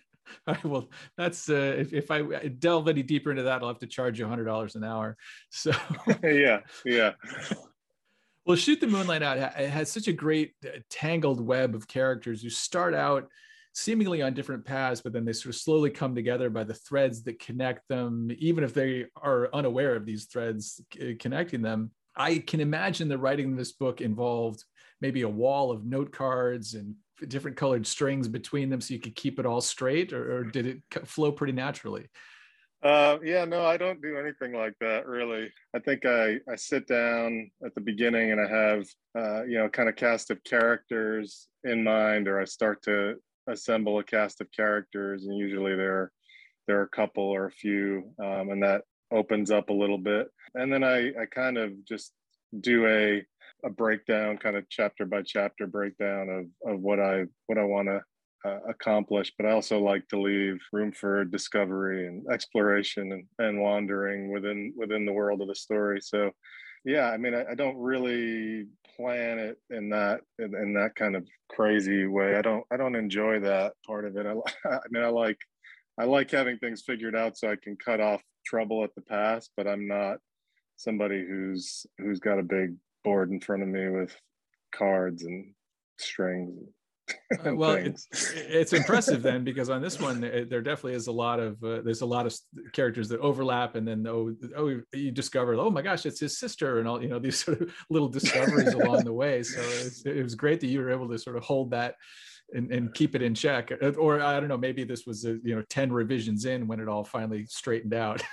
well, 0.64 0.88
that's 1.16 1.48
uh, 1.48 1.74
if, 1.78 1.92
if 1.92 2.10
I 2.10 2.22
delve 2.48 2.88
any 2.88 3.02
deeper 3.02 3.30
into 3.30 3.44
that, 3.44 3.62
I'll 3.62 3.68
have 3.68 3.78
to 3.80 3.86
charge 3.86 4.18
you 4.18 4.26
hundred 4.26 4.44
dollars 4.44 4.74
an 4.74 4.84
hour. 4.84 5.16
So 5.50 5.72
yeah, 6.22 6.60
yeah. 6.84 7.12
Well, 8.46 8.56
shoot 8.56 8.80
the 8.80 8.86
moonlight 8.86 9.22
out. 9.22 9.36
It 9.36 9.68
has 9.68 9.92
such 9.92 10.08
a 10.08 10.12
great 10.12 10.54
uh, 10.64 10.78
tangled 10.88 11.40
web 11.40 11.74
of 11.74 11.86
characters 11.86 12.42
who 12.42 12.48
start 12.48 12.94
out 12.94 13.28
seemingly 13.74 14.22
on 14.22 14.34
different 14.34 14.64
paths, 14.64 15.02
but 15.02 15.12
then 15.12 15.24
they 15.24 15.34
sort 15.34 15.54
of 15.54 15.60
slowly 15.60 15.90
come 15.90 16.14
together 16.14 16.48
by 16.50 16.64
the 16.64 16.74
threads 16.74 17.22
that 17.24 17.38
connect 17.38 17.86
them, 17.88 18.30
even 18.38 18.64
if 18.64 18.72
they 18.74 19.04
are 19.14 19.50
unaware 19.52 19.94
of 19.94 20.06
these 20.06 20.24
threads 20.24 20.80
connecting 21.20 21.60
them. 21.62 21.90
I 22.16 22.38
can 22.38 22.60
imagine 22.60 23.08
the 23.08 23.18
writing 23.18 23.54
this 23.54 23.72
book 23.72 24.00
involved 24.00 24.64
maybe 25.00 25.22
a 25.22 25.28
wall 25.28 25.70
of 25.70 25.84
note 25.84 26.12
cards 26.12 26.74
and 26.74 26.94
different 27.28 27.56
colored 27.56 27.86
strings 27.86 28.28
between 28.28 28.70
them 28.70 28.80
so 28.80 28.94
you 28.94 29.00
could 29.00 29.14
keep 29.14 29.38
it 29.38 29.46
all 29.46 29.60
straight 29.60 30.12
or, 30.12 30.38
or 30.38 30.44
did 30.44 30.66
it 30.66 31.06
flow 31.06 31.32
pretty 31.32 31.52
naturally? 31.52 32.06
Uh, 32.82 33.18
yeah 33.22 33.44
no 33.44 33.62
i 33.66 33.76
don't 33.76 34.00
do 34.00 34.16
anything 34.16 34.54
like 34.54 34.72
that 34.80 35.06
really. 35.06 35.50
I 35.74 35.80
think 35.80 36.06
i 36.06 36.36
i 36.50 36.56
sit 36.56 36.86
down 36.86 37.50
at 37.64 37.74
the 37.74 37.80
beginning 37.80 38.32
and 38.32 38.40
i 38.40 38.48
have 38.48 38.86
uh, 39.18 39.42
you 39.44 39.58
know 39.58 39.68
kind 39.68 39.88
of 39.88 39.96
cast 39.96 40.30
of 40.30 40.42
characters 40.44 41.48
in 41.64 41.84
mind 41.84 42.26
or 42.26 42.40
i 42.40 42.44
start 42.44 42.82
to 42.84 43.16
assemble 43.46 43.98
a 43.98 44.04
cast 44.04 44.40
of 44.40 44.50
characters 44.52 45.26
and 45.26 45.36
usually 45.36 45.76
there 45.76 46.10
there 46.66 46.78
are 46.78 46.84
a 46.84 46.88
couple 46.88 47.24
or 47.24 47.46
a 47.46 47.50
few 47.50 48.14
um, 48.18 48.50
and 48.50 48.62
that 48.62 48.82
opens 49.12 49.50
up 49.50 49.70
a 49.70 49.74
little 49.74 49.98
bit. 49.98 50.28
And 50.54 50.72
then 50.72 50.84
i 50.84 51.08
i 51.08 51.26
kind 51.30 51.58
of 51.58 51.84
just 51.84 52.12
do 52.60 52.86
a 52.86 53.24
a 53.64 53.70
breakdown, 53.70 54.38
kind 54.38 54.56
of 54.56 54.68
chapter 54.68 55.04
by 55.04 55.22
chapter 55.22 55.66
breakdown 55.66 56.28
of 56.28 56.72
of 56.72 56.80
what 56.80 57.00
I 57.00 57.24
what 57.46 57.58
I 57.58 57.64
want 57.64 57.88
to 57.88 58.00
uh, 58.44 58.58
accomplish. 58.68 59.32
But 59.36 59.46
I 59.46 59.52
also 59.52 59.78
like 59.78 60.08
to 60.08 60.20
leave 60.20 60.60
room 60.72 60.92
for 60.92 61.24
discovery 61.24 62.06
and 62.06 62.26
exploration 62.30 63.12
and, 63.12 63.24
and 63.38 63.60
wandering 63.60 64.32
within 64.32 64.72
within 64.76 65.06
the 65.06 65.12
world 65.12 65.42
of 65.42 65.48
the 65.48 65.54
story. 65.54 66.00
So 66.00 66.30
yeah, 66.84 67.10
I 67.10 67.16
mean, 67.16 67.34
I, 67.34 67.44
I 67.50 67.54
don't 67.54 67.76
really 67.76 68.66
plan 68.96 69.38
it 69.38 69.58
in 69.70 69.90
that 69.90 70.20
in, 70.38 70.54
in, 70.54 70.74
that 70.74 70.94
kind 70.94 71.14
of 71.14 71.26
crazy 71.50 72.06
way. 72.06 72.36
I 72.36 72.42
don't 72.42 72.64
I 72.70 72.76
don't 72.76 72.96
enjoy 72.96 73.40
that 73.40 73.74
part 73.86 74.04
of 74.06 74.16
it. 74.16 74.26
I, 74.26 74.32
I 74.68 74.78
mean, 74.90 75.04
I 75.04 75.08
like 75.08 75.38
I 75.98 76.04
like 76.04 76.30
having 76.30 76.58
things 76.58 76.82
figured 76.82 77.14
out 77.14 77.36
so 77.36 77.50
I 77.50 77.56
can 77.56 77.76
cut 77.76 78.00
off 78.00 78.22
trouble 78.46 78.84
at 78.84 78.94
the 78.94 79.02
past, 79.02 79.50
but 79.56 79.66
I'm 79.66 79.86
not 79.86 80.18
somebody 80.76 81.24
who's 81.26 81.84
who's 81.98 82.20
got 82.20 82.38
a 82.38 82.42
big 82.42 82.74
board 83.04 83.30
in 83.30 83.40
front 83.40 83.62
of 83.62 83.68
me 83.68 83.88
with 83.88 84.14
cards 84.72 85.22
and 85.22 85.52
strings 85.98 86.68
uh, 87.46 87.54
well, 87.54 87.72
it's, 87.72 88.06
it's 88.34 88.72
impressive 88.72 89.22
then 89.22 89.44
because 89.44 89.70
on 89.70 89.80
this 89.80 90.00
one 90.00 90.20
there, 90.20 90.44
there 90.44 90.60
definitely 90.60 90.94
is 90.94 91.06
a 91.06 91.12
lot 91.12 91.40
of 91.40 91.62
uh, 91.62 91.80
there's 91.82 92.00
a 92.00 92.06
lot 92.06 92.26
of 92.26 92.34
characters 92.72 93.08
that 93.08 93.20
overlap, 93.20 93.76
and 93.76 93.86
then 93.86 94.06
oh 94.06 94.34
oh 94.56 94.80
you 94.92 95.10
discover 95.10 95.54
oh 95.54 95.70
my 95.70 95.82
gosh 95.82 96.06
it's 96.06 96.20
his 96.20 96.38
sister 96.38 96.78
and 96.78 96.88
all 96.88 97.02
you 97.02 97.08
know 97.08 97.18
these 97.20 97.42
sort 97.42 97.60
of 97.60 97.74
little 97.88 98.08
discoveries 98.08 98.74
along 98.74 99.04
the 99.04 99.12
way. 99.12 99.42
So 99.42 99.60
it 100.04 100.22
was 100.22 100.34
great 100.34 100.60
that 100.60 100.68
you 100.68 100.80
were 100.80 100.90
able 100.90 101.08
to 101.08 101.18
sort 101.18 101.36
of 101.36 101.42
hold 101.44 101.70
that. 101.70 101.94
And, 102.52 102.72
and 102.72 102.92
keep 102.92 103.14
it 103.14 103.22
in 103.22 103.32
check 103.32 103.70
uh, 103.70 103.90
or 103.90 104.20
i 104.20 104.40
don't 104.40 104.48
know 104.48 104.58
maybe 104.58 104.82
this 104.82 105.06
was 105.06 105.24
a, 105.24 105.38
you 105.44 105.54
know 105.54 105.62
10 105.70 105.92
revisions 105.92 106.46
in 106.46 106.66
when 106.66 106.80
it 106.80 106.88
all 106.88 107.04
finally 107.04 107.46
straightened 107.46 107.94
out 107.94 108.24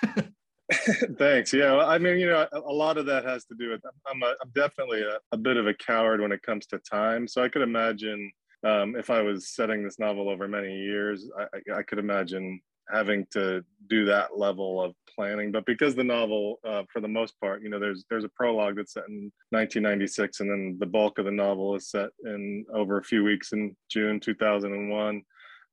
Thanks. 1.17 1.53
Yeah, 1.53 1.77
I 1.77 1.97
mean, 1.97 2.17
you 2.17 2.27
know, 2.27 2.45
a, 2.51 2.59
lot 2.59 2.97
of 2.97 3.05
that 3.05 3.23
has 3.23 3.45
to 3.45 3.55
do 3.55 3.69
with 3.69 3.81
I'm, 4.09 4.21
a, 4.21 4.33
I'm 4.41 4.51
definitely 4.53 5.01
a, 5.01 5.17
a, 5.31 5.37
bit 5.37 5.55
of 5.55 5.65
a 5.65 5.73
coward 5.73 6.19
when 6.19 6.33
it 6.33 6.41
comes 6.41 6.65
to 6.67 6.79
time. 6.79 7.25
So 7.27 7.41
I 7.41 7.47
could 7.47 7.61
imagine 7.61 8.29
um, 8.65 8.95
if 8.97 9.09
I 9.09 9.21
was 9.21 9.49
setting 9.49 9.83
this 9.83 9.97
novel 9.97 10.29
over 10.29 10.47
many 10.47 10.75
years, 10.75 11.29
I, 11.39 11.77
I, 11.77 11.83
could 11.83 11.99
imagine 11.99 12.59
having 12.89 13.25
to 13.31 13.63
do 13.89 14.03
that 14.05 14.37
level 14.37 14.81
of 14.81 14.93
planning. 15.15 15.53
But 15.53 15.65
because 15.65 15.95
the 15.95 16.03
novel, 16.03 16.59
uh, 16.67 16.83
for 16.91 16.99
the 16.99 17.07
most 17.07 17.39
part, 17.39 17.61
you 17.61 17.69
know, 17.69 17.79
there's 17.79 18.03
there's 18.09 18.25
a 18.25 18.29
prologue 18.29 18.75
that's 18.75 18.93
set 18.93 19.07
in 19.07 19.31
1996, 19.51 20.41
and 20.41 20.49
then 20.49 20.77
the 20.79 20.85
bulk 20.85 21.17
of 21.17 21.25
the 21.25 21.31
novel 21.31 21.75
is 21.75 21.89
set 21.89 22.09
in 22.25 22.65
over 22.73 22.97
a 22.97 23.03
few 23.03 23.23
weeks 23.23 23.53
in 23.53 23.73
June 23.89 24.19
2001. 24.19 25.21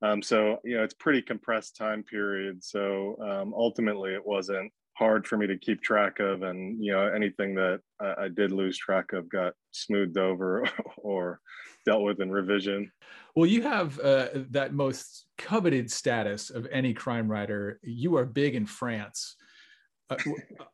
Um, 0.02 0.22
so 0.22 0.58
you 0.62 0.76
know, 0.76 0.84
it's 0.84 0.94
pretty 0.94 1.22
compressed 1.22 1.76
time 1.76 2.04
period. 2.04 2.62
So 2.62 3.16
um, 3.20 3.54
ultimately, 3.56 4.14
it 4.14 4.24
wasn't 4.24 4.70
hard 4.96 5.26
for 5.26 5.36
me 5.36 5.46
to 5.46 5.58
keep 5.58 5.82
track 5.82 6.20
of 6.20 6.42
and 6.42 6.82
you 6.82 6.92
know 6.92 7.06
anything 7.06 7.54
that 7.54 7.80
I, 8.00 8.24
I, 8.24 8.28
did 8.28 8.52
lose 8.52 8.78
track 8.78 9.12
of 9.12 9.28
got 9.28 9.54
smoothed 9.72 10.18
over 10.18 10.68
or 10.96 11.40
dealt 11.84 12.02
with 12.02 12.20
in 12.20 12.30
revision. 12.30 12.90
Well 13.34 13.46
you 13.46 13.62
have 13.62 13.98
uh, 14.00 14.28
that 14.50 14.72
most 14.72 15.26
coveted 15.36 15.90
status 15.90 16.50
of 16.50 16.66
any 16.70 16.94
crime 16.94 17.30
writer. 17.30 17.80
You 17.82 18.16
are 18.16 18.24
big 18.24 18.54
in 18.54 18.66
france. 18.66 19.36
Uh, 20.10 20.16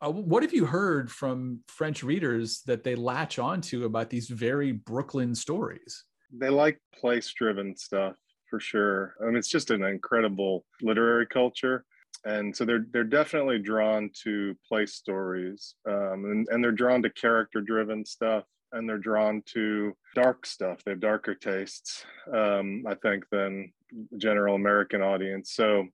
uh, 0.03 0.11
what 0.11 0.43
have 0.43 0.53
you 0.53 0.67
heard 0.67 1.11
from 1.11 1.61
french 1.69 2.03
readers 2.03 2.63
that 2.67 2.85
they 2.85 2.95
latch 2.95 3.39
onto 3.39 3.85
about 3.85 4.11
these 4.11 4.29
very 4.29 4.73
brooklyn 4.73 5.35
stories? 5.35 6.05
They 6.33 6.51
like 6.51 6.79
place 6.95 7.33
driven 7.33 7.77
stuff 7.77 8.17
for 8.51 8.61
sure. 8.61 9.15
I 9.23 9.27
mean, 9.27 9.37
it's 9.37 9.49
just 9.49 9.71
an 9.71 9.85
incredible 9.85 10.65
literary 10.83 11.27
culture 11.27 11.85
and 12.25 12.55
so 12.55 12.65
they're 12.65 12.85
they're 12.93 13.05
definitely 13.05 13.59
drawn 13.59 14.11
to 14.25 14.55
place 14.69 14.95
stories 14.95 15.75
um, 15.89 16.25
and, 16.27 16.47
and 16.51 16.63
they're 16.63 16.73
drawn 16.73 17.03
to 17.03 17.11
character 17.11 17.61
driven 17.61 18.05
stuff 18.05 18.45
and 18.73 18.89
they're 18.89 18.99
drawn 18.99 19.43
to 19.47 19.97
dark 20.15 20.47
stuff. 20.47 20.85
They 20.85 20.93
have 20.93 21.01
darker 21.01 21.35
tastes 21.35 22.05
um, 22.33 22.85
i 22.87 22.95
think 22.95 23.25
than 23.31 23.73
the 24.11 24.19
general 24.19 24.55
american 24.55 25.03
audience. 25.03 25.53
So 25.55 25.87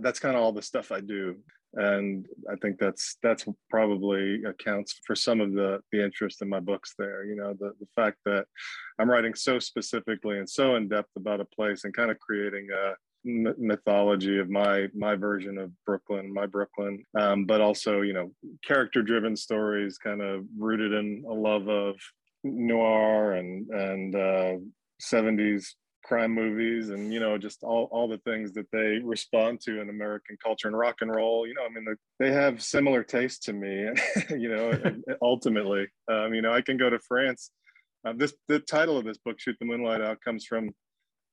that's 0.00 0.20
kind 0.20 0.36
of 0.36 0.42
all 0.42 0.52
the 0.52 0.62
stuff 0.62 0.90
i 0.90 1.00
do. 1.00 1.36
And 1.74 2.26
i 2.50 2.56
think 2.56 2.78
that's 2.78 3.16
that's 3.22 3.46
probably 3.70 4.42
accounts 4.44 5.00
for 5.06 5.14
some 5.14 5.40
of 5.40 5.52
the 5.52 5.80
the 5.92 6.02
interest 6.02 6.42
in 6.42 6.48
my 6.48 6.60
books 6.60 6.94
there 6.98 7.26
you 7.26 7.36
know 7.36 7.52
the, 7.60 7.72
the 7.78 7.86
fact 7.94 8.16
that 8.24 8.46
i'm 8.98 9.10
writing 9.10 9.34
so 9.34 9.58
specifically 9.58 10.38
and 10.38 10.48
so 10.48 10.76
in 10.76 10.88
depth 10.88 11.10
about 11.16 11.42
a 11.42 11.44
place 11.44 11.84
and 11.84 11.92
kind 11.92 12.10
of 12.10 12.18
creating 12.20 12.68
a 12.74 12.94
mythology 13.24 14.38
of 14.38 14.48
my 14.48 14.88
my 14.94 15.14
version 15.14 15.58
of 15.58 15.70
Brooklyn, 15.84 16.32
my 16.32 16.46
Brooklyn, 16.46 17.04
um, 17.18 17.44
but 17.44 17.60
also 17.60 18.00
you 18.00 18.12
know 18.12 18.32
character 18.64 19.02
driven 19.02 19.36
stories, 19.36 19.98
kind 19.98 20.22
of 20.22 20.44
rooted 20.58 20.92
in 20.92 21.24
a 21.28 21.32
love 21.32 21.68
of 21.68 21.96
noir 22.44 23.32
and 23.32 23.68
and 23.68 24.14
uh, 24.14 24.56
70s 25.02 25.74
crime 26.04 26.32
movies 26.32 26.88
and 26.88 27.12
you 27.12 27.20
know 27.20 27.36
just 27.36 27.62
all, 27.62 27.88
all 27.92 28.08
the 28.08 28.18
things 28.18 28.52
that 28.52 28.66
they 28.72 28.98
respond 29.04 29.60
to 29.60 29.80
in 29.80 29.90
american 29.90 30.38
culture 30.42 30.66
and 30.66 30.78
rock 30.78 30.96
and 31.02 31.14
roll. 31.14 31.46
You 31.46 31.54
know 31.54 31.66
i 31.66 31.68
mean 31.68 31.84
they 32.18 32.32
have 32.32 32.62
similar 32.62 33.02
tastes 33.02 33.44
to 33.46 33.52
me 33.52 33.88
you 34.30 34.48
know 34.48 34.72
ultimately 35.20 35.86
um, 36.10 36.32
you 36.32 36.40
know 36.40 36.52
i 36.52 36.62
can 36.62 36.76
go 36.76 36.88
to 36.88 36.98
france. 37.00 37.50
Uh, 38.06 38.12
this 38.16 38.32
the 38.46 38.60
title 38.60 38.96
of 38.96 39.04
this 39.04 39.18
book 39.18 39.38
shoot 39.38 39.56
the 39.58 39.66
moonlight 39.66 40.00
out 40.00 40.20
comes 40.22 40.46
from 40.46 40.70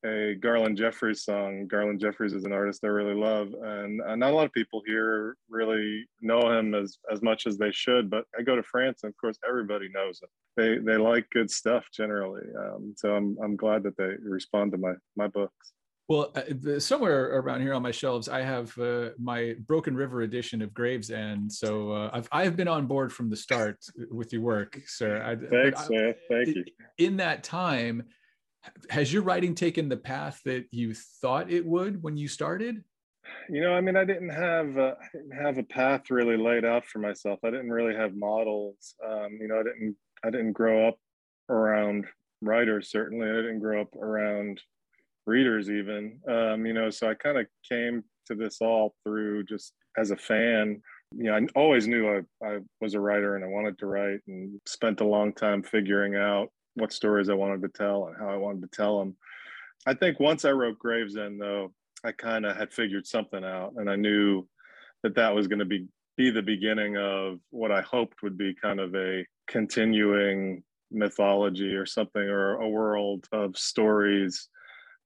a 0.06 0.36
Garland 0.36 0.78
Jeffreys 0.78 1.24
song. 1.24 1.68
Garland 1.68 2.00
Jeffreys 2.00 2.34
is 2.34 2.46
an 2.46 2.54
artist 2.54 2.84
I 2.84 2.88
really 2.88 3.16
love, 3.16 3.54
and 3.62 4.02
uh, 4.02 4.16
not 4.16 4.32
a 4.32 4.36
lot 4.36 4.46
of 4.46 4.54
people 4.54 4.82
here 4.86 5.38
really 5.50 6.06
know 6.22 6.52
him 6.52 6.76
as 6.76 6.98
as 7.12 7.22
much 7.22 7.48
as 7.48 7.58
they 7.58 7.72
should. 7.72 8.10
But 8.10 8.26
I 8.38 8.44
go 8.44 8.56
to 8.56 8.64
France, 8.64 9.02
and 9.04 9.12
of 9.12 9.18
course, 9.18 9.38
everybody 9.48 9.90
knows 9.94 10.22
him. 10.22 10.30
They 10.58 10.78
they 10.78 10.98
like 10.98 11.30
good 11.32 11.50
stuff 11.50 11.86
generally, 11.94 12.46
um, 12.58 12.94
so 12.96 13.16
I'm 13.16 13.38
I'm 13.44 13.56
glad 13.56 13.84
that 13.84 13.98
they 13.98 14.14
respond 14.22 14.72
to 14.74 14.78
my 14.78 14.94
my 15.16 15.28
books. 15.28 15.74
Well, 16.08 16.32
uh, 16.36 16.80
somewhere 16.80 17.40
around 17.40 17.62
here 17.62 17.74
on 17.74 17.82
my 17.82 17.90
shelves, 17.90 18.30
I 18.30 18.42
have 18.42 18.78
uh, 18.78 19.10
my 19.18 19.56
Broken 19.66 19.96
River 19.96 20.22
edition 20.22 20.62
of 20.62 20.72
Gravesend. 20.72 21.52
So 21.52 21.92
uh, 21.92 22.10
I've 22.14 22.30
I've 22.32 22.56
been 22.56 22.68
on 22.68 22.86
board 22.86 23.12
from 23.12 23.30
the 23.30 23.36
start 23.36 23.84
with 24.12 24.32
your 24.32 24.44
work, 24.44 24.80
sir. 24.86 25.24
I, 25.24 25.36
Thanks, 25.36 25.90
man. 25.90 26.14
Thank 26.30 26.48
you. 26.50 26.64
In 27.00 27.18
that 27.18 27.44
time, 27.44 28.04
has 28.90 29.12
your 29.12 29.24
writing 29.24 29.56
taken 29.56 29.90
the 29.90 29.98
path 29.98 30.42
that 30.46 30.66
you 30.72 30.94
thought 30.94 31.52
it 31.52 31.66
would 31.66 32.04
when 32.04 32.18
you 32.18 32.28
started? 32.28 32.84
You 33.50 33.62
know, 33.62 33.74
I 33.74 33.82
mean, 33.82 33.96
I 33.96 34.06
didn't 34.06 34.30
have 34.30 34.78
a, 34.78 34.96
I 35.02 35.18
didn't 35.18 35.32
have 35.32 35.58
a 35.58 35.64
path 35.64 36.10
really 36.10 36.38
laid 36.38 36.66
out 36.66 36.86
for 36.86 37.00
myself. 37.00 37.40
I 37.44 37.50
didn't 37.50 37.72
really 37.72 37.96
have 37.96 38.16
models. 38.16 38.96
Um, 39.06 39.38
you 39.40 39.48
know, 39.48 39.60
I 39.60 39.64
didn't 39.64 39.96
I 40.24 40.30
didn't 40.30 40.54
grow 40.54 40.88
up 40.88 40.98
around 41.50 42.06
writers. 42.42 42.90
Certainly, 42.90 43.30
I 43.30 43.36
didn't 43.36 43.60
grow 43.60 43.82
up 43.82 43.96
around 43.96 44.62
readers 45.26 45.70
even. 45.70 46.20
Um, 46.30 46.66
you 46.66 46.74
know, 46.74 46.90
so 46.90 47.10
I 47.10 47.16
kind 47.16 47.38
of 47.38 47.48
came 47.68 48.04
to 48.28 48.36
this 48.36 48.58
all 48.62 48.96
through 49.04 49.46
just 49.46 49.74
as 49.98 50.12
a 50.12 50.18
fan. 50.18 50.82
You 51.16 51.26
know, 51.26 51.36
I 51.36 51.48
always 51.56 51.88
knew 51.88 52.08
I, 52.08 52.46
I 52.46 52.60
was 52.82 52.94
a 52.94 53.00
writer 53.00 53.36
and 53.36 53.46
I 53.46 53.48
wanted 53.48 53.78
to 53.80 53.86
write, 53.86 54.20
and 54.28 54.60
spent 54.66 55.02
a 55.02 55.08
long 55.08 55.34
time 55.34 55.64
figuring 55.64 56.16
out 56.16 56.50
what 56.76 56.94
stories 56.94 57.30
I 57.30 57.34
wanted 57.34 57.62
to 57.64 57.70
tell 57.70 58.08
and 58.08 58.16
how 58.18 58.30
I 58.30 58.38
wanted 58.38 58.62
to 58.62 58.76
tell 58.76 59.00
them. 59.00 59.16
I 59.86 59.94
think 59.94 60.20
once 60.20 60.46
I 60.46 60.52
wrote 60.52 60.80
Gravesend, 60.80 61.42
though, 61.42 61.74
I 62.04 62.12
kind 62.12 62.46
of 62.46 62.56
had 62.56 62.74
figured 62.74 63.08
something 63.08 63.44
out, 63.44 63.74
and 63.78 63.90
I 63.90 63.96
knew 63.96 64.48
that 65.04 65.16
that 65.16 65.34
was 65.34 65.48
going 65.48 65.60
to 65.60 65.66
be 65.66 65.88
be 66.18 66.30
the 66.30 66.42
beginning 66.42 66.96
of 66.96 67.40
what 67.50 67.74
I 67.74 67.82
hoped 67.82 68.24
would 68.24 68.38
be 68.38 68.54
kind 68.54 68.80
of 68.80 68.96
a 68.96 69.26
continuing 69.48 70.64
mythology 70.90 71.74
or 71.74 71.86
something, 71.86 72.22
or 72.22 72.56
a 72.56 72.70
world 72.70 73.28
of 73.32 73.58
stories 73.58 74.48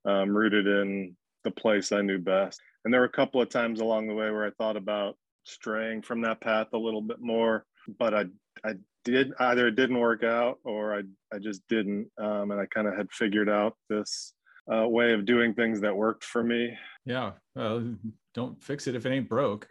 um, 0.05 0.35
rooted 0.35 0.67
in 0.67 1.15
the 1.43 1.51
place 1.51 1.91
I 1.91 2.01
knew 2.01 2.19
best. 2.19 2.61
And 2.85 2.93
there 2.93 3.01
were 3.01 3.07
a 3.07 3.11
couple 3.11 3.41
of 3.41 3.49
times 3.49 3.79
along 3.79 4.07
the 4.07 4.13
way 4.13 4.29
where 4.29 4.45
I 4.45 4.51
thought 4.51 4.77
about 4.77 5.17
straying 5.45 6.03
from 6.03 6.21
that 6.21 6.41
path 6.41 6.67
a 6.73 6.77
little 6.77 7.01
bit 7.01 7.19
more, 7.19 7.65
but 7.97 8.13
I 8.13 8.25
I 8.63 8.75
did 9.09 9.33
either 9.39 9.67
it 9.67 9.75
didn't 9.75 9.99
work 9.99 10.23
out 10.23 10.59
or 10.63 10.95
I 10.95 11.01
I 11.33 11.39
just 11.39 11.61
didn't, 11.67 12.09
um, 12.17 12.51
and 12.51 12.59
I 12.59 12.65
kind 12.65 12.87
of 12.87 12.95
had 12.95 13.11
figured 13.11 13.49
out 13.49 13.75
this 13.89 14.33
uh, 14.71 14.87
way 14.87 15.13
of 15.13 15.25
doing 15.25 15.53
things 15.53 15.81
that 15.81 15.95
worked 15.95 16.23
for 16.23 16.43
me. 16.43 16.77
Yeah, 17.05 17.31
well, 17.55 17.95
don't 18.33 18.61
fix 18.61 18.87
it 18.87 18.95
if 18.95 19.05
it 19.05 19.11
ain't 19.11 19.29
broke. 19.29 19.67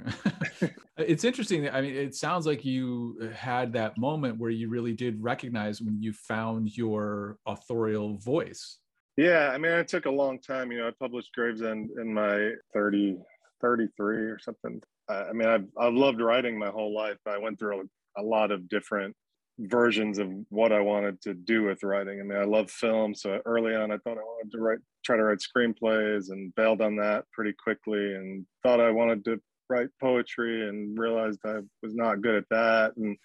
it's 0.97 1.25
interesting. 1.25 1.69
I 1.71 1.81
mean, 1.81 1.95
it 1.95 2.15
sounds 2.15 2.47
like 2.47 2.65
you 2.65 3.31
had 3.35 3.73
that 3.75 3.97
moment 3.97 4.39
where 4.39 4.51
you 4.51 4.69
really 4.69 4.93
did 4.93 5.23
recognize 5.23 5.81
when 5.81 6.03
you 6.03 6.13
found 6.13 6.77
your 6.77 7.39
authorial 7.47 8.17
voice. 8.19 8.79
Yeah, 9.17 9.51
I 9.53 9.59
mean, 9.59 9.73
it 9.73 9.89
took 9.89 10.07
a 10.07 10.11
long 10.11 10.39
time. 10.41 10.71
You 10.71 10.79
know, 10.79 10.89
I 10.89 10.93
published 10.99 11.33
Gravesend 11.33 11.91
in 11.99 12.13
my 12.13 12.53
30, 12.73 13.19
33 13.61 14.17
or 14.17 14.39
something. 14.39 14.81
I 15.09 15.33
mean, 15.33 15.49
I've, 15.49 15.67
I've 15.79 15.95
loved 15.95 16.21
writing 16.21 16.59
my 16.59 16.69
whole 16.69 16.95
life. 16.95 17.17
but 17.25 17.35
I 17.35 17.39
went 17.39 17.59
through 17.59 17.81
a, 17.81 18.21
a 18.21 18.23
lot 18.23 18.51
of 18.51 18.69
different 18.69 19.17
versions 19.59 20.19
of 20.19 20.31
what 20.51 20.73
I 20.73 20.81
wanted 20.81 21.21
to 21.23 21.35
do 21.35 21.65
with 21.65 21.83
writing. 21.83 22.21
I 22.21 22.23
mean, 22.23 22.39
I 22.39 22.45
love 22.45 22.71
film, 22.71 23.15
so 23.15 23.41
early 23.45 23.75
on, 23.75 23.91
I 23.91 23.99
thought 23.99 24.19
I 24.19 24.23
wanted 24.23 24.53
to 24.53 24.59
write, 24.59 24.79
try 25.05 25.17
to 25.17 25.25
write 25.25 25.39
screenplays, 25.39 26.31
and 26.31 26.55
bailed 26.55 26.81
on 26.81 26.97
that 26.97 27.25
pretty 27.33 27.55
quickly, 27.63 28.15
and 28.15 28.47
thought 28.63 28.81
I 28.81 28.91
wanted 28.91 29.25
to 29.25 29.41
write 29.69 29.89
poetry, 30.01 30.69
and 30.69 30.99
realized 30.99 31.41
I 31.45 31.59
was 31.83 31.95
not 31.95 32.23
good 32.23 32.37
at 32.37 32.49
that, 32.51 32.93
and 32.97 33.17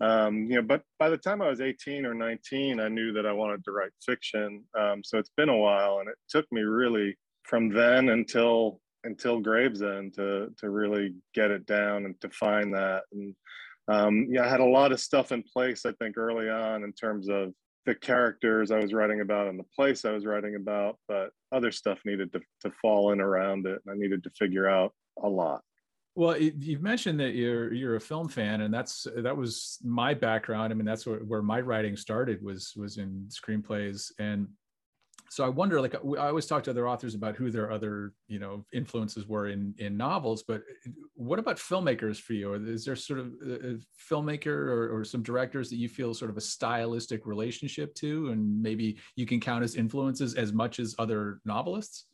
um, 0.00 0.46
you 0.50 0.56
know. 0.56 0.62
But 0.62 0.82
by 0.98 1.08
the 1.08 1.18
time 1.18 1.40
I 1.40 1.48
was 1.48 1.60
18 1.60 2.04
or 2.04 2.14
19, 2.14 2.80
I 2.80 2.88
knew 2.88 3.12
that 3.12 3.26
I 3.26 3.32
wanted 3.32 3.64
to 3.64 3.72
write 3.72 3.92
fiction. 4.04 4.64
Um, 4.78 5.02
so 5.04 5.18
it's 5.18 5.32
been 5.36 5.48
a 5.48 5.56
while, 5.56 6.00
and 6.00 6.08
it 6.08 6.16
took 6.28 6.46
me 6.50 6.62
really 6.62 7.16
from 7.44 7.72
then 7.72 8.08
until 8.08 8.80
until 9.04 9.40
Gravesend 9.40 10.14
to 10.14 10.48
to 10.58 10.70
really 10.70 11.14
get 11.32 11.52
it 11.52 11.64
down 11.64 12.06
and 12.06 12.20
to 12.20 12.28
find 12.30 12.74
that 12.74 13.02
and 13.12 13.34
um, 13.88 14.26
yeah, 14.30 14.44
I 14.44 14.48
had 14.48 14.60
a 14.60 14.64
lot 14.64 14.92
of 14.92 15.00
stuff 15.00 15.32
in 15.32 15.42
place. 15.42 15.86
I 15.86 15.92
think 15.92 16.16
early 16.16 16.48
on 16.48 16.82
in 16.84 16.92
terms 16.92 17.28
of 17.28 17.52
the 17.84 17.94
characters 17.94 18.70
I 18.70 18.80
was 18.80 18.92
writing 18.92 19.20
about 19.20 19.46
and 19.46 19.58
the 19.58 19.66
place 19.74 20.04
I 20.04 20.10
was 20.10 20.26
writing 20.26 20.56
about, 20.56 20.98
but 21.06 21.30
other 21.52 21.70
stuff 21.70 22.00
needed 22.04 22.32
to, 22.32 22.40
to 22.62 22.72
fall 22.82 23.12
in 23.12 23.20
around 23.20 23.66
it. 23.66 23.80
And 23.86 23.94
I 23.94 23.96
needed 23.96 24.24
to 24.24 24.30
figure 24.30 24.68
out 24.68 24.92
a 25.22 25.28
lot. 25.28 25.62
Well, 26.16 26.36
you've 26.38 26.82
mentioned 26.82 27.20
that 27.20 27.34
you're 27.34 27.74
you're 27.74 27.96
a 27.96 28.00
film 28.00 28.28
fan, 28.28 28.62
and 28.62 28.72
that's 28.72 29.06
that 29.16 29.36
was 29.36 29.78
my 29.84 30.14
background. 30.14 30.72
I 30.72 30.74
mean, 30.74 30.86
that's 30.86 31.06
where, 31.06 31.18
where 31.18 31.42
my 31.42 31.60
writing 31.60 31.94
started 31.94 32.42
was 32.42 32.72
was 32.74 32.96
in 32.96 33.28
screenplays, 33.28 34.10
and 34.18 34.48
so 35.28 35.44
I 35.44 35.48
wonder, 35.48 35.80
like 35.80 35.94
I 35.94 36.28
always 36.28 36.46
talk 36.46 36.62
to 36.64 36.70
other 36.70 36.88
authors 36.88 37.14
about 37.14 37.36
who 37.36 37.50
their 37.50 37.70
other, 37.70 38.12
you 38.28 38.38
know, 38.38 38.64
influences 38.72 39.26
were 39.26 39.48
in 39.48 39.74
in 39.78 39.96
novels. 39.96 40.42
But 40.46 40.62
what 41.14 41.38
about 41.38 41.56
filmmakers 41.56 42.20
for 42.20 42.32
you? 42.32 42.54
Is 42.54 42.84
there 42.84 42.96
sort 42.96 43.20
of 43.20 43.26
a 43.42 43.78
filmmaker 44.10 44.46
or, 44.46 44.96
or 44.96 45.04
some 45.04 45.22
directors 45.22 45.70
that 45.70 45.76
you 45.76 45.88
feel 45.88 46.14
sort 46.14 46.30
of 46.30 46.36
a 46.36 46.40
stylistic 46.40 47.26
relationship 47.26 47.94
to, 47.96 48.30
and 48.30 48.62
maybe 48.62 48.98
you 49.16 49.26
can 49.26 49.40
count 49.40 49.64
as 49.64 49.74
influences 49.74 50.34
as 50.34 50.52
much 50.52 50.78
as 50.78 50.94
other 50.98 51.40
novelists? 51.44 52.06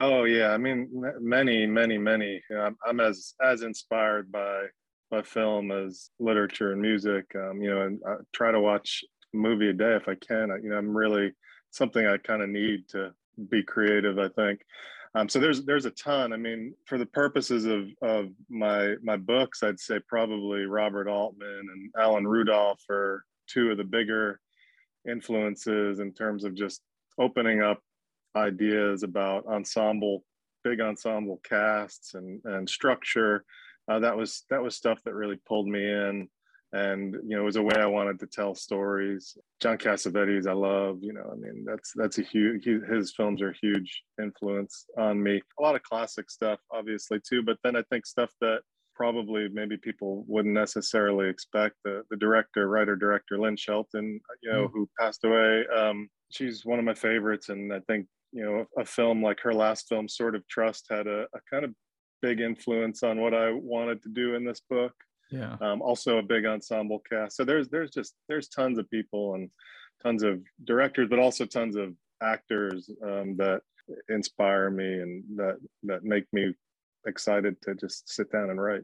Oh 0.00 0.24
yeah, 0.24 0.52
I 0.52 0.56
mean, 0.56 0.88
many, 1.20 1.66
many, 1.66 1.98
many. 1.98 2.42
I'm, 2.56 2.76
I'm 2.86 3.00
as 3.00 3.34
as 3.42 3.62
inspired 3.62 4.32
by 4.32 4.66
by 5.10 5.22
film 5.22 5.72
as 5.72 6.10
literature 6.18 6.72
and 6.72 6.80
music. 6.80 7.26
Um, 7.34 7.60
you 7.60 7.70
know, 7.70 7.82
and 7.82 8.00
I 8.06 8.14
try 8.32 8.52
to 8.52 8.60
watch 8.60 9.04
a 9.34 9.36
movie 9.36 9.68
a 9.68 9.72
day 9.72 9.96
if 9.96 10.08
I 10.08 10.14
can. 10.14 10.50
I, 10.50 10.56
you 10.56 10.70
know, 10.70 10.78
I'm 10.78 10.96
really 10.96 11.32
something 11.70 12.06
I 12.06 12.16
kind 12.18 12.42
of 12.42 12.48
need 12.48 12.88
to 12.88 13.12
be 13.48 13.62
creative. 13.62 14.18
I 14.18 14.28
think. 14.28 14.60
Um, 15.14 15.28
so 15.28 15.40
there's 15.40 15.64
there's 15.64 15.86
a 15.86 15.90
ton. 15.90 16.32
I 16.32 16.36
mean, 16.36 16.74
for 16.86 16.96
the 16.96 17.06
purposes 17.06 17.66
of 17.66 17.88
of 18.02 18.30
my 18.48 18.94
my 19.02 19.16
books, 19.16 19.62
I'd 19.62 19.80
say 19.80 19.98
probably 20.06 20.66
Robert 20.66 21.08
Altman 21.08 21.66
and 21.72 21.90
Alan 21.98 22.26
Rudolph 22.26 22.82
are 22.88 23.24
two 23.48 23.70
of 23.70 23.76
the 23.76 23.84
bigger 23.84 24.40
influences 25.08 25.98
in 25.98 26.12
terms 26.12 26.44
of 26.44 26.54
just 26.54 26.82
opening 27.18 27.60
up 27.60 27.82
ideas 28.36 29.02
about 29.02 29.46
ensemble, 29.46 30.24
big 30.62 30.80
ensemble 30.80 31.40
casts 31.42 32.14
and 32.14 32.40
and 32.44 32.68
structure. 32.68 33.44
Uh, 33.88 33.98
that 33.98 34.16
was 34.16 34.44
that 34.50 34.62
was 34.62 34.76
stuff 34.76 35.00
that 35.04 35.14
really 35.14 35.40
pulled 35.44 35.66
me 35.66 35.84
in 35.84 36.28
and 36.72 37.14
you 37.26 37.36
know 37.36 37.42
it 37.42 37.44
was 37.44 37.56
a 37.56 37.62
way 37.62 37.74
i 37.76 37.86
wanted 37.86 38.18
to 38.20 38.26
tell 38.26 38.54
stories. 38.54 39.36
John 39.60 39.76
cassavetes 39.76 40.46
i 40.46 40.52
love 40.52 40.98
you 41.02 41.12
know 41.12 41.28
i 41.32 41.34
mean 41.34 41.64
that's 41.66 41.92
that's 41.94 42.18
a 42.18 42.22
huge 42.22 42.64
he, 42.64 42.78
his 42.88 43.12
films 43.12 43.42
are 43.42 43.50
a 43.50 43.58
huge 43.60 44.02
influence 44.20 44.86
on 44.96 45.22
me. 45.22 45.40
A 45.58 45.62
lot 45.62 45.74
of 45.74 45.82
classic 45.82 46.30
stuff 46.30 46.60
obviously 46.72 47.18
too 47.26 47.42
but 47.42 47.58
then 47.64 47.76
i 47.76 47.82
think 47.90 48.06
stuff 48.06 48.30
that 48.40 48.60
probably 48.94 49.48
maybe 49.48 49.76
people 49.76 50.24
wouldn't 50.28 50.54
necessarily 50.54 51.28
expect 51.28 51.74
the, 51.84 52.02
the 52.10 52.16
director 52.16 52.68
writer 52.68 52.96
director 52.96 53.38
lynn 53.38 53.56
shelton 53.56 54.20
you 54.42 54.52
know 54.52 54.68
mm. 54.68 54.70
who 54.72 54.88
passed 54.98 55.24
away 55.24 55.64
um, 55.76 56.08
she's 56.30 56.64
one 56.64 56.78
of 56.78 56.84
my 56.84 56.94
favorites. 56.94 57.48
And 57.48 57.72
i 57.72 57.80
think 57.88 58.06
you 58.32 58.44
know 58.44 58.66
a 58.78 58.84
film 58.84 59.22
like 59.22 59.40
her 59.40 59.52
last 59.52 59.88
film 59.88 60.08
Sword 60.08 60.36
of 60.36 60.46
Trust 60.46 60.86
had 60.88 61.06
a, 61.06 61.22
a 61.34 61.40
kind 61.50 61.64
of 61.64 61.74
big 62.22 62.40
influence 62.40 63.02
on 63.02 63.20
what 63.20 63.34
i 63.34 63.50
wanted 63.50 64.02
to 64.02 64.08
do 64.10 64.34
in 64.34 64.44
this 64.44 64.60
book 64.68 64.92
yeah. 65.30 65.56
Um, 65.60 65.80
also 65.80 66.18
a 66.18 66.22
big 66.22 66.44
ensemble 66.44 67.02
cast. 67.08 67.36
So 67.36 67.44
there's 67.44 67.68
there's 67.68 67.90
just 67.90 68.14
there's 68.28 68.48
tons 68.48 68.78
of 68.78 68.90
people 68.90 69.34
and 69.34 69.50
tons 70.02 70.22
of 70.22 70.40
directors 70.64 71.08
but 71.08 71.18
also 71.18 71.44
tons 71.44 71.76
of 71.76 71.94
actors 72.22 72.90
um, 73.02 73.36
that 73.36 73.62
inspire 74.08 74.70
me 74.70 75.00
and 75.00 75.24
that 75.36 75.56
that 75.84 76.04
make 76.04 76.24
me 76.32 76.54
excited 77.06 77.60
to 77.62 77.74
just 77.74 78.12
sit 78.12 78.30
down 78.30 78.50
and 78.50 78.60
write. 78.60 78.82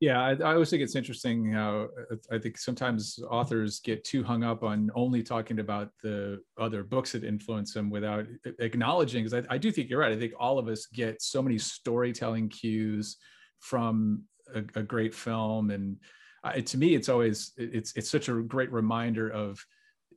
Yeah 0.00 0.20
I, 0.20 0.32
I, 0.32 0.52
always 0.52 0.68
think 0.68 0.82
it's 0.82 0.94
interesting 0.94 1.52
how 1.52 1.88
uh, 2.12 2.16
i 2.30 2.38
think 2.38 2.58
sometimes 2.58 3.18
authors 3.30 3.80
get 3.80 4.04
too 4.04 4.22
hung 4.22 4.44
up 4.44 4.62
on 4.62 4.90
only 4.94 5.22
talking 5.22 5.58
about 5.58 5.88
the 6.02 6.42
other 6.58 6.82
books 6.82 7.12
that 7.12 7.24
influence 7.24 7.72
them 7.72 7.88
without 7.88 8.26
acknowledging 8.58 9.24
because 9.24 9.46
I, 9.48 9.54
I 9.54 9.56
do 9.56 9.72
think 9.72 9.88
you're 9.88 10.00
right. 10.00 10.12
I 10.12 10.18
think 10.18 10.34
all 10.38 10.58
of 10.58 10.68
us 10.68 10.84
get 10.92 11.22
so 11.22 11.42
many 11.42 11.56
storytelling 11.56 12.50
cues 12.50 13.16
from 13.60 14.24
a, 14.54 14.80
a 14.80 14.82
great 14.82 15.14
film. 15.14 15.70
And 15.70 15.98
uh, 16.44 16.52
to 16.52 16.78
me 16.78 16.94
it's 16.94 17.08
always 17.08 17.52
it's 17.56 17.92
it's 17.96 18.10
such 18.10 18.28
a 18.28 18.34
great 18.34 18.72
reminder 18.72 19.28
of 19.30 19.64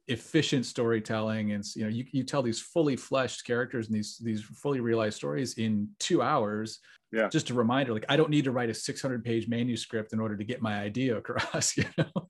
efficient 0.09 0.65
storytelling. 0.65 1.51
And 1.51 1.63
you 1.75 1.84
know 1.84 1.89
you, 1.89 2.05
you 2.11 2.23
tell 2.23 2.41
these 2.41 2.59
fully 2.59 2.95
fleshed 2.95 3.45
characters 3.45 3.88
and 3.88 3.95
these 3.95 4.17
these 4.17 4.41
fully 4.41 4.80
realized 4.80 5.17
stories 5.17 5.57
in 5.57 5.89
two 5.99 6.21
hours. 6.21 6.80
Yeah. 7.11 7.30
Just 7.30 7.49
a 7.49 7.55
reminder 7.55 7.93
like 7.93 8.05
i 8.07 8.15
don't 8.15 8.30
need 8.30 8.43
to 8.43 8.51
write 8.51 8.69
a 8.69 8.73
600 8.73 9.23
page 9.23 9.47
manuscript 9.47 10.13
in 10.13 10.19
order 10.19 10.38
to 10.38 10.43
get 10.43 10.61
my 10.61 10.80
idea 10.80 11.17
across 11.17 11.75
you 11.77 11.86
know? 11.97 12.30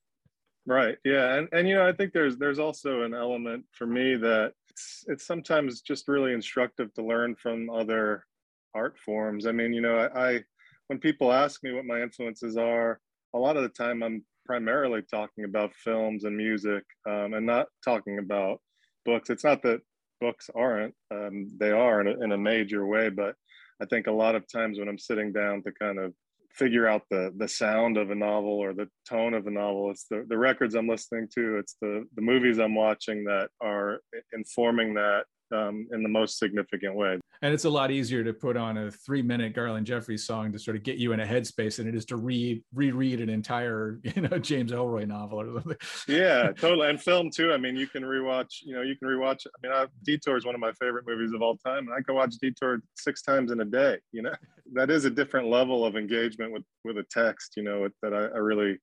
Right. 0.66 0.98
Yeah. 1.04 1.36
And 1.36 1.50
and 1.52 1.68
you 1.68 1.76
know 1.76 1.88
i 1.88 1.92
think 1.92 2.14
there's 2.14 2.38
there's 2.38 2.60
also 2.60 3.02
an 3.02 3.14
element 3.14 3.66
for 3.72 3.86
me 3.86 4.16
that 4.16 4.54
it's 4.70 5.04
it's 5.08 5.26
sometimes 5.26 5.82
just 5.82 6.08
really 6.08 6.34
instructive 6.34 6.94
to 6.94 7.04
learn 7.04 7.36
from 7.36 7.70
other 7.70 8.26
art 8.74 8.98
forms. 8.98 9.48
I 9.48 9.52
mean 9.52 9.74
you 9.74 9.82
know 9.82 9.98
i, 9.98 10.30
I 10.30 10.44
when 10.90 11.00
people 11.00 11.32
ask 11.32 11.64
me 11.64 11.72
what 11.72 11.86
my 11.86 12.02
influences 12.02 12.58
are, 12.58 13.00
a 13.36 13.38
lot 13.38 13.56
of 13.56 13.64
the 13.64 13.70
time 13.70 14.02
I'm 14.02 14.26
primarily 14.44 15.04
talking 15.04 15.44
about 15.44 15.76
films 15.76 16.24
and 16.24 16.36
music 16.36 16.84
um, 17.08 17.36
and 17.36 17.46
not 17.46 17.68
talking 17.86 18.18
about 18.18 18.60
books. 19.06 19.30
It's 19.30 19.44
not 19.44 19.62
that 19.62 19.82
books 20.20 20.50
aren't, 20.56 20.96
um, 21.12 21.48
they 21.60 21.70
are 21.70 22.02
in 22.02 22.08
a, 22.08 22.24
in 22.24 22.32
a 22.32 22.38
major 22.38 22.88
way, 22.88 23.10
but 23.10 23.36
I 23.80 23.86
think 23.86 24.08
a 24.08 24.12
lot 24.12 24.34
of 24.34 24.52
times 24.52 24.80
when 24.80 24.90
I'm 24.90 24.98
sitting 24.98 25.32
down 25.32 25.62
to 25.64 25.72
kind 25.72 26.00
of 26.00 26.14
figure 26.52 26.88
out 26.88 27.04
the 27.12 27.32
the 27.38 27.48
sound 27.48 27.96
of 27.96 28.10
a 28.10 28.16
novel 28.16 28.54
or 28.54 28.74
the 28.74 28.90
tone 29.08 29.36
of 29.36 29.46
a 29.46 29.52
novel 29.52 29.92
it's 29.92 30.06
the, 30.10 30.26
the 30.30 30.38
records 30.38 30.74
i'm 30.74 30.88
listening 30.88 31.28
to 31.32 31.60
it's 31.60 31.76
the 31.80 32.04
the 32.16 32.22
movies 32.24 32.58
i'm 32.58 32.74
watching 32.74 33.24
that 33.24 33.50
are 33.62 34.00
informing 34.34 34.96
that 34.96 35.26
um, 35.52 35.88
in 35.92 36.04
the 36.04 36.10
most 36.10 36.38
significant 36.38 36.96
way. 36.96 37.20
And 37.42 37.54
it's 37.54 37.66
a 37.66 37.70
lot 37.70 37.90
easier 37.90 38.24
to 38.24 38.34
put 38.34 38.58
on 38.58 38.78
a 38.78 38.92
three 38.92 39.22
minute 39.22 39.54
Garland 39.54 39.86
Jeffreys 39.86 40.26
song 40.26 40.52
to 40.52 40.60
sort 40.60 40.76
of 40.76 40.84
get 40.84 40.98
you 40.98 41.14
in 41.14 41.22
a 41.22 41.26
headspace 41.26 41.78
than 41.78 41.88
it 41.88 41.96
is 41.96 42.06
to 42.06 42.18
read, 42.18 42.62
reread 42.74 43.22
an 43.22 43.30
entire, 43.30 44.00
you 44.04 44.22
know, 44.22 44.38
James 44.38 44.72
Ellroy 44.72 45.08
novel 45.08 45.42
or 45.42 45.54
something. 45.54 45.78
Yeah, 46.08 46.52
totally. 46.58 46.90
And 46.90 47.02
film 47.02 47.30
too. 47.30 47.54
I 47.54 47.58
mean, 47.58 47.76
you 47.76 47.88
can 47.88 48.04
rewatch, 48.04 48.62
you 48.62 48.74
know, 48.76 48.82
you 48.82 48.96
can 48.98 49.08
rewatch. 49.08 49.46
I 49.48 49.68
mean, 49.68 49.72
I, 49.72 49.86
Detour 50.04 50.38
is 50.38 50.46
one 50.46 50.56
of 50.56 50.62
my 50.62 50.74
favorite 50.74 51.06
movies 51.08 51.34
of 51.34 51.42
all 51.42 51.58
time. 51.58 51.88
And 51.88 51.94
I 51.94 52.02
can 52.02 52.16
watch 52.16 52.36
Detour 52.42 52.82
six 52.96 53.22
times 53.22 53.52
in 53.52 53.62
a 53.62 53.66
day, 53.66 54.00
you 54.12 54.22
know, 54.22 54.34
that 54.74 54.90
is 54.90 55.06
a 55.06 55.10
different 55.10 55.48
level 55.48 55.86
of 55.86 55.96
engagement 55.96 56.52
with, 56.52 56.64
with 56.84 56.98
a 56.98 57.06
text, 57.10 57.54
you 57.56 57.64
know, 57.64 57.88
that 58.02 58.14
I, 58.14 58.26
I 58.26 58.38
really 58.40 58.78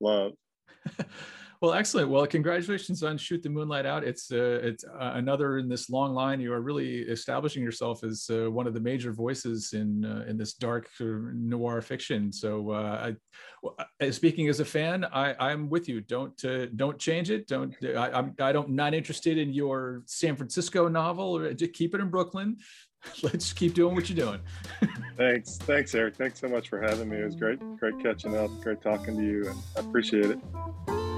love. 0.00 0.32
Well, 1.62 1.74
excellent. 1.74 2.08
Well, 2.08 2.26
congratulations 2.26 3.04
on 3.04 3.16
Shoot 3.16 3.44
the 3.44 3.48
Moonlight 3.48 3.86
Out. 3.86 4.02
It's 4.02 4.32
uh, 4.32 4.58
it's 4.64 4.82
uh, 4.82 5.12
another 5.14 5.58
in 5.58 5.68
this 5.68 5.88
long 5.88 6.12
line. 6.12 6.40
You 6.40 6.52
are 6.52 6.60
really 6.60 7.02
establishing 7.02 7.62
yourself 7.62 8.02
as 8.02 8.28
uh, 8.32 8.50
one 8.50 8.66
of 8.66 8.74
the 8.74 8.80
major 8.80 9.12
voices 9.12 9.72
in 9.72 10.04
uh, 10.04 10.24
in 10.28 10.36
this 10.36 10.54
dark 10.54 10.88
noir 10.98 11.80
fiction. 11.80 12.32
So, 12.32 12.72
uh, 12.72 13.12
I, 13.64 14.04
uh, 14.04 14.10
speaking 14.10 14.48
as 14.48 14.58
a 14.58 14.64
fan, 14.64 15.04
I, 15.04 15.36
I'm 15.38 15.70
with 15.70 15.88
you. 15.88 16.00
Don't 16.00 16.36
don't 16.74 16.98
change 16.98 17.30
it. 17.30 17.46
Don't 17.46 17.72
I, 17.84 18.10
I'm 18.10 18.34
I 18.40 18.50
don't 18.50 18.70
not 18.70 18.92
interested 18.92 19.38
in 19.38 19.52
your 19.52 20.02
San 20.06 20.34
Francisco 20.34 20.88
novel. 20.88 21.36
Or 21.36 21.54
just 21.54 21.74
keep 21.74 21.94
it 21.94 22.00
in 22.00 22.10
Brooklyn. 22.10 22.56
Let's 23.22 23.52
keep 23.52 23.74
doing 23.74 23.94
what 23.94 24.10
you're 24.10 24.18
doing. 24.18 24.40
Thanks, 25.16 25.58
thanks, 25.58 25.94
Eric. 25.94 26.16
Thanks 26.16 26.40
so 26.40 26.48
much 26.48 26.68
for 26.68 26.80
having 26.80 27.08
me. 27.08 27.18
It 27.18 27.24
was 27.24 27.36
great, 27.36 27.60
great 27.78 28.02
catching 28.02 28.36
up. 28.36 28.50
Great 28.62 28.80
talking 28.80 29.16
to 29.16 29.22
you, 29.22 29.46
and 29.48 29.58
I 29.76 29.80
appreciate 29.80 30.24
it. 30.24 31.11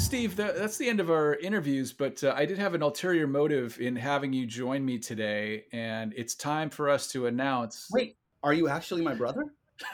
Steve, 0.00 0.34
that, 0.36 0.56
that's 0.56 0.78
the 0.78 0.88
end 0.88 0.98
of 0.98 1.10
our 1.10 1.34
interviews, 1.36 1.92
but 1.92 2.24
uh, 2.24 2.32
I 2.34 2.46
did 2.46 2.58
have 2.58 2.74
an 2.74 2.82
ulterior 2.82 3.26
motive 3.26 3.78
in 3.80 3.94
having 3.94 4.32
you 4.32 4.46
join 4.46 4.84
me 4.84 4.98
today, 4.98 5.66
and 5.72 6.14
it's 6.16 6.34
time 6.34 6.70
for 6.70 6.88
us 6.88 7.06
to 7.08 7.26
announce. 7.26 7.86
Wait, 7.92 8.16
are 8.42 8.54
you 8.54 8.68
actually 8.68 9.02
my 9.02 9.14
brother? 9.14 9.44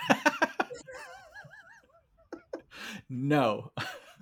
no. 3.11 3.73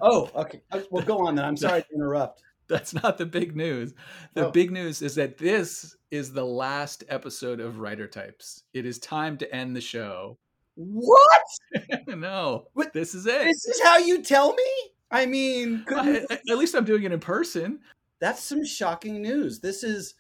Oh, 0.00 0.30
okay. 0.34 0.62
Well, 0.90 1.04
go 1.04 1.18
on 1.26 1.34
then. 1.36 1.44
I'm 1.44 1.56
sorry 1.56 1.82
to 1.82 1.88
interrupt. 1.94 2.42
That's 2.66 2.94
not 2.94 3.18
the 3.18 3.26
big 3.26 3.54
news. 3.54 3.92
The 4.32 4.46
oh. 4.46 4.50
big 4.50 4.72
news 4.72 5.02
is 5.02 5.14
that 5.16 5.36
this 5.36 5.96
is 6.10 6.32
the 6.32 6.46
last 6.46 7.04
episode 7.08 7.60
of 7.60 7.78
Writer 7.78 8.08
Types. 8.08 8.64
It 8.72 8.86
is 8.86 8.98
time 8.98 9.36
to 9.36 9.54
end 9.54 9.76
the 9.76 9.82
show. 9.82 10.38
What? 10.76 11.42
no. 12.08 12.68
What? 12.72 12.92
This 12.94 13.14
is 13.14 13.26
it. 13.26 13.44
This 13.44 13.66
is 13.66 13.80
how 13.82 13.98
you 13.98 14.22
tell 14.22 14.54
me? 14.54 14.93
I 15.14 15.26
mean, 15.26 15.84
I, 15.88 16.26
at 16.30 16.58
least 16.58 16.74
I'm 16.74 16.84
doing 16.84 17.04
it 17.04 17.12
in 17.12 17.20
person. 17.20 17.78
That's 18.20 18.42
some 18.42 18.64
shocking 18.64 19.22
news. 19.22 19.60
This 19.60 19.84
is 19.84 20.14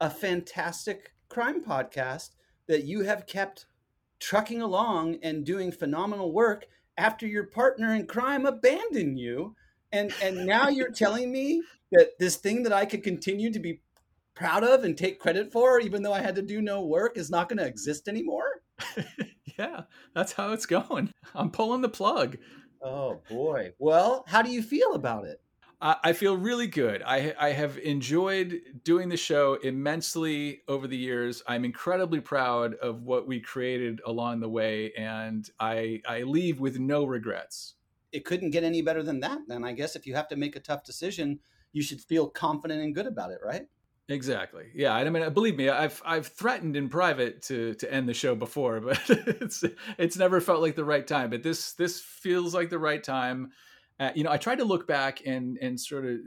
a 0.00 0.08
fantastic 0.08 1.12
crime 1.28 1.62
podcast 1.62 2.30
that 2.66 2.84
you 2.84 3.02
have 3.02 3.26
kept 3.26 3.66
trucking 4.20 4.62
along 4.62 5.18
and 5.22 5.44
doing 5.44 5.70
phenomenal 5.70 6.32
work 6.32 6.64
after 6.96 7.26
your 7.26 7.44
partner 7.44 7.94
in 7.94 8.06
crime 8.06 8.46
abandoned 8.46 9.18
you 9.18 9.54
And 9.92 10.14
and 10.22 10.46
now 10.46 10.68
you're 10.76 10.92
telling 10.92 11.30
me 11.30 11.62
that 11.92 12.18
this 12.18 12.36
thing 12.36 12.62
that 12.62 12.72
I 12.72 12.86
could 12.86 13.02
continue 13.02 13.52
to 13.52 13.60
be 13.60 13.82
proud 14.34 14.64
of 14.64 14.82
and 14.82 14.96
take 14.96 15.20
credit 15.20 15.52
for, 15.52 15.78
even 15.78 16.02
though 16.02 16.14
I 16.14 16.20
had 16.20 16.36
to 16.36 16.42
do 16.42 16.62
no 16.62 16.86
work, 16.86 17.18
is 17.18 17.28
not 17.28 17.50
going 17.50 17.58
to 17.58 17.66
exist 17.66 18.08
anymore. 18.08 18.62
yeah, 19.58 19.82
that's 20.14 20.32
how 20.32 20.52
it's 20.52 20.66
going. 20.66 21.12
I'm 21.34 21.50
pulling 21.50 21.82
the 21.82 21.88
plug. 21.90 22.38
Oh 22.80 23.22
boy. 23.28 23.74
Well, 23.78 24.24
how 24.26 24.42
do 24.42 24.50
you 24.50 24.62
feel 24.62 24.94
about 24.94 25.26
it? 25.26 25.40
I 25.80 26.12
feel 26.12 26.36
really 26.36 26.66
good. 26.66 27.02
I, 27.02 27.34
I 27.38 27.50
have 27.50 27.78
enjoyed 27.78 28.80
doing 28.82 29.10
the 29.10 29.16
show 29.16 29.54
immensely 29.54 30.62
over 30.66 30.88
the 30.88 30.96
years. 30.96 31.40
I'm 31.46 31.64
incredibly 31.64 32.20
proud 32.20 32.74
of 32.74 33.02
what 33.04 33.28
we 33.28 33.40
created 33.40 34.00
along 34.04 34.40
the 34.40 34.48
way, 34.48 34.92
and 34.94 35.48
I 35.60 36.02
I 36.04 36.22
leave 36.22 36.58
with 36.58 36.80
no 36.80 37.04
regrets. 37.04 37.76
It 38.10 38.24
couldn't 38.24 38.50
get 38.50 38.64
any 38.64 38.82
better 38.82 39.04
than 39.04 39.20
that. 39.20 39.42
Then 39.46 39.62
I 39.64 39.72
guess 39.72 39.94
if 39.94 40.04
you 40.04 40.14
have 40.14 40.26
to 40.28 40.36
make 40.36 40.56
a 40.56 40.60
tough 40.60 40.82
decision, 40.82 41.40
you 41.72 41.82
should 41.82 42.00
feel 42.00 42.28
confident 42.28 42.82
and 42.82 42.92
good 42.94 43.06
about 43.06 43.30
it, 43.30 43.38
right? 43.44 43.68
Exactly. 44.08 44.64
Yeah. 44.74 44.94
I 44.94 45.08
mean, 45.08 45.30
believe 45.32 45.56
me, 45.56 45.68
I've 45.68 46.00
I've 46.04 46.26
threatened 46.26 46.76
in 46.76 46.88
private 46.88 47.42
to 47.42 47.74
to 47.74 47.92
end 47.92 48.08
the 48.08 48.14
show 48.14 48.34
before, 48.34 48.80
but 48.80 49.00
it's 49.08 49.64
it's 49.98 50.16
never 50.16 50.40
felt 50.40 50.62
like 50.62 50.76
the 50.76 50.84
right 50.84 51.06
time. 51.06 51.30
But 51.30 51.42
this 51.42 51.72
this 51.74 52.00
feels 52.00 52.54
like 52.54 52.70
the 52.70 52.78
right 52.78 53.02
time. 53.02 53.52
Uh, 54.00 54.12
you 54.14 54.22
know, 54.22 54.30
I 54.30 54.36
tried 54.36 54.58
to 54.58 54.64
look 54.64 54.86
back 54.86 55.26
and 55.26 55.58
and 55.58 55.78
sort 55.78 56.06
of 56.06 56.18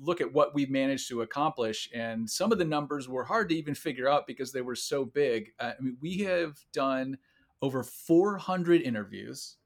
look 0.00 0.20
at 0.20 0.32
what 0.32 0.54
we've 0.54 0.70
managed 0.70 1.08
to 1.08 1.22
accomplish, 1.22 1.90
and 1.92 2.28
some 2.28 2.52
of 2.52 2.58
the 2.58 2.64
numbers 2.64 3.08
were 3.08 3.24
hard 3.24 3.48
to 3.48 3.56
even 3.56 3.74
figure 3.74 4.08
out 4.08 4.26
because 4.26 4.52
they 4.52 4.62
were 4.62 4.76
so 4.76 5.04
big. 5.04 5.52
Uh, 5.58 5.72
I 5.78 5.82
mean, 5.82 5.96
we 6.00 6.18
have 6.18 6.58
done 6.72 7.18
over 7.62 7.82
400 7.82 8.82
interviews, 8.82 9.56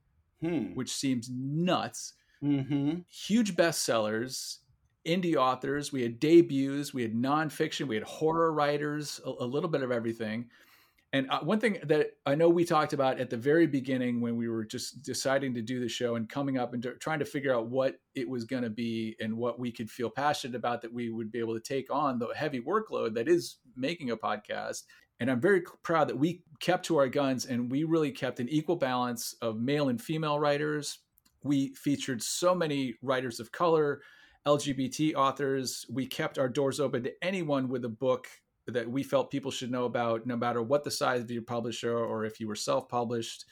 hmm. 0.41 0.73
which 0.73 0.91
seems 0.91 1.29
nuts. 1.29 2.13
Mm-hmm. 2.41 2.99
Huge 3.09 3.57
bestsellers, 3.57 4.59
indie 5.09 5.35
authors, 5.35 5.91
we 5.91 6.03
had 6.03 6.19
debuts, 6.19 6.93
we 6.93 7.01
had 7.01 7.13
nonfiction, 7.13 7.87
we 7.87 7.95
had 7.95 8.03
horror 8.03 8.53
writers, 8.53 9.19
a, 9.25 9.29
a 9.29 9.45
little 9.45 9.69
bit 9.69 9.81
of 9.81 9.91
everything. 9.91 10.49
And 11.11 11.29
uh, 11.31 11.39
one 11.39 11.59
thing 11.59 11.79
that 11.83 12.11
I 12.27 12.35
know 12.35 12.49
we 12.49 12.63
talked 12.63 12.93
about 12.93 13.19
at 13.19 13.31
the 13.31 13.37
very 13.37 13.65
beginning 13.65 14.21
when 14.21 14.37
we 14.37 14.47
were 14.47 14.63
just 14.63 15.01
deciding 15.01 15.55
to 15.55 15.61
do 15.61 15.79
the 15.79 15.89
show 15.89 16.15
and 16.15 16.29
coming 16.29 16.59
up 16.59 16.73
and 16.73 16.87
trying 16.99 17.17
to 17.17 17.25
figure 17.25 17.53
out 17.53 17.67
what 17.67 17.95
it 18.13 18.29
was 18.29 18.43
going 18.43 18.61
to 18.61 18.69
be 18.69 19.15
and 19.19 19.35
what 19.35 19.59
we 19.59 19.71
could 19.71 19.89
feel 19.89 20.11
passionate 20.11 20.55
about 20.55 20.83
that 20.83 20.93
we 20.93 21.09
would 21.09 21.31
be 21.31 21.39
able 21.39 21.55
to 21.55 21.61
take 21.61 21.91
on 21.91 22.19
the 22.19 22.27
heavy 22.35 22.61
workload 22.61 23.15
that 23.15 23.27
is 23.27 23.57
making 23.75 24.11
a 24.11 24.17
podcast. 24.17 24.83
And 25.19 25.31
I'm 25.31 25.41
very 25.41 25.63
proud 25.81 26.09
that 26.09 26.19
we 26.19 26.43
kept 26.59 26.85
to 26.85 26.97
our 26.97 27.09
guns 27.09 27.45
and 27.47 27.71
we 27.71 27.85
really 27.85 28.11
kept 28.11 28.39
an 28.39 28.47
equal 28.47 28.75
balance 28.75 29.33
of 29.41 29.59
male 29.59 29.89
and 29.89 29.99
female 29.99 30.39
writers. 30.39 30.99
We 31.43 31.73
featured 31.73 32.21
so 32.21 32.53
many 32.53 32.93
writers 33.01 33.39
of 33.39 33.51
color, 33.51 34.01
LGBT 34.47 35.15
authors. 35.15 35.85
We 35.89 36.07
kept 36.07 36.37
our 36.37 36.49
doors 36.49 36.79
open 36.79 37.03
to 37.03 37.23
anyone 37.23 37.69
with 37.69 37.85
a 37.85 37.89
book 37.89 38.27
that 38.73 38.89
we 38.89 39.03
felt 39.03 39.31
people 39.31 39.51
should 39.51 39.71
know 39.71 39.85
about, 39.85 40.25
no 40.25 40.35
matter 40.35 40.61
what 40.61 40.83
the 40.83 40.91
size 40.91 41.21
of 41.21 41.31
your 41.31 41.41
publisher 41.41 41.97
or 41.97 42.25
if 42.25 42.39
you 42.39 42.47
were 42.47 42.55
self-published. 42.55 43.45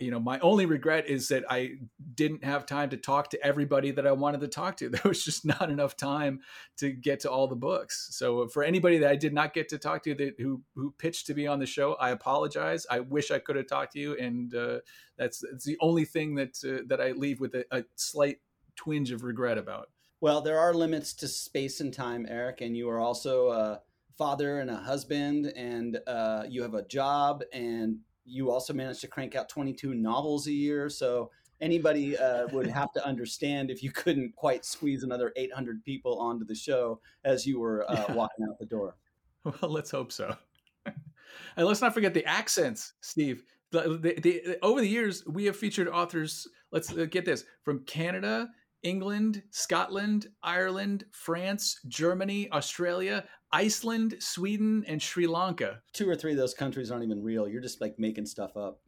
you 0.00 0.10
know, 0.10 0.20
my 0.20 0.38
only 0.40 0.66
regret 0.66 1.06
is 1.06 1.28
that 1.28 1.44
I 1.48 1.76
didn't 2.14 2.44
have 2.44 2.66
time 2.66 2.90
to 2.90 2.96
talk 2.98 3.30
to 3.30 3.42
everybody 3.42 3.90
that 3.92 4.06
I 4.06 4.12
wanted 4.12 4.40
to 4.42 4.48
talk 4.48 4.76
to. 4.78 4.88
There 4.90 5.00
was 5.04 5.24
just 5.24 5.46
not 5.46 5.70
enough 5.70 5.96
time 5.96 6.40
to 6.76 6.90
get 6.90 7.20
to 7.20 7.30
all 7.30 7.46
the 7.46 7.56
books. 7.56 8.08
So 8.10 8.48
for 8.48 8.62
anybody 8.62 8.98
that 8.98 9.10
I 9.10 9.16
did 9.16 9.32
not 9.32 9.54
get 9.54 9.68
to 9.70 9.78
talk 9.78 10.02
to 10.02 10.14
that 10.16 10.34
who 10.38 10.60
who 10.74 10.90
pitched 10.98 11.26
to 11.28 11.34
be 11.34 11.46
on 11.46 11.58
the 11.58 11.66
show, 11.66 11.94
I 11.94 12.10
apologize. 12.10 12.86
I 12.90 13.00
wish 13.00 13.30
I 13.30 13.38
could 13.38 13.56
have 13.56 13.66
talked 13.66 13.92
to 13.92 13.98
you, 13.98 14.16
and 14.18 14.54
uh, 14.54 14.80
that's, 15.16 15.42
that's 15.50 15.64
the 15.64 15.78
only 15.80 16.04
thing 16.04 16.34
that 16.34 16.58
uh, 16.64 16.82
that 16.88 17.00
I 17.00 17.12
leave 17.12 17.40
with 17.40 17.54
a, 17.54 17.64
a 17.70 17.84
slight 17.96 18.40
twinge 18.76 19.10
of 19.10 19.22
regret 19.22 19.56
about. 19.56 19.88
Well, 20.20 20.40
there 20.40 20.58
are 20.58 20.74
limits 20.74 21.12
to 21.14 21.28
space 21.28 21.80
and 21.80 21.94
time, 21.94 22.26
Eric, 22.28 22.60
and 22.60 22.76
you 22.76 22.90
are 22.90 22.98
also 22.98 23.50
a 23.50 23.80
father 24.16 24.58
and 24.58 24.68
a 24.68 24.76
husband, 24.76 25.52
and 25.54 26.00
uh, 26.08 26.42
you 26.48 26.62
have 26.62 26.74
a 26.74 26.82
job, 26.82 27.44
and 27.52 27.98
you 28.24 28.50
also 28.50 28.72
manage 28.72 29.00
to 29.00 29.06
crank 29.06 29.36
out 29.36 29.48
22 29.48 29.94
novels 29.94 30.48
a 30.48 30.52
year. 30.52 30.88
So 30.88 31.30
anybody 31.60 32.18
uh, 32.18 32.48
would 32.48 32.66
have 32.80 32.92
to 32.94 33.06
understand 33.06 33.70
if 33.70 33.80
you 33.80 33.92
couldn't 33.92 34.34
quite 34.34 34.64
squeeze 34.64 35.04
another 35.04 35.32
800 35.36 35.84
people 35.84 36.18
onto 36.18 36.44
the 36.44 36.54
show 36.54 37.00
as 37.24 37.46
you 37.46 37.60
were 37.60 37.88
uh, 37.88 38.06
yeah. 38.08 38.14
walking 38.14 38.44
out 38.48 38.58
the 38.58 38.66
door. 38.66 38.96
Well, 39.44 39.70
let's 39.70 39.92
hope 39.92 40.10
so. 40.10 40.36
and 40.86 41.66
let's 41.66 41.80
not 41.80 41.94
forget 41.94 42.12
the 42.12 42.24
accents, 42.26 42.94
Steve. 43.00 43.44
The, 43.70 43.98
the, 44.02 44.20
the, 44.20 44.58
over 44.62 44.80
the 44.80 44.88
years, 44.88 45.24
we 45.26 45.44
have 45.44 45.56
featured 45.56 45.88
authors. 45.88 46.48
Let's 46.72 46.92
uh, 46.92 47.06
get 47.08 47.24
this 47.24 47.44
from 47.62 47.84
Canada 47.84 48.48
England, 48.82 49.42
Scotland, 49.50 50.28
Ireland, 50.42 51.04
France, 51.10 51.80
Germany, 51.88 52.50
Australia, 52.52 53.24
Iceland, 53.52 54.16
Sweden, 54.20 54.84
and 54.86 55.02
Sri 55.02 55.26
Lanka. 55.26 55.80
Two 55.92 56.08
or 56.08 56.14
three 56.14 56.32
of 56.32 56.38
those 56.38 56.54
countries 56.54 56.90
aren't 56.90 57.04
even 57.04 57.22
real. 57.22 57.48
You're 57.48 57.62
just 57.62 57.80
like 57.80 57.98
making 57.98 58.26
stuff 58.26 58.56
up. 58.56 58.80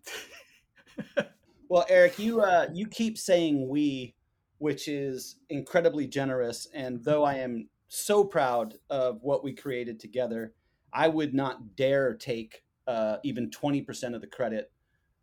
well, 1.69 1.87
Eric, 1.89 2.19
you 2.19 2.41
uh, 2.41 2.69
you 2.73 2.87
keep 2.87 3.19
saying 3.19 3.69
we, 3.69 4.15
which 4.59 4.87
is 4.87 5.37
incredibly 5.49 6.07
generous. 6.07 6.69
And 6.75 7.03
though 7.03 7.25
I 7.25 7.35
am 7.35 7.69
so 7.89 8.25
proud 8.25 8.75
of 8.89 9.19
what 9.23 9.43
we 9.43 9.53
created 9.53 9.99
together, 9.99 10.55
I 10.93 11.09
would 11.09 11.35
not 11.35 11.77
dare 11.77 12.15
take 12.15 12.63
uh, 12.87 13.17
even 13.25 13.51
20% 13.51 14.15
of 14.15 14.21
the 14.21 14.27
credit 14.27 14.71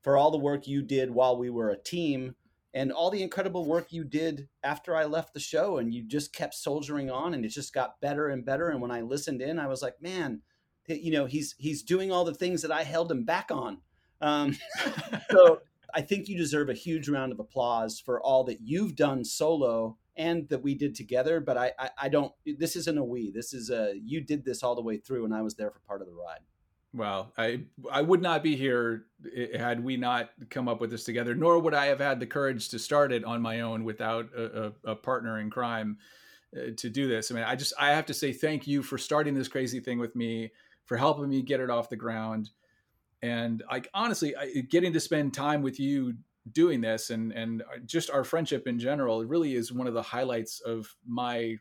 for 0.02 0.18
all 0.18 0.32
the 0.32 0.38
work 0.38 0.68
you 0.68 0.82
did 0.82 1.12
while 1.12 1.38
we 1.38 1.50
were 1.50 1.70
a 1.70 1.82
team 1.84 2.36
and 2.78 2.92
all 2.92 3.10
the 3.10 3.24
incredible 3.24 3.66
work 3.66 3.92
you 3.92 4.04
did 4.04 4.48
after 4.62 4.96
I 4.96 5.06
left 5.06 5.34
the 5.34 5.40
show 5.40 5.80
and 5.80 5.92
you 5.92 6.04
just 6.04 6.32
kept 6.32 6.54
soldiering 6.54 7.10
on 7.10 7.34
and 7.34 7.44
it 7.44 7.50
just 7.50 7.74
got 7.74 8.00
better 8.02 8.30
and 8.30 8.46
better. 8.46 8.70
And 8.70 8.80
when 8.80 8.92
I 8.92 9.02
listened 9.02 9.42
in 9.42 9.58
I 9.58 9.66
was 9.66 9.82
like 9.82 10.00
man 10.00 10.42
you 10.88 11.12
know 11.12 11.26
he's 11.26 11.56
he's 11.58 11.82
doing 11.82 12.12
all 12.12 12.24
the 12.24 12.36
things 12.36 12.62
that 12.62 12.72
I 12.72 12.84
held 12.84 13.12
him 13.12 13.26
back 13.26 13.50
on. 13.52 13.80
Um, 14.22 14.58
so 15.32 15.62
I 15.94 16.02
think 16.02 16.28
you 16.28 16.38
deserve 16.38 16.70
a 16.70 16.76
huge 16.76 17.10
round 17.10 17.32
of 17.32 17.40
applause 17.40 18.00
for 18.00 18.22
all 18.22 18.44
that 18.44 18.62
you've 18.62 18.96
done 18.96 19.26
solo 19.26 19.98
and 20.16 20.48
that 20.50 20.62
we 20.62 20.76
did 20.76 20.94
together 20.94 21.40
but 21.40 21.58
I 21.58 21.72
I, 21.80 21.90
I 22.04 22.10
don't 22.10 22.32
this 22.46 22.76
isn't 22.76 22.98
a 22.98 23.04
we. 23.04 23.32
This 23.32 23.54
is 23.54 23.72
a 23.72 23.96
you 24.00 24.22
did 24.22 24.46
this 24.46 24.62
all 24.62 24.76
the 24.76 24.84
way 24.84 24.98
through 24.98 25.26
and 25.26 25.34
I 25.34 25.42
was 25.42 25.56
there 25.56 25.72
for 25.72 25.80
part 25.80 26.02
of 26.02 26.08
the 26.08 26.14
ride 26.14 26.42
well, 26.98 27.32
I 27.38 27.62
I 27.92 28.02
would 28.02 28.22
not 28.22 28.44
be 28.44 28.56
here 28.56 29.06
eh, 29.26 29.48
eh, 29.54 29.58
had 29.58 29.84
we 29.84 29.98
not 29.98 30.32
come 30.50 30.68
up 30.68 30.82
with 30.82 30.90
this 30.90 31.04
together, 31.04 31.36
nor 31.36 31.60
would 31.60 31.74
I 31.74 31.86
have 31.86 32.00
had 32.00 32.20
the 32.20 32.26
courage 32.26 32.70
to 32.70 32.80
start 32.80 33.12
it 33.12 33.24
on 33.24 33.42
my 33.42 33.62
own 33.62 33.84
without 33.84 34.30
a, 34.36 34.68
a, 34.86 34.92
a 34.92 34.96
partner 34.96 35.40
in 35.40 35.50
crime 35.50 35.98
uh, 36.56 36.72
to 36.76 36.90
do 36.90 37.08
this. 37.08 37.32
I 37.32 37.36
mean, 37.36 37.44
I 37.44 37.56
just 37.56 37.74
I 37.80 37.92
have 37.92 38.08
to 38.08 38.14
say 38.14 38.34
thank 38.34 38.68
you 38.68 38.82
for 38.82 38.98
starting 38.98 39.36
this 39.36 39.48
crazy 39.48 39.80
thing 39.80 40.00
with 40.00 40.16
me, 40.16 40.52
for 40.86 40.98
helping 40.98 41.30
me 41.30 41.42
get 41.44 41.60
it 41.60 41.70
off 41.70 41.90
the 41.90 41.96
ground, 41.96 42.50
and 43.22 43.64
like 43.70 43.90
honestly 43.94 44.36
I, 44.36 44.62
getting 44.70 44.94
to 44.94 45.00
spend 45.00 45.34
time 45.34 45.62
with 45.62 45.80
you 45.80 46.16
doing 46.52 46.82
this 46.82 47.10
and 47.10 47.32
and 47.34 47.62
uh, 47.62 47.78
just 47.86 48.10
our 48.10 48.24
friendship 48.24 48.68
in 48.68 48.80
general 48.80 49.24
really 49.24 49.56
is 49.56 49.72
one 49.72 49.86
of 49.86 49.94
the 49.94 50.02
highlights 50.02 50.62
of 50.62 50.96
my 51.06 51.58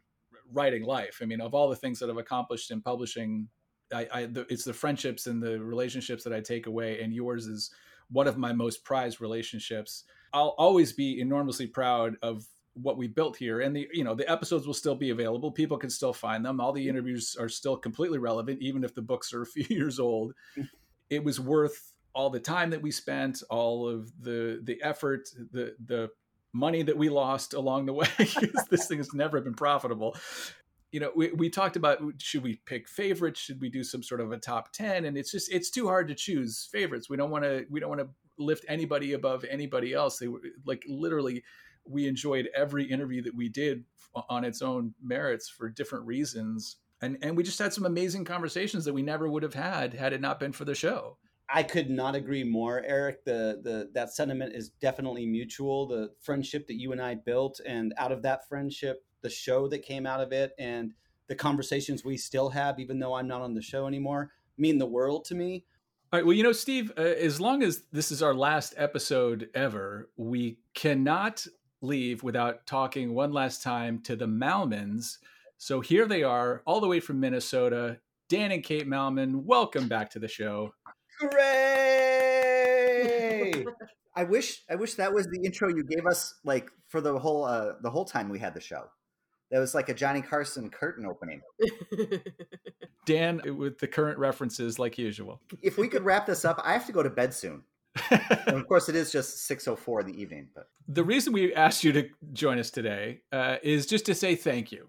writing 0.52 0.84
life. 0.84 1.18
I 1.20 1.26
mean, 1.26 1.40
of 1.40 1.54
all 1.54 1.68
the 1.68 1.76
things 1.76 1.98
that 1.98 2.08
I've 2.08 2.16
accomplished 2.16 2.70
in 2.70 2.80
publishing 2.80 3.48
I, 3.92 4.08
I 4.12 4.26
the, 4.26 4.46
it's 4.48 4.64
the 4.64 4.72
friendships 4.72 5.26
and 5.26 5.42
the 5.42 5.60
relationships 5.60 6.24
that 6.24 6.32
I 6.32 6.40
take 6.40 6.66
away, 6.66 7.00
and 7.00 7.12
yours 7.12 7.46
is 7.46 7.70
one 8.10 8.26
of 8.26 8.36
my 8.36 8.52
most 8.52 8.84
prized 8.84 9.20
relationships. 9.20 10.04
I'll 10.32 10.54
always 10.58 10.92
be 10.92 11.20
enormously 11.20 11.66
proud 11.66 12.16
of 12.22 12.44
what 12.74 12.98
we 12.98 13.06
built 13.06 13.36
here, 13.36 13.60
and 13.60 13.74
the 13.74 13.88
you 13.92 14.04
know 14.04 14.14
the 14.14 14.30
episodes 14.30 14.66
will 14.66 14.74
still 14.74 14.94
be 14.94 15.10
available. 15.10 15.50
People 15.50 15.78
can 15.78 15.90
still 15.90 16.12
find 16.12 16.44
them. 16.44 16.60
All 16.60 16.72
the 16.72 16.82
mm-hmm. 16.82 16.90
interviews 16.90 17.36
are 17.38 17.48
still 17.48 17.76
completely 17.76 18.18
relevant, 18.18 18.60
even 18.60 18.84
if 18.84 18.94
the 18.94 19.02
books 19.02 19.32
are 19.32 19.42
a 19.42 19.46
few 19.46 19.66
years 19.70 19.98
old. 19.98 20.34
Mm-hmm. 20.56 20.66
it 21.10 21.24
was 21.24 21.38
worth 21.38 21.92
all 22.14 22.30
the 22.30 22.40
time 22.40 22.70
that 22.70 22.82
we 22.82 22.90
spent, 22.90 23.42
all 23.50 23.88
of 23.88 24.10
the 24.22 24.60
the 24.62 24.82
effort, 24.82 25.28
the 25.52 25.74
the 25.84 26.10
money 26.52 26.82
that 26.82 26.96
we 26.96 27.10
lost 27.10 27.52
along 27.52 27.84
the 27.84 27.92
way 27.92 28.08
because 28.18 28.64
this 28.70 28.88
thing 28.88 28.96
has 28.96 29.12
never 29.12 29.42
been 29.42 29.52
profitable 29.52 30.16
you 30.92 31.00
know 31.00 31.10
we, 31.14 31.32
we 31.32 31.50
talked 31.50 31.76
about 31.76 31.98
should 32.18 32.42
we 32.42 32.60
pick 32.66 32.88
favorites? 32.88 33.40
Should 33.40 33.60
we 33.60 33.68
do 33.68 33.84
some 33.84 34.02
sort 34.02 34.20
of 34.20 34.32
a 34.32 34.38
top 34.38 34.72
10 34.72 35.04
and 35.04 35.16
it's 35.16 35.30
just 35.30 35.52
it's 35.52 35.70
too 35.70 35.86
hard 35.86 36.08
to 36.08 36.14
choose 36.14 36.68
favorites. 36.70 37.08
We 37.10 37.16
don't 37.16 37.30
want 37.30 37.44
to 37.44 37.66
we 37.70 37.80
don't 37.80 37.90
want 37.90 38.00
to 38.00 38.08
lift 38.38 38.64
anybody 38.68 39.12
above 39.14 39.44
anybody 39.44 39.92
else. 39.92 40.18
They 40.18 40.28
were 40.28 40.40
like 40.64 40.84
literally 40.88 41.44
we 41.88 42.06
enjoyed 42.06 42.48
every 42.54 42.84
interview 42.84 43.22
that 43.22 43.34
we 43.34 43.48
did 43.48 43.84
on 44.28 44.44
its 44.44 44.62
own 44.62 44.94
merits 45.02 45.48
for 45.48 45.68
different 45.68 46.06
reasons. 46.06 46.76
And 47.02 47.18
and 47.22 47.36
we 47.36 47.42
just 47.42 47.58
had 47.58 47.72
some 47.72 47.84
amazing 47.84 48.24
conversations 48.24 48.84
that 48.84 48.94
we 48.94 49.02
never 49.02 49.28
would 49.28 49.42
have 49.42 49.54
had 49.54 49.94
had 49.94 50.12
it 50.12 50.20
not 50.20 50.40
been 50.40 50.52
for 50.52 50.64
the 50.64 50.74
show. 50.74 51.18
I 51.48 51.62
could 51.62 51.90
not 51.90 52.16
agree 52.16 52.42
more, 52.42 52.82
Eric. 52.84 53.24
The 53.24 53.60
the 53.62 53.90
that 53.94 54.12
sentiment 54.14 54.54
is 54.54 54.70
definitely 54.70 55.26
mutual. 55.26 55.86
The 55.86 56.10
friendship 56.22 56.66
that 56.66 56.80
you 56.80 56.92
and 56.92 57.00
I 57.00 57.14
built, 57.14 57.60
and 57.64 57.94
out 57.98 58.12
of 58.12 58.22
that 58.22 58.48
friendship, 58.48 59.04
the 59.26 59.30
show 59.30 59.66
that 59.66 59.82
came 59.82 60.06
out 60.06 60.20
of 60.20 60.30
it 60.30 60.52
and 60.56 60.94
the 61.26 61.34
conversations 61.34 62.04
we 62.04 62.16
still 62.16 62.48
have, 62.50 62.78
even 62.78 63.00
though 63.00 63.14
I'm 63.14 63.26
not 63.26 63.40
on 63.42 63.54
the 63.54 63.60
show 63.60 63.88
anymore, 63.88 64.30
mean 64.56 64.78
the 64.78 64.86
world 64.86 65.24
to 65.24 65.34
me. 65.34 65.64
All 66.12 66.20
right. 66.20 66.24
Well, 66.24 66.36
you 66.36 66.44
know, 66.44 66.52
Steve, 66.52 66.92
uh, 66.96 67.00
as 67.00 67.40
long 67.40 67.64
as 67.64 67.82
this 67.90 68.12
is 68.12 68.22
our 68.22 68.36
last 68.36 68.74
episode 68.76 69.48
ever, 69.52 70.08
we 70.16 70.60
cannot 70.74 71.44
leave 71.80 72.22
without 72.22 72.64
talking 72.68 73.14
one 73.14 73.32
last 73.32 73.64
time 73.64 73.98
to 74.02 74.14
the 74.14 74.28
Malmons. 74.28 75.18
So 75.58 75.80
here 75.80 76.06
they 76.06 76.22
are, 76.22 76.62
all 76.64 76.80
the 76.80 76.86
way 76.86 77.00
from 77.00 77.18
Minnesota. 77.18 77.98
Dan 78.28 78.52
and 78.52 78.62
Kate 78.62 78.86
Malmon, 78.86 79.42
welcome 79.42 79.88
back 79.88 80.08
to 80.10 80.20
the 80.20 80.28
show. 80.28 80.72
Hooray! 81.18 82.46
I 84.14 84.22
wish 84.22 84.62
I 84.70 84.76
wish 84.76 84.94
that 84.94 85.12
was 85.12 85.26
the 85.26 85.40
intro 85.44 85.68
you 85.68 85.84
gave 85.84 86.06
us 86.06 86.36
like 86.44 86.70
for 86.88 87.00
the 87.02 87.18
whole 87.18 87.44
uh 87.44 87.72
the 87.82 87.90
whole 87.90 88.04
time 88.04 88.28
we 88.28 88.38
had 88.38 88.54
the 88.54 88.60
show. 88.60 88.84
That 89.50 89.60
was 89.60 89.74
like 89.74 89.88
a 89.88 89.94
Johnny 89.94 90.22
Carson 90.22 90.70
curtain 90.70 91.06
opening. 91.06 91.40
Dan 93.06 93.40
with 93.56 93.78
the 93.78 93.86
current 93.86 94.18
references 94.18 94.78
like 94.78 94.98
usual. 94.98 95.40
If 95.62 95.78
we 95.78 95.88
could 95.88 96.04
wrap 96.04 96.26
this 96.26 96.44
up, 96.44 96.60
I 96.64 96.72
have 96.72 96.86
to 96.86 96.92
go 96.92 97.02
to 97.02 97.10
bed 97.10 97.32
soon. 97.32 97.62
and 98.10 98.56
of 98.56 98.66
course 98.66 98.88
it 98.88 98.94
is 98.94 99.10
just 99.10 99.48
6:04 99.48 100.00
in 100.00 100.06
the 100.06 100.20
evening, 100.20 100.48
but 100.54 100.68
the 100.88 101.04
reason 101.04 101.32
we 101.32 101.54
asked 101.54 101.82
you 101.82 101.92
to 101.92 102.08
join 102.32 102.58
us 102.58 102.70
today 102.70 103.22
uh, 103.32 103.56
is 103.62 103.86
just 103.86 104.06
to 104.06 104.14
say 104.14 104.34
thank 104.34 104.70
you. 104.70 104.88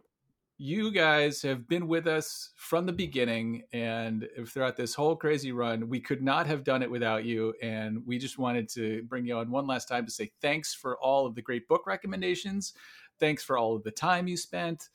You 0.60 0.92
guys 0.92 1.44
have 1.44 1.68
been 1.68 1.88
with 1.88 2.08
us 2.08 2.52
from 2.56 2.88
the 2.88 2.92
beginning 2.92 3.64
and 3.74 4.28
throughout 4.48 4.76
this 4.76 4.96
whole 4.96 5.16
crazy 5.16 5.52
run. 5.52 5.88
We 5.88 6.00
could 6.00 6.24
not 6.24 6.48
have 6.48 6.64
done 6.64 6.82
it 6.82 6.90
without 6.90 7.26
you. 7.26 7.54
And 7.62 8.02
we 8.08 8.18
just 8.18 8.40
wanted 8.40 8.68
to 8.70 9.04
bring 9.04 9.28
you 9.28 9.38
on 9.38 9.52
one 9.52 9.68
last 9.68 9.88
time 9.88 10.04
to 10.06 10.12
say 10.12 10.32
thanks 10.42 10.74
for 10.74 10.98
all 10.98 11.28
of 11.28 11.36
the 11.36 11.44
great 11.44 11.68
book 11.68 11.86
recommendations. 11.86 12.74
Thanks 13.20 13.44
for 13.44 13.58
all 13.58 13.76
of 13.76 13.84
the 13.84 13.92
time 13.92 14.28
you 14.28 14.38
spent. 14.38 14.90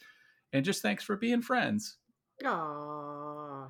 And 0.53 0.65
just 0.65 0.83
thanks 0.83 1.03
for 1.05 1.17
being 1.17 1.43
friends. 1.43 1.97
Aw. 2.45 3.69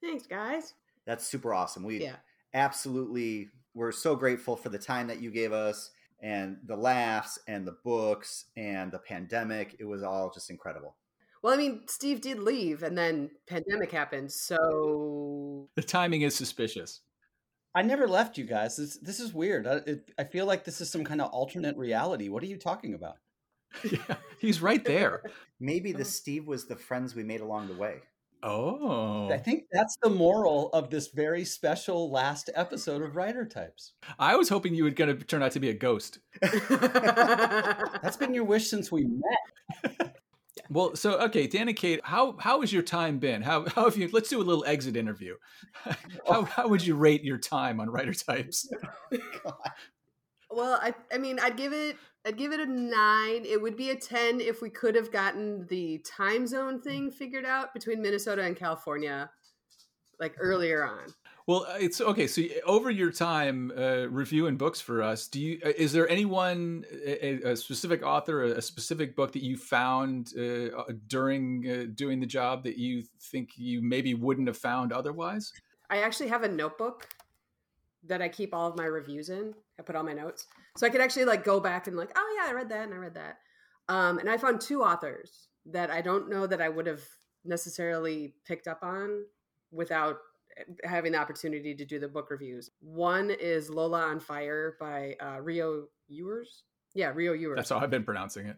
Thanks, 0.00 0.26
guys. 0.26 0.74
that's 1.06 1.26
super 1.26 1.54
awesome. 1.54 1.82
We 1.84 2.02
Yeah. 2.02 2.16
absolutely 2.54 3.50
we're 3.74 3.92
so 3.92 4.14
grateful 4.16 4.56
for 4.56 4.68
the 4.70 4.78
time 4.78 5.06
that 5.06 5.20
you 5.20 5.30
gave 5.30 5.52
us 5.52 5.90
and 6.20 6.58
the 6.66 6.76
laughs 6.76 7.38
and 7.46 7.66
the 7.66 7.76
books 7.84 8.46
and 8.56 8.90
the 8.92 8.98
pandemic. 8.98 9.76
It 9.78 9.84
was 9.84 10.02
all 10.02 10.30
just 10.30 10.50
incredible. 10.50 10.96
Well, 11.42 11.54
I 11.54 11.56
mean, 11.56 11.82
Steve 11.86 12.20
did 12.20 12.40
leave 12.40 12.82
and 12.82 12.98
then 12.98 13.30
pandemic 13.46 13.92
happened. 13.92 14.32
So 14.32 15.68
The 15.76 15.82
timing 15.82 16.22
is 16.22 16.34
suspicious. 16.34 17.00
I 17.74 17.82
never 17.82 18.08
left 18.08 18.36
you 18.36 18.44
guys. 18.44 18.76
This, 18.76 18.96
this 18.96 19.20
is 19.20 19.32
weird. 19.32 19.66
I, 19.66 19.74
it, 19.86 20.10
I 20.18 20.24
feel 20.24 20.46
like 20.46 20.64
this 20.64 20.80
is 20.80 20.90
some 20.90 21.04
kind 21.04 21.20
of 21.20 21.30
alternate 21.30 21.76
reality. 21.76 22.28
What 22.28 22.42
are 22.42 22.46
you 22.46 22.56
talking 22.56 22.94
about? 22.94 23.18
yeah, 23.90 24.16
he's 24.38 24.60
right 24.60 24.84
there. 24.84 25.22
Maybe 25.60 25.92
the 25.92 26.00
oh. 26.00 26.04
Steve 26.04 26.46
was 26.46 26.66
the 26.66 26.76
friends 26.76 27.14
we 27.14 27.24
made 27.24 27.40
along 27.40 27.68
the 27.68 27.74
way. 27.74 28.00
Oh, 28.40 29.30
I 29.32 29.38
think 29.38 29.64
that's 29.72 29.96
the 30.00 30.10
moral 30.10 30.70
of 30.72 30.90
this 30.90 31.08
very 31.08 31.44
special 31.44 32.12
last 32.12 32.50
episode 32.54 33.02
of 33.02 33.16
Writer 33.16 33.44
Types. 33.44 33.94
I 34.16 34.36
was 34.36 34.48
hoping 34.48 34.76
you 34.76 34.84
were 34.84 34.90
going 34.90 35.18
to 35.18 35.24
turn 35.24 35.42
out 35.42 35.52
to 35.52 35.60
be 35.60 35.70
a 35.70 35.74
ghost. 35.74 36.20
That's 36.40 38.16
been 38.16 38.34
your 38.34 38.44
wish 38.44 38.68
since 38.68 38.92
we 38.92 39.06
met. 39.06 40.14
Well, 40.70 40.96
so 40.96 41.18
okay, 41.22 41.46
Dan 41.46 41.68
and 41.68 41.76
Kate, 41.76 42.00
how 42.04 42.36
how 42.38 42.60
has 42.60 42.72
your 42.72 42.82
time 42.82 43.18
been? 43.18 43.42
How 43.42 43.66
how 43.68 43.84
have 43.84 43.96
you? 43.96 44.08
Let's 44.12 44.28
do 44.28 44.40
a 44.40 44.44
little 44.44 44.64
exit 44.66 44.96
interview. 44.96 45.34
How 45.72 45.96
oh. 46.26 46.42
how 46.44 46.68
would 46.68 46.86
you 46.86 46.94
rate 46.94 47.24
your 47.24 47.38
time 47.38 47.80
on 47.80 47.90
Writer 47.90 48.14
Types? 48.14 48.68
Well, 50.50 50.78
I 50.82 50.94
I 51.12 51.18
mean, 51.18 51.38
I'd 51.40 51.56
give 51.56 51.72
it 51.72 51.96
I'd 52.26 52.36
give 52.36 52.52
it 52.52 52.60
a 52.60 52.66
9. 52.66 53.44
It 53.44 53.60
would 53.60 53.76
be 53.76 53.90
a 53.90 53.96
10 53.96 54.40
if 54.40 54.60
we 54.60 54.70
could 54.70 54.94
have 54.94 55.10
gotten 55.10 55.66
the 55.68 55.98
time 55.98 56.46
zone 56.46 56.80
thing 56.80 57.10
figured 57.10 57.44
out 57.44 57.72
between 57.72 58.02
Minnesota 58.02 58.42
and 58.42 58.56
California 58.56 59.30
like 60.20 60.34
earlier 60.38 60.84
on. 60.84 61.06
Well, 61.46 61.64
uh, 61.66 61.76
it's 61.80 62.00
okay. 62.02 62.26
So 62.26 62.42
over 62.66 62.90
your 62.90 63.10
time 63.10 63.72
uh, 63.74 64.08
reviewing 64.10 64.58
books 64.58 64.80
for 64.80 65.02
us, 65.02 65.28
do 65.28 65.40
you 65.40 65.60
uh, 65.64 65.70
is 65.78 65.92
there 65.92 66.06
anyone 66.08 66.84
a, 67.02 67.52
a 67.52 67.56
specific 67.56 68.02
author, 68.02 68.42
a 68.42 68.60
specific 68.60 69.16
book 69.16 69.32
that 69.32 69.42
you 69.42 69.56
found 69.56 70.32
uh, 70.38 70.82
during 71.06 71.64
uh, 71.66 71.90
doing 71.94 72.20
the 72.20 72.26
job 72.26 72.64
that 72.64 72.76
you 72.76 73.04
think 73.18 73.52
you 73.56 73.80
maybe 73.80 74.12
wouldn't 74.12 74.48
have 74.48 74.58
found 74.58 74.92
otherwise? 74.92 75.52
I 75.88 76.02
actually 76.02 76.28
have 76.28 76.42
a 76.42 76.48
notebook 76.48 77.08
that 78.06 78.22
I 78.22 78.28
keep 78.28 78.54
all 78.54 78.68
of 78.68 78.76
my 78.76 78.84
reviews 78.84 79.28
in. 79.28 79.54
I 79.78 79.82
put 79.82 79.96
all 79.96 80.04
my 80.04 80.12
notes. 80.12 80.46
So 80.76 80.86
I 80.86 80.90
could 80.90 81.00
actually 81.00 81.24
like 81.24 81.44
go 81.44 81.60
back 81.60 81.86
and 81.86 81.96
like, 81.96 82.10
oh 82.16 82.38
yeah, 82.38 82.50
I 82.50 82.54
read 82.54 82.68
that 82.70 82.84
and 82.84 82.94
I 82.94 82.98
read 82.98 83.14
that. 83.14 83.38
Um, 83.88 84.18
and 84.18 84.28
I 84.28 84.36
found 84.36 84.60
two 84.60 84.82
authors 84.82 85.48
that 85.66 85.90
I 85.90 86.00
don't 86.00 86.28
know 86.28 86.46
that 86.46 86.60
I 86.60 86.68
would 86.68 86.86
have 86.86 87.02
necessarily 87.44 88.34
picked 88.46 88.68
up 88.68 88.80
on 88.82 89.24
without 89.70 90.18
having 90.84 91.12
the 91.12 91.18
opportunity 91.18 91.74
to 91.74 91.84
do 91.84 91.98
the 91.98 92.08
book 92.08 92.30
reviews. 92.30 92.70
One 92.80 93.30
is 93.30 93.70
Lola 93.70 94.02
on 94.02 94.20
Fire 94.20 94.76
by 94.80 95.16
uh, 95.20 95.40
Rio 95.40 95.86
Youers. 96.10 96.62
Yeah, 96.94 97.12
Rio 97.14 97.32
Youers. 97.32 97.56
That's 97.56 97.70
how 97.70 97.78
I've 97.78 97.90
been 97.90 98.04
pronouncing 98.04 98.46
it. 98.46 98.56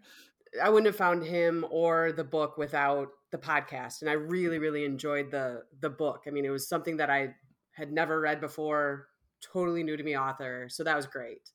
I 0.62 0.68
wouldn't 0.68 0.86
have 0.86 0.96
found 0.96 1.24
him 1.24 1.64
or 1.70 2.12
the 2.12 2.24
book 2.24 2.56
without 2.58 3.08
the 3.30 3.38
podcast. 3.38 4.00
And 4.00 4.10
I 4.10 4.14
really, 4.14 4.58
really 4.58 4.84
enjoyed 4.84 5.30
the 5.30 5.62
the 5.80 5.90
book. 5.90 6.24
I 6.26 6.30
mean, 6.30 6.44
it 6.44 6.50
was 6.50 6.68
something 6.68 6.96
that 6.96 7.10
I 7.10 7.34
had 7.72 7.92
never 7.92 8.20
read 8.20 8.40
before, 8.40 9.06
totally 9.40 9.82
new 9.82 9.96
to 9.96 10.02
me 10.02 10.16
author. 10.16 10.68
So 10.68 10.84
that 10.84 10.96
was 10.96 11.06
great. 11.06 11.50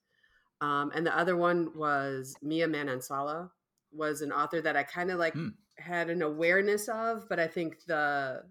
Um, 0.62 0.92
and 0.96 1.06
the 1.06 1.18
other 1.18 1.36
one 1.36 1.70
was 1.76 2.36
Mia 2.42 2.68
Manansala, 2.68 3.50
was 3.92 4.22
an 4.22 4.32
author 4.32 4.62
that 4.62 4.76
I 4.76 4.84
kind 4.84 5.12
of 5.12 5.20
like 5.20 5.34
Hmm. 5.34 5.50
had 5.78 6.10
an 6.10 6.22
awareness 6.22 6.88
of, 6.88 7.28
but 7.30 7.40
I 7.40 7.48
think 7.48 7.84
the 7.86 8.44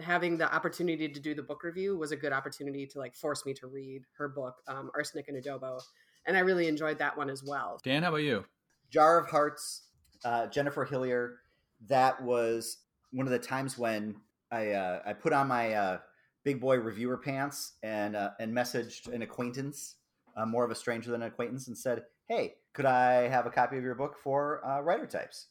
having 0.00 0.36
the 0.36 0.52
opportunity 0.54 1.08
to 1.08 1.20
do 1.20 1.34
the 1.34 1.42
book 1.42 1.62
review 1.64 1.96
was 1.96 2.12
a 2.12 2.16
good 2.16 2.32
opportunity 2.32 2.86
to 2.86 2.98
like 2.98 3.14
force 3.16 3.46
me 3.46 3.54
to 3.54 3.66
read 3.66 4.02
her 4.18 4.28
book, 4.28 4.56
um, 4.68 4.90
Arsenic 4.94 5.28
and 5.28 5.42
Adobo. 5.42 5.80
And 6.26 6.36
I 6.36 6.40
really 6.40 6.68
enjoyed 6.68 6.98
that 6.98 7.16
one 7.16 7.30
as 7.30 7.42
well. 7.42 7.80
Dan, 7.82 8.02
how 8.02 8.10
about 8.10 8.18
you? 8.18 8.44
Jar 8.90 9.18
of 9.18 9.28
Hearts, 9.30 9.84
uh, 10.24 10.48
Jennifer 10.48 10.84
Hillier. 10.84 11.38
That 11.86 12.22
was 12.22 12.78
one 13.12 13.26
of 13.26 13.32
the 13.32 13.38
times 13.38 13.78
when 13.78 14.16
I 14.50 14.72
uh, 14.72 15.02
I 15.06 15.12
put 15.12 15.32
on 15.32 15.48
my 15.48 15.72
uh, 15.72 15.98
big 16.46 16.60
boy 16.60 16.76
reviewer 16.76 17.18
pants 17.18 17.72
and 17.82 18.14
uh, 18.14 18.30
and 18.38 18.54
messaged 18.54 19.12
an 19.12 19.20
acquaintance, 19.20 19.96
uh, 20.36 20.46
more 20.46 20.64
of 20.64 20.70
a 20.70 20.74
stranger 20.74 21.10
than 21.10 21.20
an 21.20 21.28
acquaintance, 21.28 21.66
and 21.66 21.76
said, 21.76 22.04
"Hey, 22.28 22.54
could 22.72 22.86
I 22.86 23.28
have 23.28 23.44
a 23.46 23.50
copy 23.50 23.76
of 23.76 23.82
your 23.82 23.96
book 23.96 24.16
for 24.16 24.64
uh, 24.64 24.80
writer 24.80 25.06
types?" 25.06 25.48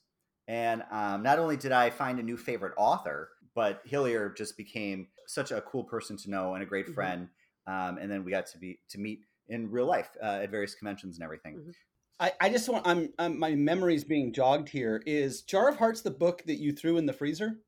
And 0.47 0.83
um, 0.91 1.21
not 1.21 1.37
only 1.37 1.57
did 1.57 1.71
I 1.73 1.89
find 1.89 2.17
a 2.17 2.23
new 2.23 2.37
favorite 2.37 2.73
author, 2.77 3.29
but 3.53 3.81
Hillier 3.85 4.29
just 4.29 4.55
became 4.57 5.07
such 5.27 5.51
a 5.51 5.61
cool 5.61 5.83
person 5.83 6.17
to 6.17 6.29
know 6.29 6.53
and 6.53 6.63
a 6.63 6.65
great 6.65 6.87
Mhm. 6.87 6.93
friend. 6.93 7.29
Um, 7.67 7.97
and 7.97 8.09
then 8.09 8.23
we 8.23 8.31
got 8.31 8.45
to 8.47 8.57
be 8.59 8.79
to 8.89 8.99
meet 8.99 9.25
in 9.49 9.71
real 9.71 9.87
life 9.87 10.09
uh, 10.21 10.43
at 10.43 10.51
various 10.51 10.75
conventions 10.75 11.17
and 11.17 11.23
everything. 11.23 11.55
Mhm. 11.57 11.73
I, 12.19 12.31
I 12.39 12.49
just 12.49 12.69
want 12.69 12.87
I'm, 12.87 13.11
I'm 13.19 13.37
my 13.37 13.53
memory's 13.55 14.05
being 14.05 14.31
jogged 14.31 14.69
here. 14.69 15.03
Is 15.05 15.41
Jar 15.41 15.67
of 15.67 15.77
Hearts 15.77 16.01
the 16.01 16.11
book 16.11 16.43
that 16.45 16.55
you 16.55 16.71
threw 16.71 16.97
in 16.97 17.05
the 17.05 17.11
freezer? 17.11 17.59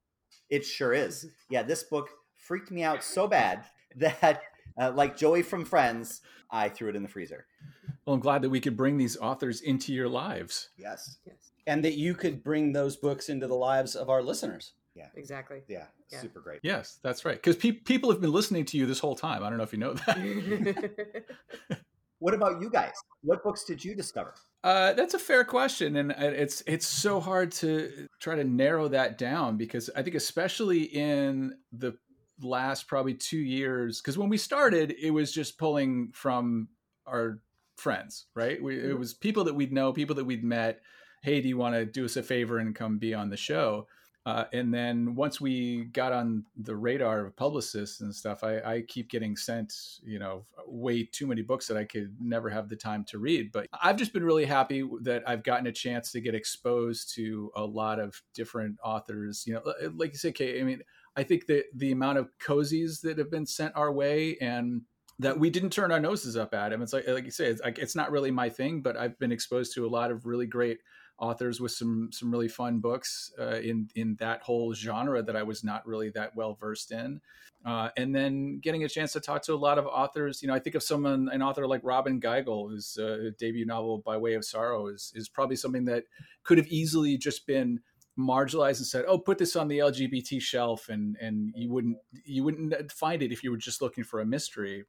It 0.50 0.66
sure 0.66 0.94
is. 0.94 1.28
Yeah, 1.50 1.64
this 1.64 1.84
book 1.84 2.10
freaked 2.48 2.72
me 2.72 2.84
out 2.84 3.04
so 3.04 3.28
bad 3.28 3.66
that, 3.98 4.42
uh, 4.80 4.92
like 4.96 5.18
Joey 5.18 5.44
from 5.44 5.66
Friends, 5.66 6.22
I 6.50 6.70
threw 6.70 6.90
it 6.90 6.96
in 6.96 7.04
the 7.04 7.10
freezer. 7.10 7.46
Well, 8.06 8.14
I'm 8.14 8.20
glad 8.22 8.42
that 8.44 8.50
we 8.50 8.62
could 8.62 8.78
bring 8.78 8.98
these 8.98 9.18
authors 9.18 9.62
into 9.62 9.94
your 9.94 10.08
lives. 10.08 10.70
Yes. 10.78 11.18
Yes, 11.26 11.36
And 11.68 11.84
that 11.84 11.96
you 11.96 12.14
could 12.16 12.44
bring 12.44 12.72
those 12.72 12.96
books 12.96 13.28
into 13.30 13.48
the 13.48 13.56
lives 13.56 13.96
of 13.96 14.10
our 14.10 14.24
listeners. 14.24 14.72
Yeah. 14.96 15.08
Exactly. 15.16 15.62
Yeah, 15.68 15.88
Yeah. 16.10 16.22
super 16.22 16.40
great. 16.40 16.62
Yes, 16.64 17.00
that's 17.04 17.26
right. 17.26 17.36
Because 17.36 17.56
pe- 17.58 17.72
people 17.74 18.10
have 18.12 18.22
been 18.22 18.32
listening 18.32 18.66
to 18.66 18.78
you 18.78 18.86
this 18.86 19.00
whole 19.00 19.16
time. 19.16 19.44
I 19.44 19.50
don't 19.50 19.58
know 19.58 19.64
if 19.64 19.74
you 19.74 19.80
know 19.80 19.94
that. 19.94 21.26
What 22.20 22.34
about 22.34 22.62
you 22.62 22.72
guys? 22.72 22.94
What 23.22 23.44
books 23.44 23.64
did 23.64 23.86
you 23.86 23.94
discover? 23.94 24.34
Uh, 24.64 24.94
that's 24.94 25.14
a 25.14 25.20
fair 25.20 25.44
question, 25.44 25.98
and 25.98 26.12
uh, 26.12 26.16
it's 26.18 26.64
it's 26.66 26.88
so 26.88 27.20
hard 27.20 27.52
to 27.62 28.08
try 28.20 28.36
to 28.36 28.44
narrow 28.44 28.88
that 28.88 29.20
down 29.20 29.56
because 29.56 29.92
I 29.96 30.02
think 30.02 30.16
especially 30.16 30.82
in 30.82 31.54
the 31.72 31.96
last 32.42 32.88
probably 32.88 33.14
two 33.14 33.38
years, 33.38 34.02
because 34.02 34.18
when 34.18 34.30
we 34.30 34.38
started, 34.38 34.96
it 35.02 35.12
was 35.12 35.32
just 35.32 35.58
pulling 35.58 36.12
from 36.14 36.68
our 37.06 37.40
friends, 37.76 38.26
right? 38.36 38.62
We, 38.62 38.80
it 38.80 38.98
was 38.98 39.14
people 39.14 39.44
that 39.46 39.56
we'd 39.56 39.74
know, 39.74 39.94
people 39.94 40.16
that 40.16 40.26
we'd 40.26 40.44
met. 40.44 40.82
Hey, 41.24 41.42
do 41.42 41.48
you 41.48 41.58
want 41.58 41.76
to 41.76 41.86
do 41.86 42.06
us 42.06 42.16
a 42.16 42.24
favor 42.24 42.60
and 42.60 42.76
come 42.76 42.98
be 42.98 43.14
on 43.14 43.30
the 43.30 43.38
show? 43.38 43.88
Uh, 44.26 44.44
and 44.52 44.74
then 44.74 45.16
once 45.16 45.40
we 45.40 45.86
got 45.94 46.12
on 46.12 46.44
the 46.58 46.76
radar 46.76 47.26
of 47.26 47.36
publicists 47.38 48.02
and 48.02 48.14
stuff, 48.14 48.44
I, 48.44 48.60
I 48.60 48.82
keep 48.82 49.10
getting 49.10 49.38
sent, 49.38 49.74
you 50.04 50.20
know, 50.20 50.46
way 50.68 51.04
too 51.04 51.26
many 51.26 51.42
books 51.42 51.66
that 51.68 51.78
I 51.78 51.86
could 51.86 52.14
never 52.20 52.50
have 52.50 52.68
the 52.68 52.76
time 52.76 53.06
to 53.06 53.20
read. 53.20 53.54
But 53.54 53.68
I've 53.82 53.96
just 53.96 54.12
been 54.12 54.26
really 54.26 54.44
happy 54.44 54.86
that 55.04 55.24
I've 55.26 55.44
gotten 55.44 55.68
a 55.68 55.72
chance 55.72 56.12
to 56.12 56.20
get 56.20 56.36
exposed 56.36 57.16
to 57.16 57.52
a 57.56 57.64
lot 57.64 58.02
of 58.02 58.22
different 58.34 58.76
authors. 58.84 59.46
You 59.48 59.54
know, 59.54 59.74
like 59.96 60.12
you 60.12 60.18
said, 60.18 60.36
Kate, 60.36 60.60
I 60.60 60.66
mean, 60.66 60.82
I 61.18 61.24
think 61.24 61.48
that 61.48 61.66
the 61.74 61.92
amount 61.92 62.20
of 62.20 62.30
cozies 62.40 63.02
that 63.02 63.18
have 63.18 63.32
been 63.32 63.46
sent 63.46 63.76
our 63.76 63.92
way 63.92 64.38
and 64.40 64.84
that 65.20 65.40
we 65.40 65.50
didn't 65.50 65.72
turn 65.72 65.92
our 65.92 66.00
noses 66.00 66.38
up 66.38 66.54
at 66.54 66.72
him. 66.72 66.84
It's 66.84 66.94
like, 66.94 67.08
like 67.08 67.26
you 67.26 67.32
say, 67.32 67.48
it's 67.48 67.62
like, 67.62 67.80
it's 67.80 67.96
not 67.96 68.12
really 68.12 68.30
my 68.30 68.50
thing, 68.50 68.82
but 68.82 68.96
I've 68.96 69.18
been 69.18 69.32
exposed 69.32 69.74
to 69.74 69.86
a 69.86 69.90
lot 69.90 70.12
of 70.12 70.28
really 70.28 70.46
great 70.46 70.78
authors 71.20 71.60
with 71.60 71.72
some 71.72 72.10
some 72.12 72.32
really 72.32 72.48
fun 72.48 72.80
books 72.80 73.32
uh, 73.40 73.56
in 73.56 73.90
in 73.96 74.16
that 74.20 74.42
whole 74.44 74.74
genre 74.74 75.24
that 75.24 75.36
I 75.36 75.44
was 75.44 75.64
not 75.64 75.86
really 75.88 76.10
that 76.12 76.36
well 76.36 76.54
versed 76.54 76.92
in. 76.92 77.22
Uh, 77.66 77.90
and 77.98 78.16
then 78.16 78.60
getting 78.60 78.84
a 78.84 78.90
chance 78.90 79.14
to 79.14 79.20
talk 79.20 79.42
to 79.42 79.54
a 79.54 79.56
lot 79.56 79.80
of 79.80 79.88
authors. 79.88 80.42
You 80.42 80.48
know, 80.48 80.54
I 80.54 80.60
think 80.60 80.76
of 80.76 80.84
someone, 80.84 81.28
an 81.34 81.42
author 81.42 81.68
like 81.68 81.82
Robyn 81.84 82.22
Gigl, 82.22 82.70
whose 82.70 82.98
uh, 82.98 83.32
debut 83.40 83.66
novel 83.66 84.04
"By 84.06 84.18
Way 84.18 84.36
of 84.36 84.46
Sorrow" 84.46 84.88
is 84.88 85.12
is 85.16 85.28
probably 85.28 85.56
something 85.56 85.86
that 85.86 86.04
could 86.44 86.60
have 86.60 86.68
easily 86.68 87.18
just 87.18 87.48
been 87.48 87.80
marginalized 88.18 88.78
and 88.78 88.88
said, 88.88 89.06
"Oh, 89.08 89.18
put 89.18 89.38
this 89.38 89.56
on 89.56 89.68
the 89.68 89.80
LGBT 89.80 90.42
shelf," 90.42 90.90
and 90.90 91.16
and 91.22 91.54
you 91.56 91.72
wouldn't 91.72 91.98
you 92.26 92.44
wouldn't 92.44 92.92
find 92.92 93.22
it 93.22 93.32
if 93.32 93.44
you 93.44 93.52
were 93.52 93.58
just 93.58 93.82
looking 93.82 94.04
for 94.04 94.22
a 94.22 94.26
mystery. 94.26 94.86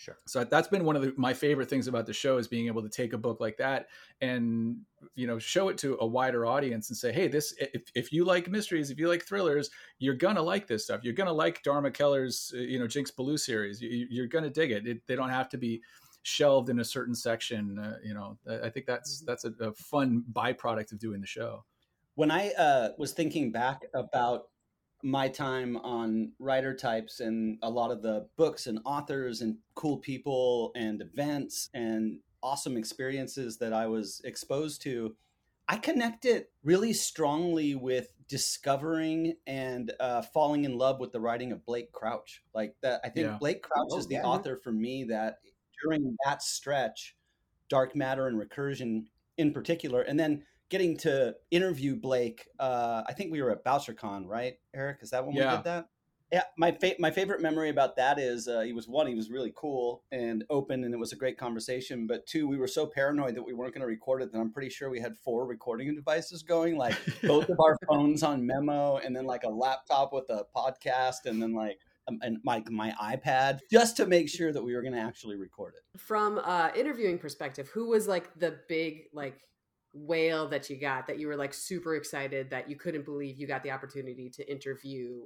Sure. 0.00 0.16
So 0.24 0.44
that's 0.44 0.66
been 0.66 0.86
one 0.86 0.96
of 0.96 1.02
the, 1.02 1.12
my 1.18 1.34
favorite 1.34 1.68
things 1.68 1.86
about 1.86 2.06
the 2.06 2.14
show 2.14 2.38
is 2.38 2.48
being 2.48 2.68
able 2.68 2.80
to 2.80 2.88
take 2.88 3.12
a 3.12 3.18
book 3.18 3.38
like 3.38 3.58
that 3.58 3.88
and 4.22 4.78
you 5.14 5.26
know 5.26 5.38
show 5.38 5.68
it 5.68 5.76
to 5.78 5.98
a 6.00 6.06
wider 6.06 6.46
audience 6.46 6.88
and 6.88 6.96
say, 6.96 7.12
hey, 7.12 7.28
this 7.28 7.54
if, 7.58 7.82
if 7.94 8.10
you 8.10 8.24
like 8.24 8.48
mysteries, 8.48 8.90
if 8.90 8.98
you 8.98 9.08
like 9.08 9.26
thrillers, 9.26 9.68
you're 9.98 10.14
gonna 10.14 10.40
like 10.40 10.66
this 10.66 10.84
stuff. 10.84 11.00
You're 11.02 11.12
gonna 11.12 11.34
like 11.34 11.62
Dharma 11.62 11.90
Kelleher's 11.90 12.50
uh, 12.56 12.60
you 12.60 12.78
know 12.78 12.86
Jinx 12.86 13.10
Ballou 13.10 13.36
series. 13.36 13.82
You, 13.82 14.24
are 14.24 14.26
gonna 14.26 14.48
dig 14.48 14.70
it. 14.70 14.86
it. 14.86 15.06
They 15.06 15.16
don't 15.16 15.28
have 15.28 15.50
to 15.50 15.58
be 15.58 15.82
shelved 16.22 16.70
in 16.70 16.80
a 16.80 16.84
certain 16.84 17.14
section. 17.14 17.78
Uh, 17.78 17.96
you 18.02 18.14
know, 18.14 18.38
I 18.48 18.70
think 18.70 18.86
that's 18.86 19.18
mm-hmm. 19.18 19.26
that's 19.26 19.44
a, 19.44 19.52
a 19.60 19.72
fun 19.74 20.24
byproduct 20.32 20.92
of 20.92 20.98
doing 20.98 21.20
the 21.20 21.26
show. 21.26 21.62
When 22.20 22.30
I 22.30 22.50
uh, 22.50 22.90
was 22.98 23.12
thinking 23.12 23.50
back 23.50 23.86
about 23.94 24.48
my 25.02 25.26
time 25.26 25.78
on 25.78 26.32
writer 26.38 26.76
types 26.76 27.20
and 27.20 27.56
a 27.62 27.70
lot 27.70 27.90
of 27.90 28.02
the 28.02 28.28
books 28.36 28.66
and 28.66 28.78
authors 28.84 29.40
and 29.40 29.56
cool 29.74 29.96
people 29.96 30.70
and 30.76 31.00
events 31.00 31.70
and 31.72 32.18
awesome 32.42 32.76
experiences 32.76 33.56
that 33.56 33.72
I 33.72 33.86
was 33.86 34.20
exposed 34.22 34.82
to, 34.82 35.16
I 35.66 35.78
connect 35.78 36.26
it 36.26 36.52
really 36.62 36.92
strongly 36.92 37.74
with 37.74 38.12
discovering 38.28 39.36
and 39.46 39.90
uh, 39.98 40.20
falling 40.20 40.66
in 40.66 40.76
love 40.76 41.00
with 41.00 41.12
the 41.12 41.20
writing 41.20 41.52
of 41.52 41.64
Blake 41.64 41.90
Crouch. 41.90 42.42
Like 42.54 42.74
that, 42.82 43.00
I 43.02 43.08
think 43.08 43.28
yeah. 43.28 43.38
Blake 43.40 43.62
Crouch 43.62 43.88
oh, 43.92 43.98
is 43.98 44.06
the 44.08 44.16
yeah. 44.16 44.24
author 44.24 44.60
for 44.62 44.72
me 44.72 45.04
that 45.04 45.38
during 45.82 46.18
that 46.26 46.42
stretch, 46.42 47.16
dark 47.70 47.96
matter 47.96 48.26
and 48.26 48.38
recursion 48.38 49.04
in 49.38 49.54
particular, 49.54 50.02
and 50.02 50.20
then 50.20 50.42
getting 50.70 50.96
to 50.98 51.34
interview 51.50 51.96
Blake. 51.96 52.48
Uh, 52.58 53.02
I 53.06 53.12
think 53.12 53.30
we 53.32 53.42
were 53.42 53.50
at 53.50 53.64
BoucherCon, 53.64 54.26
right, 54.26 54.54
Eric? 54.74 54.98
Is 55.02 55.10
that 55.10 55.26
when 55.26 55.34
yeah. 55.34 55.50
we 55.50 55.56
did 55.58 55.64
that? 55.64 55.88
Yeah, 56.32 56.44
my 56.56 56.70
fa- 56.70 56.94
my 57.00 57.10
favorite 57.10 57.42
memory 57.42 57.70
about 57.70 57.96
that 57.96 58.20
is 58.20 58.46
uh, 58.46 58.60
he 58.60 58.72
was 58.72 58.86
one, 58.86 59.08
he 59.08 59.16
was 59.16 59.30
really 59.30 59.52
cool 59.56 60.04
and 60.12 60.44
open, 60.48 60.84
and 60.84 60.94
it 60.94 60.96
was 60.96 61.12
a 61.12 61.16
great 61.16 61.36
conversation. 61.36 62.06
But 62.06 62.24
two, 62.24 62.46
we 62.46 62.56
were 62.56 62.68
so 62.68 62.86
paranoid 62.86 63.34
that 63.34 63.42
we 63.42 63.52
weren't 63.52 63.74
going 63.74 63.80
to 63.80 63.88
record 63.88 64.22
it 64.22 64.32
that 64.32 64.38
I'm 64.38 64.52
pretty 64.52 64.70
sure 64.70 64.90
we 64.90 65.00
had 65.00 65.16
four 65.16 65.44
recording 65.44 65.92
devices 65.92 66.44
going, 66.44 66.76
like 66.76 66.94
both 67.24 67.48
of 67.48 67.58
our 67.58 67.76
phones 67.88 68.22
on 68.22 68.46
memo, 68.46 68.98
and 68.98 69.14
then 69.14 69.26
like 69.26 69.42
a 69.42 69.48
laptop 69.48 70.12
with 70.12 70.30
a 70.30 70.44
podcast, 70.54 71.26
and 71.26 71.42
then 71.42 71.52
like 71.52 71.80
um, 72.06 72.20
and 72.22 72.38
my 72.44 72.62
my 72.70 72.94
iPad, 73.02 73.58
just 73.68 73.96
to 73.96 74.06
make 74.06 74.28
sure 74.28 74.52
that 74.52 74.62
we 74.62 74.76
were 74.76 74.82
going 74.82 74.94
to 74.94 75.00
actually 75.00 75.36
record 75.36 75.74
it. 75.74 76.00
From 76.00 76.40
uh, 76.44 76.70
interviewing 76.76 77.18
perspective, 77.18 77.68
who 77.70 77.88
was 77.88 78.06
like 78.06 78.38
the 78.38 78.60
big 78.68 79.06
like 79.12 79.40
whale 79.92 80.48
that 80.48 80.70
you 80.70 80.76
got 80.76 81.06
that 81.06 81.18
you 81.18 81.26
were 81.26 81.36
like 81.36 81.52
super 81.52 81.96
excited 81.96 82.50
that 82.50 82.70
you 82.70 82.76
couldn't 82.76 83.04
believe 83.04 83.38
you 83.38 83.46
got 83.46 83.62
the 83.62 83.70
opportunity 83.70 84.30
to 84.30 84.50
interview 84.50 85.22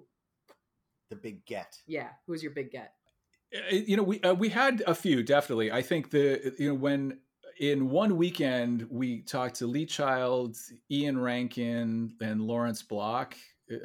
the 1.10 1.16
big 1.16 1.44
get. 1.46 1.76
Yeah 1.86 2.08
who 2.26 2.32
was 2.32 2.42
your 2.42 2.52
big 2.52 2.70
get? 2.70 2.92
Uh, 3.54 3.74
you 3.74 3.96
know 3.96 4.02
we 4.02 4.20
uh, 4.22 4.34
we 4.34 4.48
had 4.48 4.82
a 4.86 4.94
few 4.94 5.22
definitely. 5.22 5.70
I 5.70 5.82
think 5.82 6.10
the 6.10 6.54
you 6.58 6.70
know 6.70 6.74
when 6.74 7.18
in 7.60 7.90
one 7.90 8.16
weekend 8.16 8.86
we 8.90 9.20
talked 9.22 9.56
to 9.56 9.66
lee 9.66 9.86
child 9.86 10.56
ian 10.90 11.18
rankin 11.18 12.14
and 12.20 12.40
lawrence 12.40 12.82
block. 12.82 13.36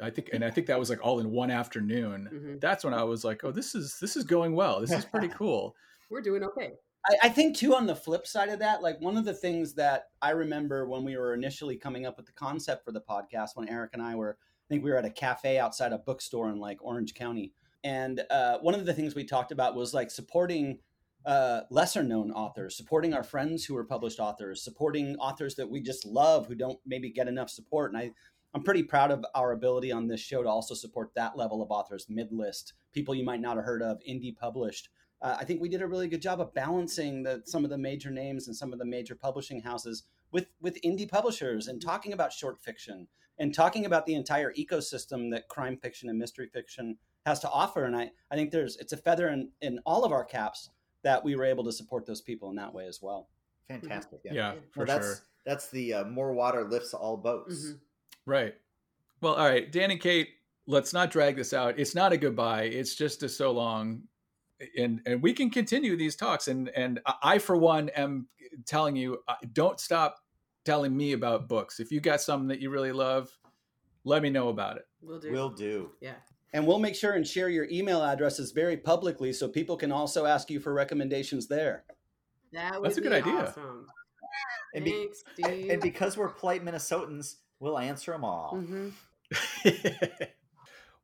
I 0.02 0.10
think 0.10 0.30
and 0.34 0.44
i 0.44 0.50
think 0.50 0.66
that 0.66 0.78
was 0.78 0.90
like 0.90 1.00
all 1.02 1.20
in 1.20 1.30
one 1.30 1.50
afternoon. 1.50 2.28
Mm-hmm. 2.32 2.58
that's 2.58 2.84
when 2.84 2.92
i 2.92 3.02
was 3.02 3.24
like 3.24 3.44
oh 3.44 3.50
this 3.50 3.74
is 3.74 3.98
this 4.00 4.16
is 4.16 4.24
going 4.24 4.54
well. 4.54 4.80
This 4.80 4.92
is 4.92 5.04
pretty 5.04 5.28
cool. 5.38 5.74
We're 6.10 6.22
doing 6.22 6.42
okay 6.42 6.72
I, 7.06 7.16
I 7.24 7.28
think 7.28 7.56
too 7.56 7.74
on 7.74 7.86
the 7.86 7.96
flip 7.96 8.26
side 8.26 8.48
of 8.48 8.58
that, 8.58 8.82
like 8.82 9.00
one 9.00 9.16
of 9.16 9.24
the 9.24 9.34
things 9.34 9.74
that 9.74 10.08
I 10.20 10.30
remember 10.30 10.88
when 10.88 11.04
we 11.04 11.16
were 11.16 11.34
initially 11.34 11.76
coming 11.76 12.06
up 12.06 12.16
with 12.16 12.26
the 12.26 12.32
concept 12.32 12.84
for 12.84 12.92
the 12.92 13.00
podcast, 13.00 13.50
when 13.54 13.68
Eric 13.68 13.90
and 13.94 14.02
I 14.02 14.14
were, 14.14 14.36
I 14.40 14.66
think 14.68 14.84
we 14.84 14.90
were 14.90 14.98
at 14.98 15.04
a 15.04 15.10
cafe 15.10 15.58
outside 15.58 15.92
a 15.92 15.98
bookstore 15.98 16.50
in 16.50 16.58
like 16.58 16.78
Orange 16.80 17.14
County, 17.14 17.52
and 17.82 18.22
uh, 18.30 18.58
one 18.58 18.74
of 18.74 18.84
the 18.84 18.94
things 18.94 19.14
we 19.14 19.24
talked 19.24 19.52
about 19.52 19.74
was 19.74 19.94
like 19.94 20.10
supporting 20.10 20.78
uh, 21.26 21.62
lesser 21.70 22.02
known 22.02 22.30
authors, 22.30 22.76
supporting 22.76 23.14
our 23.14 23.22
friends 23.22 23.64
who 23.64 23.76
are 23.76 23.84
published 23.84 24.20
authors, 24.20 24.62
supporting 24.62 25.16
authors 25.16 25.54
that 25.54 25.68
we 25.68 25.80
just 25.80 26.06
love 26.06 26.46
who 26.46 26.54
don't 26.54 26.78
maybe 26.86 27.10
get 27.10 27.28
enough 27.28 27.50
support. 27.50 27.92
And 27.92 28.00
I, 28.00 28.10
I'm 28.54 28.62
pretty 28.62 28.82
proud 28.82 29.10
of 29.10 29.24
our 29.34 29.52
ability 29.52 29.92
on 29.92 30.08
this 30.08 30.20
show 30.20 30.42
to 30.42 30.48
also 30.48 30.74
support 30.74 31.10
that 31.14 31.36
level 31.36 31.62
of 31.62 31.70
authors, 31.70 32.06
mid 32.08 32.32
list, 32.32 32.72
people 32.92 33.14
you 33.14 33.24
might 33.24 33.40
not 33.40 33.56
have 33.56 33.64
heard 33.64 33.82
of, 33.82 33.98
indie 34.08 34.36
published 34.36 34.88
uh, 35.22 35.36
I 35.38 35.44
think 35.44 35.60
we 35.60 35.68
did 35.68 35.82
a 35.82 35.86
really 35.86 36.08
good 36.08 36.22
job 36.22 36.40
of 36.40 36.54
balancing 36.54 37.22
the, 37.22 37.42
some 37.44 37.64
of 37.64 37.70
the 37.70 37.78
major 37.78 38.10
names 38.10 38.46
and 38.46 38.56
some 38.56 38.72
of 38.72 38.78
the 38.78 38.84
major 38.84 39.14
publishing 39.14 39.60
houses 39.60 40.04
with 40.32 40.46
with 40.60 40.80
indie 40.82 41.08
publishers 41.08 41.68
and 41.68 41.82
talking 41.82 42.12
about 42.12 42.32
short 42.32 42.60
fiction 42.62 43.06
and 43.38 43.54
talking 43.54 43.86
about 43.86 44.06
the 44.06 44.14
entire 44.14 44.52
ecosystem 44.54 45.30
that 45.32 45.48
crime 45.48 45.76
fiction 45.76 46.08
and 46.08 46.18
mystery 46.18 46.48
fiction 46.52 46.96
has 47.26 47.40
to 47.40 47.50
offer. 47.50 47.84
And 47.84 47.96
I, 47.96 48.10
I 48.30 48.36
think 48.36 48.50
there's 48.50 48.76
it's 48.76 48.92
a 48.92 48.96
feather 48.96 49.28
in, 49.28 49.50
in 49.60 49.80
all 49.84 50.04
of 50.04 50.12
our 50.12 50.24
caps 50.24 50.70
that 51.02 51.24
we 51.24 51.34
were 51.34 51.44
able 51.44 51.64
to 51.64 51.72
support 51.72 52.06
those 52.06 52.20
people 52.20 52.50
in 52.50 52.56
that 52.56 52.72
way 52.72 52.86
as 52.86 53.00
well. 53.02 53.28
Fantastic. 53.68 54.20
Yeah, 54.24 54.32
yeah 54.32 54.52
for 54.70 54.80
well, 54.80 54.86
that's, 54.86 55.06
sure. 55.06 55.16
That's 55.44 55.70
the 55.70 55.94
uh, 55.94 56.04
more 56.04 56.32
water 56.32 56.68
lifts 56.68 56.92
all 56.94 57.16
boats. 57.16 57.64
Mm-hmm. 57.64 57.76
Right. 58.26 58.54
Well, 59.20 59.34
all 59.34 59.48
right, 59.48 59.70
Dan 59.70 59.90
and 59.90 60.00
Kate, 60.00 60.28
let's 60.66 60.92
not 60.92 61.10
drag 61.10 61.36
this 61.36 61.52
out. 61.52 61.78
It's 61.78 61.94
not 61.94 62.12
a 62.12 62.16
goodbye. 62.16 62.64
It's 62.64 62.94
just 62.94 63.22
a 63.22 63.28
so 63.28 63.52
long 63.52 64.02
and 64.76 65.00
and 65.06 65.22
we 65.22 65.32
can 65.32 65.50
continue 65.50 65.96
these 65.96 66.16
talks. 66.16 66.48
And 66.48 66.68
and 66.70 67.00
i 67.22 67.38
for 67.38 67.56
one 67.56 67.88
am 67.90 68.28
telling 68.66 68.96
you 68.96 69.18
uh, 69.28 69.34
don't 69.52 69.78
stop 69.80 70.16
telling 70.64 70.96
me 70.96 71.12
about 71.12 71.48
books. 71.48 71.80
If 71.80 71.90
you 71.90 72.00
got 72.00 72.20
something 72.20 72.48
that 72.48 72.60
you 72.60 72.70
really 72.70 72.92
love 72.92 73.30
let 74.04 74.22
me 74.22 74.30
know 74.30 74.48
about 74.48 74.76
it. 74.76 74.86
We'll 75.02 75.18
do. 75.18 75.32
We'll 75.32 75.50
do. 75.50 75.90
Yeah. 76.00 76.14
And 76.52 76.66
we'll 76.66 76.78
make 76.78 76.94
sure 76.94 77.12
and 77.12 77.26
share 77.26 77.48
your 77.48 77.68
email 77.70 78.02
addresses 78.02 78.50
very 78.50 78.76
publicly 78.76 79.32
so 79.32 79.48
people 79.48 79.76
can 79.76 79.92
also 79.92 80.26
ask 80.26 80.50
you 80.50 80.58
for 80.58 80.72
recommendations 80.72 81.46
there. 81.46 81.84
That 82.52 82.82
that's 82.82 82.96
a 82.96 83.00
good 83.00 83.12
idea. 83.12 83.32
awesome. 83.32 83.86
and, 84.74 84.84
be, 84.84 85.08
Thanks, 85.40 85.70
and, 85.70 85.80
because 85.80 86.16
we're 86.16 86.28
polite 86.28 86.64
minnesotans 86.64 87.36
we'll 87.60 87.78
answer 87.78 88.10
them 88.10 88.24
all. 88.24 88.56
Mm-hmm. 88.56 88.88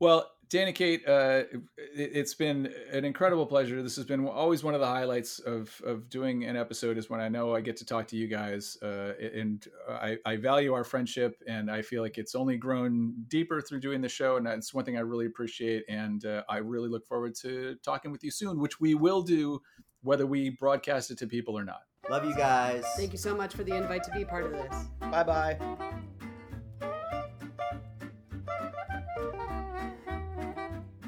well 0.01 0.29
Dan 0.49 0.69
and 0.69 0.77
Kate, 0.77 1.03
uh, 1.09 1.43
it, 1.77 2.15
has 2.15 2.35
been 2.35 2.73
an 2.93 3.05
incredible 3.05 3.47
pleasure. 3.47 3.83
This 3.83 3.97
has 3.97 4.05
been 4.05 4.27
always 4.29 4.63
one 4.63 4.75
of 4.75 4.81
the 4.81 4.87
highlights 4.87 5.41
of 5.41 5.81
of 5.85 6.09
doing 6.09 6.45
an 6.45 6.57
episode 6.57 6.99
is 6.99 7.11
when 7.11 7.21
I 7.21 7.29
know 7.29 7.55
I 7.55 7.61
get 7.61 7.77
to 7.79 7.85
talk 7.85 8.07
to 8.09 8.17
you 8.17 8.29
guys, 8.29 8.79
uh, 8.83 9.15
and 9.21 9.67
I, 9.89 10.19
I, 10.25 10.37
value 10.37 10.73
our 10.73 10.85
friendship, 10.85 11.43
and 11.49 11.69
I 11.71 11.83
feel 11.83 12.03
like 12.03 12.17
it's 12.17 12.37
only 12.37 12.57
grown 12.59 13.15
deeper 13.29 13.61
through 13.61 13.81
doing 13.81 14.01
the 14.01 14.09
show, 14.09 14.37
and 14.37 14.47
that's 14.47 14.73
one 14.73 14.85
thing 14.85 14.97
I 14.97 15.01
really 15.01 15.27
appreciate, 15.27 15.85
and 15.89 16.25
uh, 16.25 16.45
I 16.49 16.59
really 16.59 16.89
look 16.89 17.07
forward 17.07 17.35
to 17.43 17.77
talking 17.85 18.13
with 18.13 18.23
you 18.23 18.31
soon, 18.31 18.61
which 18.61 18.81
we 18.81 18.95
will 18.95 19.23
do, 19.23 19.61
whether 20.03 20.27
we 20.27 20.51
broadcast 20.51 21.11
it 21.11 21.19
to 21.19 21.27
people 21.27 21.59
or 21.59 21.65
not. 21.65 21.83
Love 22.09 22.25
you 22.25 22.37
guys. 22.37 22.85
Thank 22.97 23.11
you 23.11 23.19
so 23.19 23.35
much 23.35 23.55
for 23.55 23.65
the 23.65 23.75
invite 23.75 24.05
to 24.05 24.13
be 24.13 24.25
part 24.25 24.45
of 24.45 24.53
this. 24.53 24.85
Bye 25.01 25.25
bye. 25.25 25.59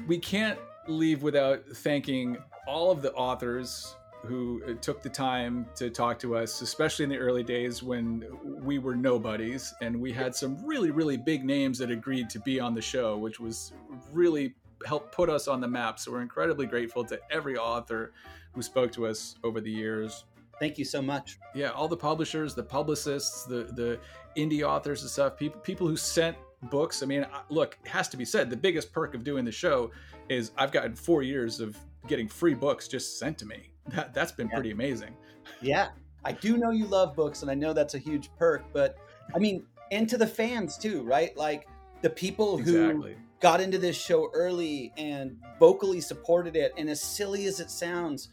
We 0.09 0.17
can't 0.17 0.57
leave 0.87 1.21
without 1.21 1.63
thanking 1.75 2.35
all 2.65 2.89
of 2.89 3.03
the 3.03 3.13
authors 3.13 3.95
who 4.25 4.75
took 4.81 5.03
the 5.03 5.09
time 5.09 5.67
to 5.75 5.91
talk 5.91 6.17
to 6.17 6.35
us, 6.35 6.61
especially 6.61 7.03
in 7.03 7.09
the 7.09 7.17
early 7.17 7.43
days 7.43 7.83
when 7.83 8.25
we 8.43 8.79
were 8.79 8.95
nobodies 8.95 9.71
and 9.81 9.95
we 9.95 10.11
had 10.11 10.35
some 10.35 10.57
really, 10.65 10.89
really 10.89 11.15
big 11.15 11.45
names 11.45 11.77
that 11.77 11.91
agreed 11.91 12.27
to 12.27 12.39
be 12.39 12.59
on 12.59 12.73
the 12.73 12.81
show, 12.81 13.17
which 13.17 13.39
was 13.39 13.71
really 14.11 14.55
helped 14.83 15.13
put 15.13 15.29
us 15.29 15.47
on 15.47 15.61
the 15.61 15.67
map. 15.67 15.99
So 15.99 16.11
we're 16.11 16.21
incredibly 16.21 16.65
grateful 16.65 17.05
to 17.05 17.19
every 17.29 17.55
author 17.55 18.11
who 18.53 18.63
spoke 18.63 18.91
to 18.93 19.05
us 19.05 19.35
over 19.43 19.61
the 19.61 19.71
years. 19.71 20.25
Thank 20.59 20.79
you 20.79 20.85
so 20.85 21.03
much. 21.03 21.37
Yeah, 21.53 21.69
all 21.69 21.87
the 21.87 21.95
publishers, 21.95 22.55
the 22.55 22.63
publicists, 22.63 23.45
the 23.45 23.69
the 23.75 23.99
indie 24.35 24.63
authors 24.63 25.03
and 25.03 25.11
stuff, 25.11 25.37
people 25.37 25.61
people 25.61 25.87
who 25.87 25.95
sent 25.95 26.35
books. 26.63 27.03
I 27.03 27.05
mean, 27.05 27.25
look, 27.49 27.77
it 27.83 27.89
has 27.89 28.07
to 28.09 28.17
be 28.17 28.25
said, 28.25 28.49
the 28.49 28.57
biggest 28.57 28.91
perk 28.91 29.15
of 29.15 29.23
doing 29.23 29.45
the 29.45 29.51
show 29.51 29.91
is 30.29 30.51
I've 30.57 30.71
gotten 30.71 30.95
four 30.95 31.23
years 31.23 31.59
of 31.59 31.77
getting 32.07 32.27
free 32.27 32.53
books 32.53 32.87
just 32.87 33.19
sent 33.19 33.37
to 33.39 33.45
me. 33.45 33.71
That, 33.89 34.13
that's 34.13 34.31
been 34.31 34.47
yeah. 34.47 34.55
pretty 34.55 34.71
amazing. 34.71 35.15
Yeah. 35.61 35.89
I 36.23 36.33
do 36.33 36.57
know 36.57 36.71
you 36.71 36.85
love 36.85 37.15
books, 37.15 37.41
and 37.41 37.49
I 37.49 37.55
know 37.55 37.73
that's 37.73 37.95
a 37.95 37.97
huge 37.97 38.29
perk, 38.37 38.65
but 38.73 38.97
I 39.33 39.39
mean, 39.39 39.65
and 39.91 40.07
to 40.09 40.17
the 40.17 40.27
fans 40.27 40.77
too, 40.77 41.03
right? 41.03 41.35
Like 41.37 41.67
the 42.01 42.09
people 42.09 42.59
exactly. 42.59 43.13
who 43.13 43.19
got 43.39 43.61
into 43.61 43.77
this 43.77 43.95
show 43.95 44.29
early 44.33 44.91
and 44.97 45.37
vocally 45.59 46.01
supported 46.01 46.55
it, 46.55 46.73
and 46.77 46.89
as 46.89 47.01
silly 47.01 47.45
as 47.45 47.59
it 47.59 47.71
sounds, 47.71 48.29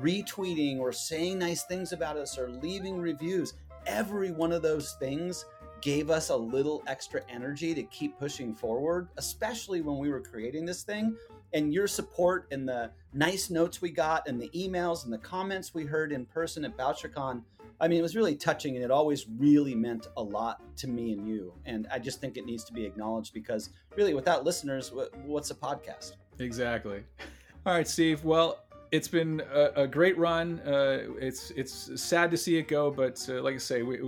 retweeting 0.00 0.78
or 0.78 0.92
saying 0.92 1.38
nice 1.38 1.64
things 1.64 1.92
about 1.92 2.16
us 2.16 2.38
or 2.38 2.50
leaving 2.50 2.98
reviews 2.98 3.54
every 3.86 4.30
one 4.30 4.52
of 4.52 4.62
those 4.62 4.92
things 4.98 5.44
gave 5.86 6.10
us 6.10 6.30
a 6.30 6.36
little 6.36 6.82
extra 6.88 7.20
energy 7.28 7.72
to 7.72 7.84
keep 7.84 8.18
pushing 8.18 8.52
forward, 8.52 9.06
especially 9.18 9.82
when 9.82 9.98
we 9.98 10.10
were 10.10 10.20
creating 10.20 10.66
this 10.66 10.82
thing. 10.82 11.16
And 11.52 11.72
your 11.72 11.86
support 11.86 12.48
and 12.50 12.68
the 12.68 12.90
nice 13.12 13.50
notes 13.50 13.80
we 13.80 13.90
got 13.92 14.26
and 14.26 14.42
the 14.42 14.48
emails 14.48 15.04
and 15.04 15.12
the 15.12 15.18
comments 15.18 15.74
we 15.74 15.84
heard 15.84 16.10
in 16.10 16.26
person 16.26 16.64
at 16.64 16.76
BoucherCon, 16.76 17.40
I 17.80 17.86
mean, 17.86 18.00
it 18.00 18.02
was 18.02 18.16
really 18.16 18.34
touching 18.34 18.74
and 18.74 18.84
it 18.84 18.90
always 18.90 19.26
really 19.38 19.76
meant 19.76 20.08
a 20.16 20.22
lot 20.24 20.60
to 20.78 20.88
me 20.88 21.12
and 21.12 21.24
you. 21.24 21.52
And 21.66 21.86
I 21.92 22.00
just 22.00 22.20
think 22.20 22.36
it 22.36 22.46
needs 22.46 22.64
to 22.64 22.72
be 22.72 22.84
acknowledged 22.84 23.32
because 23.32 23.70
really, 23.94 24.12
without 24.12 24.44
listeners, 24.44 24.92
what's 25.24 25.52
a 25.52 25.54
podcast? 25.54 26.14
Exactly. 26.40 27.04
All 27.64 27.74
right, 27.74 27.86
Steve. 27.86 28.24
Well, 28.24 28.65
it's 28.92 29.08
been 29.08 29.42
a, 29.52 29.82
a 29.82 29.86
great 29.86 30.16
run. 30.18 30.60
Uh, 30.60 31.04
it's 31.18 31.50
it's 31.52 32.00
sad 32.00 32.30
to 32.30 32.36
see 32.36 32.56
it 32.58 32.68
go, 32.68 32.90
but 32.90 33.24
uh, 33.28 33.42
like 33.42 33.54
I 33.54 33.58
say, 33.58 33.82
we, 33.82 34.00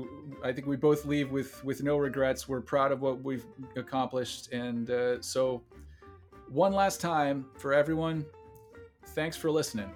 I 0.45 0.53
think 0.53 0.67
we 0.67 0.77
both 0.77 1.05
leave 1.05 1.31
with 1.31 1.63
with 1.65 1.83
no 1.83 1.97
regrets. 1.97 2.49
We're 2.49 2.61
proud 2.61 2.93
of 2.93 3.01
what 3.01 3.23
we've 3.23 3.47
accomplished, 3.77 4.53
and 4.53 4.91
uh, 4.91 5.21
so 5.21 5.63
one 6.49 6.73
last 6.73 7.01
time 7.01 7.47
for 7.57 7.75
everyone, 7.75 8.25
thanks 9.09 9.37
for 9.37 9.51
listening. 9.51 9.91